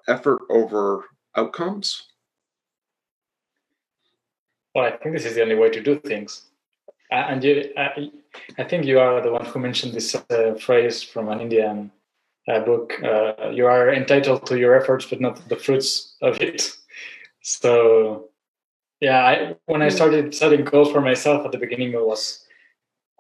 effort 0.09 0.41
over 0.51 1.05
outcomes 1.37 2.09
well 4.75 4.85
i 4.85 4.97
think 4.97 5.15
this 5.15 5.25
is 5.25 5.35
the 5.35 5.43
only 5.43 5.55
way 5.55 5.71
to 5.71 5.83
do 5.83 5.99
things 6.01 6.51
uh, 7.13 7.27
and 7.29 7.43
you, 7.43 7.73
uh, 7.77 7.89
I 8.59 8.65
think 8.65 8.85
you 8.85 9.01
are 9.01 9.21
the 9.21 9.33
one 9.33 9.45
who 9.45 9.59
mentioned 9.59 9.95
this 9.95 10.15
uh, 10.15 10.55
phrase 10.61 11.03
from 11.03 11.29
an 11.29 11.41
Indian 11.41 11.91
uh, 12.47 12.61
book. 12.61 12.93
Uh, 13.03 13.51
you 13.51 13.67
are 13.67 13.93
entitled 13.93 14.47
to 14.47 14.59
your 14.59 14.81
efforts, 14.81 15.07
but 15.07 15.21
not 15.21 15.49
the 15.49 15.57
fruits 15.57 16.15
of 16.23 16.41
it. 16.41 16.71
So, 17.43 18.29
yeah, 19.01 19.25
I, 19.25 19.57
when 19.67 19.83
I 19.83 19.89
hmm. 19.89 19.97
started 19.97 20.35
setting 20.35 20.65
goals 20.65 20.93
for 20.93 21.01
myself 21.01 21.45
at 21.45 21.53
the 21.53 21.59
beginning, 21.59 21.93
it 21.93 22.07
was, 22.07 22.45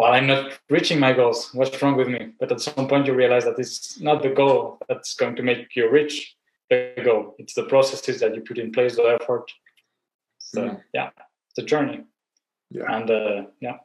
well, 0.00 0.14
I'm 0.14 0.26
not 0.26 0.58
reaching 0.70 0.98
my 0.98 1.12
goals. 1.12 1.50
What's 1.52 1.80
wrong 1.82 1.94
with 1.94 2.08
me? 2.08 2.32
But 2.40 2.50
at 2.50 2.62
some 2.62 2.88
point, 2.88 3.06
you 3.06 3.12
realize 3.12 3.44
that 3.44 3.58
it's 3.58 4.00
not 4.00 4.22
the 4.22 4.30
goal 4.30 4.78
that's 4.88 5.14
going 5.14 5.36
to 5.36 5.42
make 5.42 5.76
you 5.76 5.90
rich. 5.90 6.36
the 6.70 7.02
goal. 7.04 7.34
It's 7.38 7.52
the 7.52 7.64
processes 7.64 8.20
that 8.20 8.34
you 8.34 8.40
put 8.40 8.56
in 8.56 8.72
place, 8.72 8.96
the 8.96 9.18
effort. 9.20 9.52
So, 10.38 10.62
mm. 10.62 10.82
yeah, 10.94 11.10
it's 11.50 11.58
a 11.58 11.62
journey. 11.62 12.04
Yeah. 12.70 12.84
And 12.88 13.10
uh, 13.10 13.42
yeah. 13.60 13.76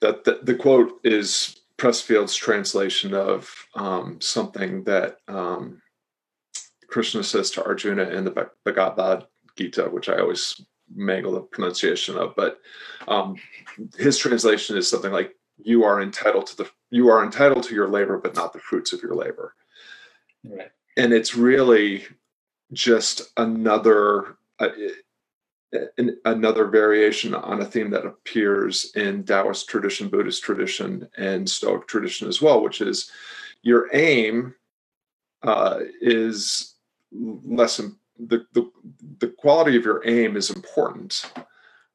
That 0.00 0.24
the, 0.24 0.40
the, 0.42 0.54
quote 0.54 1.00
is 1.04 1.60
Pressfield's 1.76 2.36
translation 2.36 3.12
of 3.12 3.66
um, 3.74 4.18
something 4.20 4.84
that 4.84 5.18
um, 5.28 5.82
Krishna 6.86 7.22
says 7.22 7.50
to 7.50 7.64
Arjuna 7.66 8.04
in 8.04 8.24
the 8.24 8.48
Bhagavad 8.64 9.26
Gita, 9.56 9.84
which 9.90 10.08
I 10.08 10.20
always 10.20 10.58
mangle 10.94 11.32
the 11.32 11.40
pronunciation 11.40 12.16
of, 12.16 12.34
but 12.36 12.60
um, 13.08 13.36
his 13.96 14.18
translation 14.18 14.76
is 14.76 14.88
something 14.88 15.12
like 15.12 15.34
"You 15.58 15.84
are 15.84 16.02
entitled 16.02 16.46
to 16.48 16.56
the 16.56 16.70
you 16.90 17.08
are 17.08 17.24
entitled 17.24 17.64
to 17.64 17.74
your 17.74 17.88
labor, 17.88 18.18
but 18.18 18.34
not 18.34 18.52
the 18.52 18.60
fruits 18.60 18.92
of 18.92 19.02
your 19.02 19.14
labor." 19.14 19.54
Right. 20.44 20.70
And 20.96 21.12
it's 21.12 21.34
really 21.34 22.04
just 22.72 23.32
another. 23.36 24.36
Uh, 24.58 24.68
another 26.24 26.66
variation 26.66 27.34
on 27.34 27.60
a 27.60 27.64
theme 27.64 27.90
that 27.90 28.06
appears 28.06 28.92
in 28.94 29.24
Taoist 29.24 29.68
tradition, 29.68 30.08
Buddhist 30.08 30.42
tradition, 30.42 31.08
and 31.18 31.48
Stoic 31.48 31.86
tradition 31.86 32.28
as 32.28 32.40
well, 32.40 32.62
which 32.62 32.80
is 32.80 33.10
your 33.62 33.88
aim 33.92 34.54
uh, 35.42 35.80
is 36.00 36.74
less 37.12 37.80
the, 38.18 38.46
the 38.52 38.70
the 39.18 39.28
quality 39.28 39.76
of 39.76 39.84
your 39.84 40.06
aim 40.06 40.36
is 40.36 40.50
important, 40.50 41.30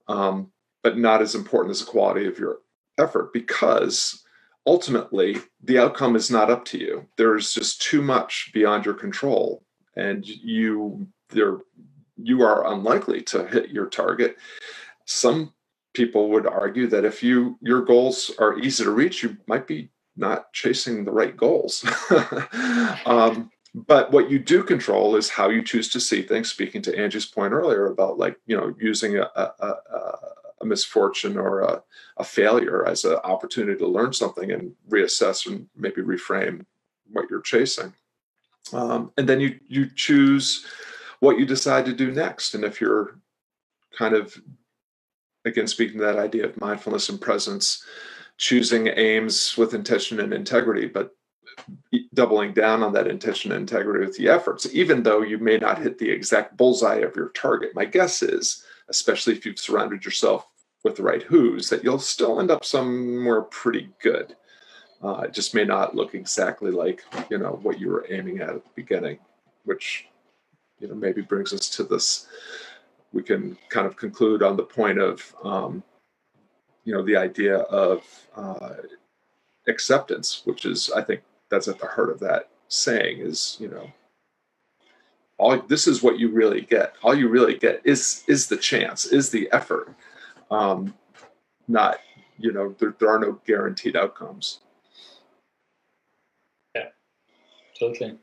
um, 0.07 0.51
but 0.83 0.97
not 0.97 1.21
as 1.21 1.35
important 1.35 1.71
as 1.71 1.79
the 1.79 1.91
quality 1.91 2.27
of 2.27 2.39
your 2.39 2.59
effort 2.97 3.33
because 3.33 4.23
ultimately 4.65 5.37
the 5.63 5.79
outcome 5.79 6.15
is 6.15 6.29
not 6.29 6.49
up 6.49 6.65
to 6.65 6.77
you. 6.77 7.07
There's 7.17 7.53
just 7.53 7.81
too 7.81 8.01
much 8.01 8.51
beyond 8.53 8.85
your 8.85 8.93
control, 8.93 9.63
and 9.95 10.25
you 10.25 11.07
there 11.29 11.59
you 12.17 12.41
are 12.41 12.71
unlikely 12.71 13.21
to 13.21 13.47
hit 13.47 13.69
your 13.69 13.87
target. 13.87 14.37
Some 15.05 15.53
people 15.93 16.29
would 16.29 16.47
argue 16.47 16.87
that 16.87 17.05
if 17.05 17.23
you 17.23 17.57
your 17.61 17.81
goals 17.81 18.31
are 18.39 18.59
easy 18.59 18.83
to 18.83 18.91
reach, 18.91 19.23
you 19.23 19.37
might 19.47 19.67
be 19.67 19.89
not 20.15 20.51
chasing 20.53 21.03
the 21.03 21.11
right 21.11 21.35
goals. 21.35 21.85
um, 23.05 23.49
but 23.73 24.11
what 24.11 24.29
you 24.29 24.37
do 24.37 24.63
control 24.63 25.15
is 25.15 25.29
how 25.29 25.49
you 25.49 25.63
choose 25.63 25.89
to 25.89 25.99
see 25.99 26.21
things. 26.21 26.49
Speaking 26.49 26.81
to 26.83 26.97
Angie's 26.97 27.25
point 27.25 27.53
earlier 27.53 27.87
about 27.87 28.17
like 28.17 28.37
you 28.45 28.57
know 28.57 28.75
using 28.79 29.17
a, 29.17 29.29
a, 29.35 29.75
a, 30.61 30.65
misfortune 30.65 31.37
or 31.37 31.61
a, 31.61 31.81
a 32.17 32.23
failure 32.23 32.87
as 32.87 33.03
an 33.03 33.15
opportunity 33.23 33.79
to 33.79 33.87
learn 33.87 34.13
something 34.13 34.51
and 34.51 34.75
reassess 34.89 35.47
and 35.47 35.67
maybe 35.75 36.03
reframe 36.03 36.65
what 37.11 37.25
you're 37.31 37.41
chasing. 37.41 37.93
Um, 38.73 39.11
and 39.17 39.27
then 39.27 39.39
you 39.39 39.59
you 39.67 39.89
choose 39.95 40.65
what 41.19 41.39
you 41.39 41.45
decide 41.45 41.85
to 41.85 41.93
do 41.93 42.11
next. 42.11 42.53
And 42.53 42.65
if 42.65 42.81
you're 42.81 43.19
kind 43.97 44.15
of, 44.15 44.35
again, 45.45 45.67
speaking 45.67 45.99
to 45.99 46.05
that 46.05 46.17
idea 46.17 46.45
of 46.45 46.59
mindfulness 46.59 47.09
and 47.09 47.21
presence, 47.21 47.85
choosing 48.37 48.87
aims 48.87 49.55
with 49.57 49.73
intention 49.73 50.19
and 50.19 50.33
integrity, 50.33 50.87
but 50.87 51.15
doubling 52.13 52.53
down 52.53 52.83
on 52.83 52.93
that 52.93 53.07
intention 53.07 53.51
and 53.51 53.61
integrity 53.61 54.05
with 54.05 54.17
the 54.17 54.27
efforts, 54.27 54.67
even 54.73 55.03
though 55.03 55.21
you 55.21 55.37
may 55.37 55.57
not 55.57 55.81
hit 55.81 55.97
the 55.97 56.09
exact 56.09 56.57
bullseye 56.57 56.97
of 56.97 57.15
your 57.15 57.29
target. 57.29 57.75
My 57.75 57.85
guess 57.85 58.21
is, 58.21 58.63
especially 58.89 59.33
if 59.33 59.45
you've 59.45 59.59
surrounded 59.59 60.03
yourself 60.03 60.47
with 60.83 60.95
the 60.95 61.03
right 61.03 61.23
who's, 61.23 61.69
that 61.69 61.83
you'll 61.83 61.99
still 61.99 62.39
end 62.39 62.51
up 62.51 62.65
somewhere 62.65 63.43
pretty 63.43 63.89
good. 64.01 64.35
Uh, 65.03 65.21
it 65.21 65.33
just 65.33 65.55
may 65.55 65.65
not 65.65 65.95
look 65.95 66.13
exactly 66.13 66.71
like 66.71 67.03
you 67.29 67.37
know 67.37 67.59
what 67.63 67.79
you 67.79 67.89
were 67.89 68.05
aiming 68.09 68.39
at 68.39 68.49
at 68.49 68.63
the 68.63 68.69
beginning, 68.75 69.17
which 69.65 70.07
you 70.79 70.87
know 70.87 70.95
maybe 70.95 71.21
brings 71.21 71.53
us 71.53 71.69
to 71.69 71.83
this 71.83 72.27
we 73.13 73.23
can 73.23 73.57
kind 73.69 73.85
of 73.87 73.95
conclude 73.95 74.41
on 74.41 74.57
the 74.57 74.63
point 74.63 74.99
of 74.99 75.35
um, 75.43 75.83
you 76.83 76.93
know 76.93 77.03
the 77.03 77.15
idea 77.15 77.57
of 77.57 78.03
uh, 78.35 78.75
acceptance 79.67 80.41
which 80.45 80.65
is 80.65 80.91
i 80.95 81.01
think 81.01 81.21
that's 81.51 81.67
at 81.67 81.77
the 81.79 81.85
heart 81.85 82.09
of 82.09 82.19
that 82.19 82.49
saying 82.67 83.19
is 83.19 83.57
you 83.59 83.67
know 83.67 83.91
all 85.37 85.59
this 85.67 85.87
is 85.87 86.01
what 86.01 86.17
you 86.17 86.29
really 86.29 86.61
get 86.61 86.95
all 87.03 87.13
you 87.13 87.27
really 87.27 87.55
get 87.55 87.81
is 87.83 88.23
is 88.27 88.47
the 88.47 88.57
chance 88.57 89.05
is 89.05 89.29
the 89.29 89.51
effort 89.51 89.93
um, 90.49 90.93
not 91.67 91.99
you 92.39 92.51
know 92.51 92.75
there, 92.79 92.95
there 92.97 93.09
are 93.09 93.19
no 93.19 93.39
guaranteed 93.45 93.95
outcomes 93.95 94.61
yeah 96.73 96.87
totally 97.77 98.17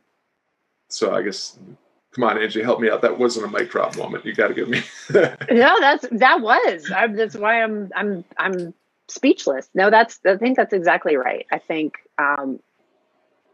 so 0.88 1.14
i 1.14 1.22
guess 1.22 1.58
come 2.18 2.24
on, 2.24 2.38
Angie, 2.38 2.62
help 2.62 2.80
me 2.80 2.90
out. 2.90 3.02
That 3.02 3.18
wasn't 3.18 3.46
a 3.46 3.48
mic 3.48 3.70
drop 3.70 3.96
moment. 3.96 4.24
You 4.24 4.34
got 4.34 4.48
to 4.48 4.54
give 4.54 4.68
me. 4.68 4.82
no, 5.10 5.76
that's 5.80 6.06
that 6.10 6.40
was. 6.40 6.90
I, 6.90 7.06
that's 7.08 7.36
why 7.36 7.62
I'm 7.62 7.90
I'm 7.94 8.24
I'm 8.38 8.74
speechless. 9.08 9.68
No, 9.74 9.90
that's 9.90 10.18
I 10.26 10.36
think 10.36 10.56
that's 10.56 10.72
exactly 10.72 11.16
right. 11.16 11.46
I 11.52 11.58
think 11.58 11.98
um, 12.18 12.60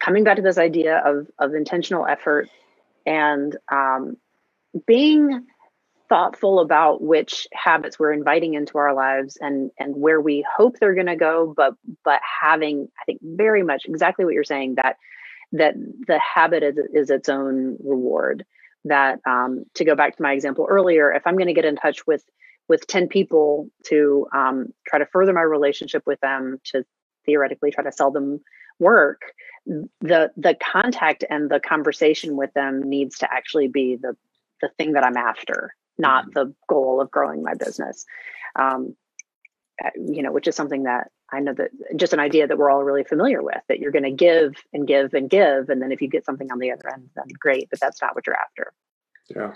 coming 0.04 0.24
back 0.24 0.36
to 0.36 0.42
this 0.42 0.58
idea 0.58 0.98
of 1.04 1.28
of 1.38 1.54
intentional 1.54 2.06
effort 2.06 2.48
and 3.06 3.56
um, 3.72 4.16
being 4.86 5.46
thoughtful 6.08 6.60
about 6.60 7.02
which 7.02 7.48
habits 7.52 7.98
we're 7.98 8.12
inviting 8.12 8.54
into 8.54 8.76
our 8.76 8.94
lives 8.94 9.38
and 9.40 9.70
and 9.78 9.96
where 9.96 10.20
we 10.20 10.44
hope 10.56 10.78
they're 10.78 10.94
going 10.94 11.06
to 11.06 11.16
go 11.16 11.52
but 11.56 11.74
but 12.04 12.20
having 12.42 12.88
i 13.00 13.04
think 13.04 13.20
very 13.22 13.62
much 13.62 13.86
exactly 13.86 14.24
what 14.24 14.34
you're 14.34 14.44
saying 14.44 14.74
that 14.74 14.96
that 15.52 15.74
the 16.06 16.18
habit 16.18 16.62
is, 16.64 16.76
is 16.92 17.10
its 17.10 17.28
own 17.28 17.76
reward. 17.84 18.44
That 18.86 19.20
um, 19.24 19.64
to 19.74 19.84
go 19.84 19.94
back 19.94 20.16
to 20.16 20.22
my 20.22 20.32
example 20.32 20.66
earlier 20.68 21.10
if 21.10 21.26
i'm 21.26 21.36
going 21.36 21.46
to 21.46 21.54
get 21.54 21.64
in 21.64 21.76
touch 21.76 22.06
with 22.06 22.22
with 22.68 22.86
10 22.86 23.08
people 23.08 23.68
to 23.86 24.26
um, 24.34 24.72
try 24.86 24.98
to 24.98 25.06
further 25.06 25.32
my 25.32 25.42
relationship 25.42 26.02
with 26.06 26.20
them 26.20 26.58
to 26.64 26.84
theoretically 27.24 27.70
try 27.70 27.84
to 27.84 27.92
sell 27.92 28.10
them 28.10 28.40
work 28.78 29.22
the 29.66 30.30
the 30.36 30.54
contact 30.54 31.24
and 31.28 31.50
the 31.50 31.60
conversation 31.60 32.36
with 32.36 32.52
them 32.54 32.82
needs 32.82 33.18
to 33.18 33.32
actually 33.32 33.68
be 33.68 33.96
the 33.96 34.16
the 34.60 34.68
thing 34.78 34.92
that 34.92 35.04
I'm 35.04 35.16
after, 35.16 35.74
not 35.98 36.24
mm-hmm. 36.24 36.32
the 36.34 36.54
goal 36.68 37.00
of 37.00 37.10
growing 37.10 37.42
my 37.42 37.54
business. 37.54 38.04
Um, 38.56 38.96
uh, 39.84 39.90
you 39.96 40.22
know, 40.22 40.30
which 40.30 40.46
is 40.46 40.54
something 40.54 40.84
that 40.84 41.10
I 41.32 41.40
know 41.40 41.52
that 41.54 41.70
just 41.96 42.12
an 42.12 42.20
idea 42.20 42.46
that 42.46 42.56
we're 42.56 42.70
all 42.70 42.84
really 42.84 43.02
familiar 43.02 43.42
with 43.42 43.60
that 43.68 43.80
you're 43.80 43.90
going 43.90 44.04
to 44.04 44.12
give 44.12 44.54
and 44.72 44.86
give 44.86 45.14
and 45.14 45.28
give. 45.28 45.68
And 45.68 45.82
then 45.82 45.90
if 45.90 46.00
you 46.00 46.08
get 46.08 46.24
something 46.24 46.52
on 46.52 46.60
the 46.60 46.70
other 46.70 46.90
end, 46.92 47.10
then 47.16 47.24
great, 47.40 47.68
but 47.70 47.80
that's 47.80 48.00
not 48.00 48.14
what 48.14 48.26
you're 48.26 48.36
after. 48.36 48.72
Yeah. 49.34 49.54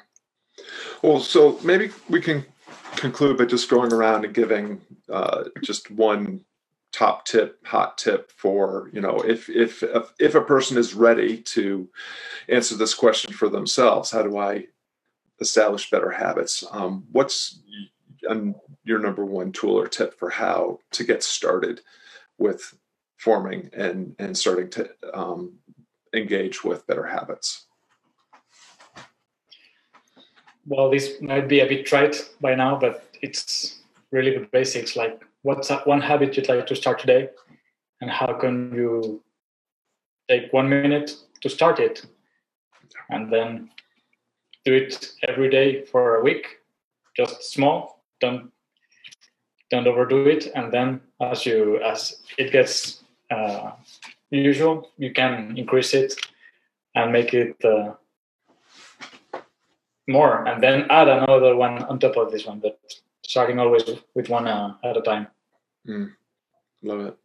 Well, 1.03 1.21
so 1.21 1.61
maybe 1.63 1.91
we 2.09 2.21
can 2.21 2.45
conclude 2.97 3.39
by 3.39 3.45
just 3.45 3.71
going 3.71 3.93
around 3.93 4.25
and 4.25 4.35
giving 4.35 4.81
uh, 5.09 5.45
just 5.63 5.89
one 5.91 6.45
top 6.93 7.25
tip, 7.25 7.65
hot 7.67 7.99
tip 7.99 8.33
for 8.33 8.91
you 8.93 9.01
know 9.01 9.19
if 9.21 9.49
if 9.49 9.83
if 10.19 10.35
a 10.35 10.41
person 10.41 10.79
is 10.79 10.95
ready 10.95 11.39
to 11.39 11.89
answer 12.49 12.77
this 12.77 12.95
question 12.95 13.33
for 13.33 13.49
themselves, 13.49 14.11
how 14.11 14.23
do 14.23 14.39
I 14.39 14.67
establish 15.41 15.91
better 15.91 16.11
habits? 16.11 16.65
Um, 16.71 17.05
what's 17.13 17.61
your 18.85 18.99
number 18.99 19.25
one 19.25 19.53
tool 19.53 19.79
or 19.79 19.87
tip 19.87 20.19
for 20.19 20.31
how 20.31 20.81
to 20.93 21.05
get 21.05 21.23
started 21.23 21.81
with 22.39 22.75
forming 23.17 23.71
and 23.73 24.15
and 24.19 24.37
starting 24.37 24.71
to 24.71 24.91
um, 25.15 25.55
engage 26.15 26.65
with 26.65 26.87
better 26.87 27.07
habits? 27.07 27.67
Well, 30.67 30.91
this 30.91 31.21
might 31.23 31.49
be 31.49 31.61
a 31.61 31.67
bit 31.67 31.87
trite 31.87 32.29
by 32.43 32.55
now, 32.55 32.79
but 32.79 33.09
it's 33.23 33.81
really 34.11 34.37
the 34.39 34.47
basics. 34.53 34.97
Like, 34.97 35.25
what's 35.49 35.71
one 35.87 36.03
habit 36.03 36.37
you'd 36.37 36.47
like 36.47 36.67
to 36.67 36.77
start 36.77 36.99
today, 36.99 37.31
and 38.03 38.11
how 38.11 38.35
can 38.35 38.71
you 38.75 39.23
take 40.29 40.53
one 40.53 40.69
minute 40.69 41.17
to 41.41 41.49
start 41.49 41.81
it, 41.81 42.05
and 43.09 43.33
then 43.33 43.71
do 44.67 44.75
it 44.75 45.13
every 45.27 45.49
day 45.49 45.87
for 45.87 46.17
a 46.17 46.23
week, 46.23 46.45
just 47.17 47.51
small. 47.51 48.05
Don't 48.21 48.53
don't 49.71 49.87
overdo 49.87 50.27
it, 50.27 50.53
and 50.55 50.71
then 50.71 51.01
as 51.19 51.47
you 51.47 51.81
as 51.83 52.21
it 52.37 52.53
gets 52.53 53.05
uh, 53.31 53.71
usual, 54.31 54.91
you 54.99 55.13
can 55.15 55.57
increase 55.57 55.95
it 55.95 56.13
and 56.95 57.11
make 57.11 57.33
it. 57.33 57.57
Uh, 57.65 57.95
more 60.11 60.47
and 60.49 60.63
then 60.63 60.87
add 60.89 61.07
another 61.07 61.55
one 61.55 61.85
on 61.85 61.99
top 61.99 62.17
of 62.17 62.33
this 62.33 62.47
one 62.47 62.59
but 62.61 62.81
starting 63.23 63.59
always 63.59 63.85
with 64.15 64.31
one 64.31 64.49
uh, 64.49 64.73
at 64.83 64.97
a 64.97 65.03
time 65.03 65.27
mm. 65.89 66.11
love 66.83 67.01
it 67.01 67.17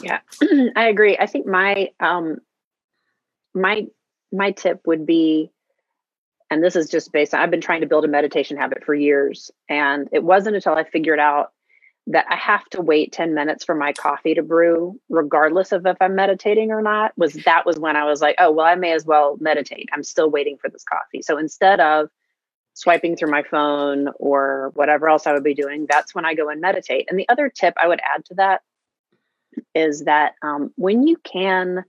yeah 0.00 0.20
i 0.76 0.88
agree 0.88 1.16
i 1.18 1.26
think 1.26 1.46
my 1.46 1.90
um 2.00 2.38
my 3.54 3.86
my 4.32 4.50
tip 4.50 4.80
would 4.86 5.06
be 5.06 5.50
and 6.50 6.62
this 6.62 6.76
is 6.76 6.88
just 6.88 7.12
based 7.12 7.34
on 7.34 7.40
i've 7.40 7.50
been 7.50 7.60
trying 7.60 7.80
to 7.80 7.86
build 7.86 8.04
a 8.04 8.08
meditation 8.08 8.56
habit 8.56 8.84
for 8.84 8.94
years 8.94 9.50
and 9.68 10.08
it 10.12 10.22
wasn't 10.22 10.54
until 10.54 10.74
i 10.74 10.84
figured 10.84 11.20
out 11.20 11.52
that 12.08 12.26
I 12.30 12.36
have 12.36 12.64
to 12.70 12.82
wait 12.82 13.12
10 13.12 13.34
minutes 13.34 13.64
for 13.64 13.74
my 13.74 13.92
coffee 13.92 14.34
to 14.34 14.42
brew, 14.42 15.00
regardless 15.08 15.72
of 15.72 15.86
if 15.86 15.96
I'm 16.00 16.14
meditating 16.14 16.70
or 16.70 16.80
not, 16.80 17.12
was 17.16 17.32
that 17.44 17.66
was 17.66 17.78
when 17.78 17.96
I 17.96 18.04
was 18.04 18.20
like, 18.20 18.36
oh, 18.38 18.52
well, 18.52 18.66
I 18.66 18.76
may 18.76 18.92
as 18.92 19.04
well 19.04 19.36
meditate. 19.40 19.88
I'm 19.92 20.04
still 20.04 20.30
waiting 20.30 20.56
for 20.56 20.70
this 20.70 20.84
coffee. 20.84 21.22
So 21.22 21.36
instead 21.36 21.80
of 21.80 22.08
swiping 22.76 23.16
through 23.16 23.30
my 23.30 23.42
phone 23.42 24.08
or 24.18 24.70
whatever 24.74 25.08
else 25.08 25.26
I 25.26 25.32
would 25.32 25.42
be 25.42 25.54
doing, 25.54 25.86
that's 25.88 26.14
when 26.14 26.26
I 26.26 26.34
go 26.34 26.50
and 26.50 26.60
meditate. 26.60 27.06
And 27.08 27.18
the 27.18 27.28
other 27.28 27.48
tip 27.48 27.74
I 27.82 27.88
would 27.88 28.00
add 28.00 28.24
to 28.26 28.34
that 28.34 28.60
is 29.74 30.04
that 30.04 30.34
um, 30.42 30.72
when 30.76 31.06
you 31.06 31.16
can, 31.16 31.84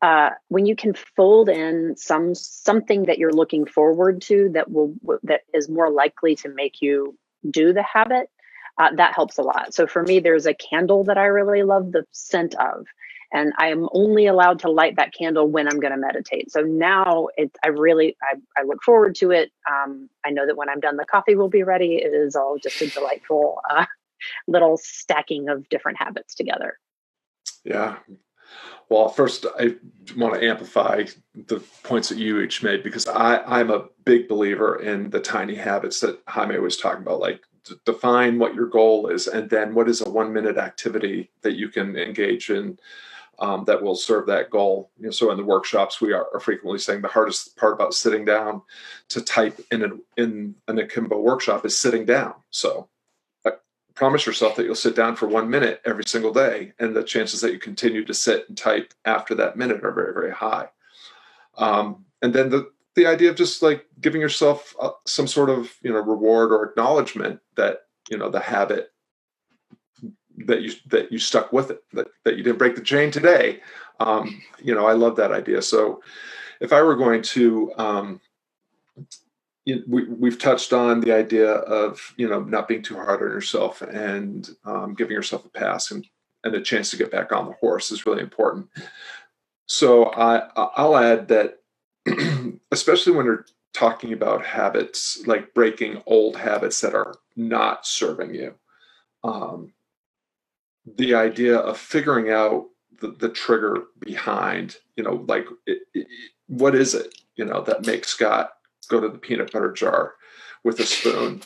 uh, 0.00 0.30
when 0.48 0.64
you 0.64 0.76
can 0.76 0.94
fold 0.94 1.48
in 1.48 1.96
some 1.96 2.34
something 2.34 3.04
that 3.04 3.18
you're 3.18 3.32
looking 3.32 3.66
forward 3.66 4.22
to 4.22 4.50
that 4.54 4.70
will 4.70 4.94
that 5.24 5.40
is 5.52 5.68
more 5.68 5.90
likely 5.90 6.36
to 6.36 6.48
make 6.48 6.80
you 6.80 7.18
do 7.50 7.72
the 7.72 7.82
habit 7.82 8.30
uh, 8.78 8.94
that 8.94 9.14
helps 9.14 9.38
a 9.38 9.42
lot. 9.42 9.74
So 9.74 9.86
for 9.86 10.02
me, 10.02 10.20
there's 10.20 10.46
a 10.46 10.54
candle 10.54 11.04
that 11.04 11.18
I 11.18 11.26
really 11.26 11.62
love 11.62 11.92
the 11.92 12.04
scent 12.12 12.54
of, 12.54 12.86
and 13.36 13.52
I 13.58 13.68
am 13.68 13.86
only 13.92 14.26
allowed 14.26 14.60
to 14.60 14.70
light 14.70 14.96
that 14.96 15.12
candle 15.12 15.46
when 15.46 15.68
I'm 15.68 15.78
going 15.78 15.92
to 15.92 15.98
meditate. 15.98 16.50
So 16.50 16.62
now 16.62 17.28
I 17.62 17.68
really, 17.68 18.16
I, 18.22 18.36
I 18.58 18.64
look 18.64 18.82
forward 18.82 19.14
to 19.16 19.30
it. 19.30 19.52
Um, 19.70 20.08
I 20.24 20.30
know 20.30 20.46
that 20.46 20.56
when 20.56 20.70
I'm 20.70 20.80
done, 20.80 20.96
the 20.96 21.04
coffee 21.04 21.34
will 21.34 21.50
be 21.50 21.62
ready. 21.62 21.96
It 21.96 22.14
is 22.14 22.34
all 22.34 22.56
just 22.56 22.80
a 22.80 22.88
delightful 22.88 23.58
uh, 23.68 23.84
little 24.48 24.78
stacking 24.78 25.50
of 25.50 25.68
different 25.68 25.98
habits 25.98 26.34
together. 26.34 26.78
Yeah. 27.62 27.96
Well, 28.88 29.10
first, 29.10 29.44
I 29.58 29.74
want 30.16 30.34
to 30.34 30.48
amplify 30.48 31.04
the 31.34 31.60
points 31.82 32.08
that 32.08 32.16
you 32.16 32.40
each 32.40 32.62
made 32.62 32.82
because 32.82 33.06
I, 33.06 33.38
I'm 33.38 33.70
a 33.70 33.88
big 34.06 34.28
believer 34.28 34.80
in 34.80 35.10
the 35.10 35.20
tiny 35.20 35.56
habits 35.56 36.00
that 36.00 36.20
Jaime 36.26 36.58
was 36.58 36.78
talking 36.78 37.02
about, 37.02 37.20
like 37.20 37.42
define 37.84 38.38
what 38.38 38.54
your 38.54 38.68
goal 38.68 39.08
is 39.08 39.26
and 39.26 39.50
then 39.50 39.74
what 39.74 39.88
is 39.88 40.00
a 40.00 40.08
one 40.08 40.32
minute 40.32 40.56
activity 40.56 41.30
that 41.42 41.56
you 41.56 41.68
can 41.68 41.96
engage 41.96 42.48
in 42.48 42.78
um, 43.38 43.64
that 43.64 43.82
will 43.82 43.94
serve 43.94 44.26
that 44.26 44.50
goal. 44.50 44.90
You 44.98 45.06
know, 45.06 45.10
so 45.10 45.30
in 45.30 45.36
the 45.36 45.44
workshops 45.44 46.00
we 46.00 46.12
are, 46.12 46.26
frequently 46.40 46.78
saying 46.78 47.02
the 47.02 47.08
hardest 47.08 47.56
part 47.56 47.74
about 47.74 47.94
sitting 47.94 48.24
down 48.24 48.62
to 49.08 49.20
type 49.20 49.60
in 49.70 49.82
an 49.82 50.02
in 50.16 50.54
an 50.68 50.78
akimbo 50.78 51.20
workshop 51.20 51.64
is 51.64 51.78
sitting 51.78 52.04
down. 52.04 52.34
So 52.50 52.88
uh, 53.44 53.52
promise 53.94 54.26
yourself 54.26 54.56
that 54.56 54.64
you'll 54.64 54.74
sit 54.74 54.96
down 54.96 55.16
for 55.16 55.26
one 55.26 55.50
minute 55.50 55.80
every 55.84 56.04
single 56.06 56.32
day 56.32 56.72
and 56.78 56.94
the 56.94 57.02
chances 57.02 57.40
that 57.40 57.52
you 57.52 57.58
continue 57.58 58.04
to 58.04 58.14
sit 58.14 58.48
and 58.48 58.56
type 58.56 58.94
after 59.04 59.34
that 59.36 59.56
minute 59.56 59.84
are 59.84 59.92
very 59.92 60.14
very 60.14 60.32
high. 60.32 60.68
Um, 61.56 62.04
and 62.22 62.34
then 62.34 62.50
the 62.50 62.70
the 62.94 63.06
idea 63.06 63.30
of 63.30 63.36
just 63.36 63.62
like 63.62 63.86
giving 64.00 64.20
yourself 64.20 64.74
uh, 64.80 64.90
some 65.04 65.26
sort 65.26 65.50
of 65.50 65.74
you 65.82 65.92
know 65.92 66.00
reward 66.00 66.52
or 66.52 66.64
acknowledgement 66.64 67.40
that 67.56 67.82
you 68.10 68.16
know 68.16 68.30
the 68.30 68.40
habit 68.40 68.92
that 70.46 70.62
you 70.62 70.72
that 70.86 71.10
you 71.10 71.18
stuck 71.18 71.52
with 71.52 71.70
it 71.70 71.82
that, 71.92 72.08
that 72.24 72.36
you 72.36 72.42
didn't 72.42 72.58
break 72.58 72.74
the 72.74 72.82
chain 72.82 73.10
today 73.10 73.60
um, 74.00 74.42
you 74.62 74.74
know 74.74 74.86
i 74.86 74.92
love 74.92 75.16
that 75.16 75.32
idea 75.32 75.60
so 75.62 76.02
if 76.60 76.72
i 76.72 76.82
were 76.82 76.96
going 76.96 77.22
to 77.22 77.72
um, 77.76 78.20
you, 79.64 79.82
we, 79.88 80.04
we've 80.04 80.38
touched 80.38 80.72
on 80.72 81.00
the 81.00 81.12
idea 81.12 81.52
of 81.52 82.14
you 82.16 82.28
know 82.28 82.40
not 82.40 82.68
being 82.68 82.82
too 82.82 82.94
hard 82.94 83.22
on 83.22 83.28
yourself 83.28 83.82
and 83.82 84.50
um, 84.64 84.94
giving 84.94 85.14
yourself 85.14 85.44
a 85.44 85.50
pass 85.50 85.90
and 85.90 86.06
and 86.44 86.54
a 86.54 86.60
chance 86.60 86.90
to 86.90 86.96
get 86.96 87.10
back 87.10 87.32
on 87.32 87.46
the 87.46 87.52
horse 87.54 87.90
is 87.90 88.06
really 88.06 88.22
important 88.22 88.68
so 89.66 90.06
i 90.12 90.48
i'll 90.76 90.96
add 90.96 91.28
that 91.28 91.58
especially 92.70 93.12
when 93.12 93.26
you're 93.26 93.46
talking 93.76 94.14
about 94.14 94.44
habits, 94.44 95.22
like 95.26 95.52
breaking 95.52 96.02
old 96.06 96.36
habits 96.36 96.80
that 96.80 96.94
are 96.94 97.14
not 97.36 97.86
serving 97.86 98.34
you. 98.34 98.54
Um, 99.22 99.72
the 100.94 101.14
idea 101.14 101.58
of 101.58 101.78
figuring 101.78 102.30
out 102.30 102.66
the, 103.00 103.08
the 103.08 103.28
trigger 103.28 103.84
behind, 104.00 104.76
you 104.96 105.04
know, 105.04 105.24
like 105.28 105.46
it, 105.66 105.80
it, 105.94 106.06
what 106.46 106.74
is 106.74 106.94
it, 106.94 107.14
you 107.34 107.44
know, 107.44 107.62
that 107.62 107.86
makes 107.86 108.08
Scott 108.08 108.50
go 108.88 109.00
to 109.00 109.08
the 109.08 109.18
peanut 109.18 109.52
butter 109.52 109.72
jar 109.72 110.14
with 110.64 110.78
a 110.80 110.86
spoon 110.86 111.42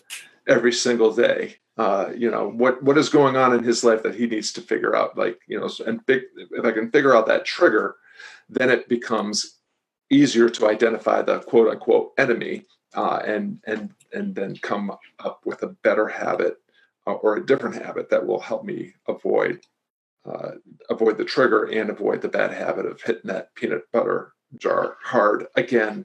every 0.47 0.73
single 0.73 1.13
day? 1.13 1.57
Uh, 1.77 2.11
you 2.15 2.31
know, 2.31 2.51
what 2.51 2.83
what 2.83 2.99
is 2.99 3.09
going 3.09 3.37
on 3.37 3.55
in 3.55 3.65
his 3.65 3.83
life 3.83 4.03
that 4.03 4.15
he 4.15 4.27
needs 4.27 4.53
to 4.53 4.61
figure 4.61 4.95
out? 4.95 5.17
Like, 5.17 5.41
you 5.47 5.59
know, 5.59 5.71
and 5.87 6.05
big, 6.05 6.23
if 6.37 6.65
I 6.65 6.73
can 6.73 6.91
figure 6.91 7.17
out 7.17 7.27
that 7.27 7.47
trigger, 7.47 7.97
then 8.51 8.69
it 8.69 8.89
becomes 8.89 9.61
easier 10.11 10.51
to 10.51 10.69
identify 10.69 11.23
the 11.23 11.39
quote 11.41 11.69
unquote 11.69 12.13
enemy 12.19 12.67
uh, 12.95 13.23
and 13.25 13.61
and 13.67 13.95
and 14.13 14.35
then 14.35 14.57
come 14.57 14.91
up 15.21 15.41
with 15.47 15.63
a 15.63 15.69
better 15.69 16.07
habit 16.07 16.57
uh, 17.11 17.15
or 17.15 17.37
a 17.37 17.47
different 17.47 17.83
habit 17.83 18.11
that 18.11 18.27
will 18.27 18.41
help 18.41 18.65
me 18.65 18.95
avoid 19.09 19.61
uh, 20.27 20.53
avoid 20.91 21.17
the 21.17 21.25
trigger 21.25 21.65
and 21.65 21.89
avoid 21.89 22.21
the 22.21 22.29
bad 22.29 22.53
habit 22.53 22.87
of 22.87 23.01
hitting 23.01 23.23
that 23.25 23.55
peanut 23.55 23.85
butter 23.93 24.33
jar 24.59 24.97
hard 25.03 25.47
again. 25.57 26.05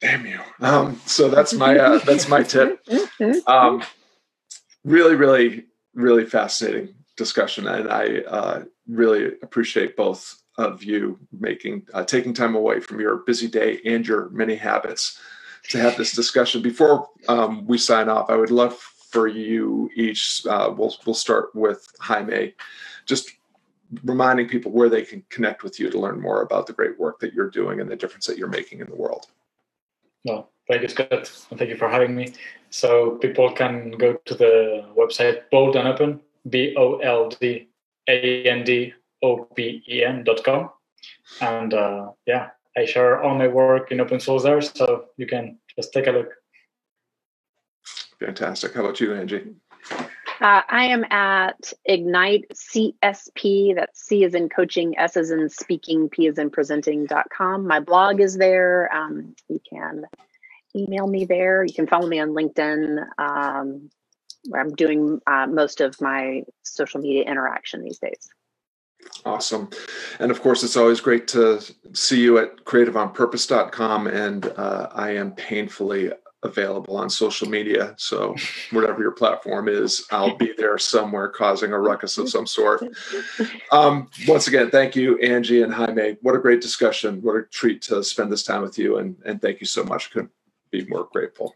Damn 0.00 0.26
you! 0.26 0.40
Um, 0.60 1.00
so 1.06 1.28
that's 1.28 1.52
my 1.52 1.76
uh, 1.76 1.98
that's 1.98 2.28
my 2.28 2.42
tip. 2.42 2.80
Um, 3.46 3.82
really, 4.84 5.16
really, 5.16 5.64
really 5.94 6.24
fascinating 6.24 6.94
discussion, 7.16 7.66
and 7.66 7.90
I 7.90 8.18
uh, 8.20 8.64
really 8.86 9.32
appreciate 9.42 9.96
both 9.96 10.40
of 10.56 10.84
you 10.84 11.18
making 11.32 11.86
uh, 11.94 12.04
taking 12.04 12.32
time 12.32 12.54
away 12.54 12.80
from 12.80 13.00
your 13.00 13.16
busy 13.16 13.48
day 13.48 13.80
and 13.84 14.06
your 14.06 14.28
many 14.30 14.54
habits 14.54 15.18
to 15.70 15.78
have 15.78 15.96
this 15.96 16.12
discussion. 16.12 16.62
Before 16.62 17.08
um, 17.28 17.66
we 17.66 17.76
sign 17.76 18.08
off, 18.08 18.30
I 18.30 18.36
would 18.36 18.52
love 18.52 18.78
for 19.10 19.26
you 19.26 19.90
each. 19.94 20.42
Uh, 20.46 20.72
we'll 20.76 20.94
we'll 21.06 21.14
start 21.14 21.54
with 21.54 21.92
Jaime, 22.00 22.54
just 23.06 23.32
reminding 24.04 24.48
people 24.48 24.70
where 24.70 24.88
they 24.88 25.02
can 25.02 25.24
connect 25.30 25.62
with 25.62 25.80
you 25.80 25.90
to 25.90 25.98
learn 25.98 26.20
more 26.20 26.42
about 26.42 26.66
the 26.66 26.72
great 26.72 26.98
work 26.98 27.18
that 27.20 27.32
you're 27.32 27.50
doing 27.50 27.80
and 27.80 27.90
the 27.90 27.96
difference 27.96 28.26
that 28.26 28.36
you're 28.36 28.48
making 28.48 28.80
in 28.80 28.86
the 28.88 28.96
world. 28.96 29.26
No, 30.24 30.48
thank 30.68 30.82
you, 30.82 30.88
Scott, 30.88 31.30
and 31.50 31.58
thank 31.58 31.70
you 31.70 31.76
for 31.76 31.88
having 31.88 32.14
me. 32.14 32.34
So 32.70 33.12
people 33.12 33.50
can 33.52 33.92
go 33.92 34.14
to 34.14 34.34
the 34.34 34.84
website 34.96 35.42
Bold 35.50 35.76
and 35.76 35.88
Open, 35.88 36.20
B 36.48 36.74
O 36.76 36.98
L 36.98 37.28
D 37.28 37.68
A 38.08 38.44
N 38.44 38.64
D 38.64 38.92
O 39.22 39.44
P 39.44 39.82
E 39.88 40.04
N 40.04 40.24
dot 40.24 40.44
com, 40.44 40.70
And 41.40 41.72
uh, 41.72 42.10
yeah, 42.26 42.50
I 42.76 42.84
share 42.84 43.22
all 43.22 43.36
my 43.36 43.48
work 43.48 43.90
in 43.90 44.00
open 44.00 44.20
source 44.20 44.42
there, 44.42 44.60
so 44.60 45.06
you 45.16 45.26
can 45.26 45.58
just 45.76 45.92
take 45.92 46.06
a 46.06 46.12
look. 46.12 46.30
Fantastic. 48.20 48.74
How 48.74 48.80
about 48.80 49.00
you, 49.00 49.14
Angie? 49.14 49.54
Uh, 50.40 50.62
I 50.68 50.84
am 50.84 51.04
at 51.10 51.72
Ignite 51.84 52.46
CSP. 52.54 53.74
That's 53.74 54.04
C 54.04 54.22
is 54.22 54.34
in 54.34 54.48
coaching, 54.48 54.96
S 54.96 55.16
is 55.16 55.30
in 55.30 55.48
speaking, 55.48 56.08
P 56.08 56.26
is 56.26 56.38
in 56.38 56.50
presenting.com. 56.50 57.66
My 57.66 57.80
blog 57.80 58.20
is 58.20 58.36
there. 58.36 58.92
Um, 58.94 59.34
you 59.48 59.60
can 59.68 60.04
email 60.76 61.06
me 61.06 61.24
there. 61.24 61.64
You 61.64 61.72
can 61.72 61.86
follow 61.86 62.06
me 62.06 62.20
on 62.20 62.30
LinkedIn, 62.30 63.04
um, 63.18 63.90
where 64.44 64.60
I'm 64.60 64.74
doing 64.74 65.20
uh, 65.26 65.46
most 65.48 65.80
of 65.80 66.00
my 66.00 66.44
social 66.62 67.00
media 67.00 67.24
interaction 67.24 67.82
these 67.82 67.98
days. 67.98 68.28
Awesome. 69.24 69.70
And 70.20 70.30
of 70.30 70.40
course, 70.42 70.62
it's 70.62 70.76
always 70.76 71.00
great 71.00 71.26
to 71.28 71.60
see 71.92 72.20
you 72.20 72.38
at 72.38 72.64
creativeonpurpose.com. 72.64 74.06
And 74.06 74.46
uh, 74.56 74.88
I 74.92 75.10
am 75.10 75.32
painfully 75.32 76.12
available 76.42 76.96
on 76.96 77.10
social 77.10 77.48
media. 77.48 77.94
So, 77.96 78.34
whatever 78.70 79.02
your 79.02 79.12
platform 79.12 79.68
is, 79.68 80.06
I'll 80.10 80.36
be 80.36 80.52
there 80.56 80.78
somewhere 80.78 81.28
causing 81.28 81.72
a 81.72 81.78
ruckus 81.78 82.18
of 82.18 82.28
some 82.28 82.46
sort. 82.46 82.82
Um, 83.72 84.08
once 84.26 84.48
again, 84.48 84.70
thank 84.70 84.96
you, 84.96 85.18
Angie 85.18 85.62
and 85.62 85.72
Jaime. 85.72 86.16
What 86.22 86.34
a 86.34 86.38
great 86.38 86.60
discussion. 86.60 87.20
What 87.22 87.36
a 87.36 87.42
treat 87.42 87.82
to 87.82 88.02
spend 88.02 88.32
this 88.32 88.44
time 88.44 88.62
with 88.62 88.78
you. 88.78 88.98
And, 88.98 89.16
and 89.26 89.42
thank 89.42 89.60
you 89.60 89.66
so 89.66 89.84
much. 89.84 90.10
Couldn't 90.10 90.30
be 90.70 90.86
more 90.86 91.08
grateful. 91.12 91.54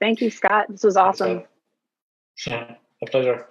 Thank 0.00 0.20
you, 0.20 0.30
Scott. 0.30 0.66
This 0.68 0.82
was 0.82 0.96
awesome. 0.96 1.44
Yeah, 2.46 2.74
a 3.02 3.06
pleasure. 3.06 3.46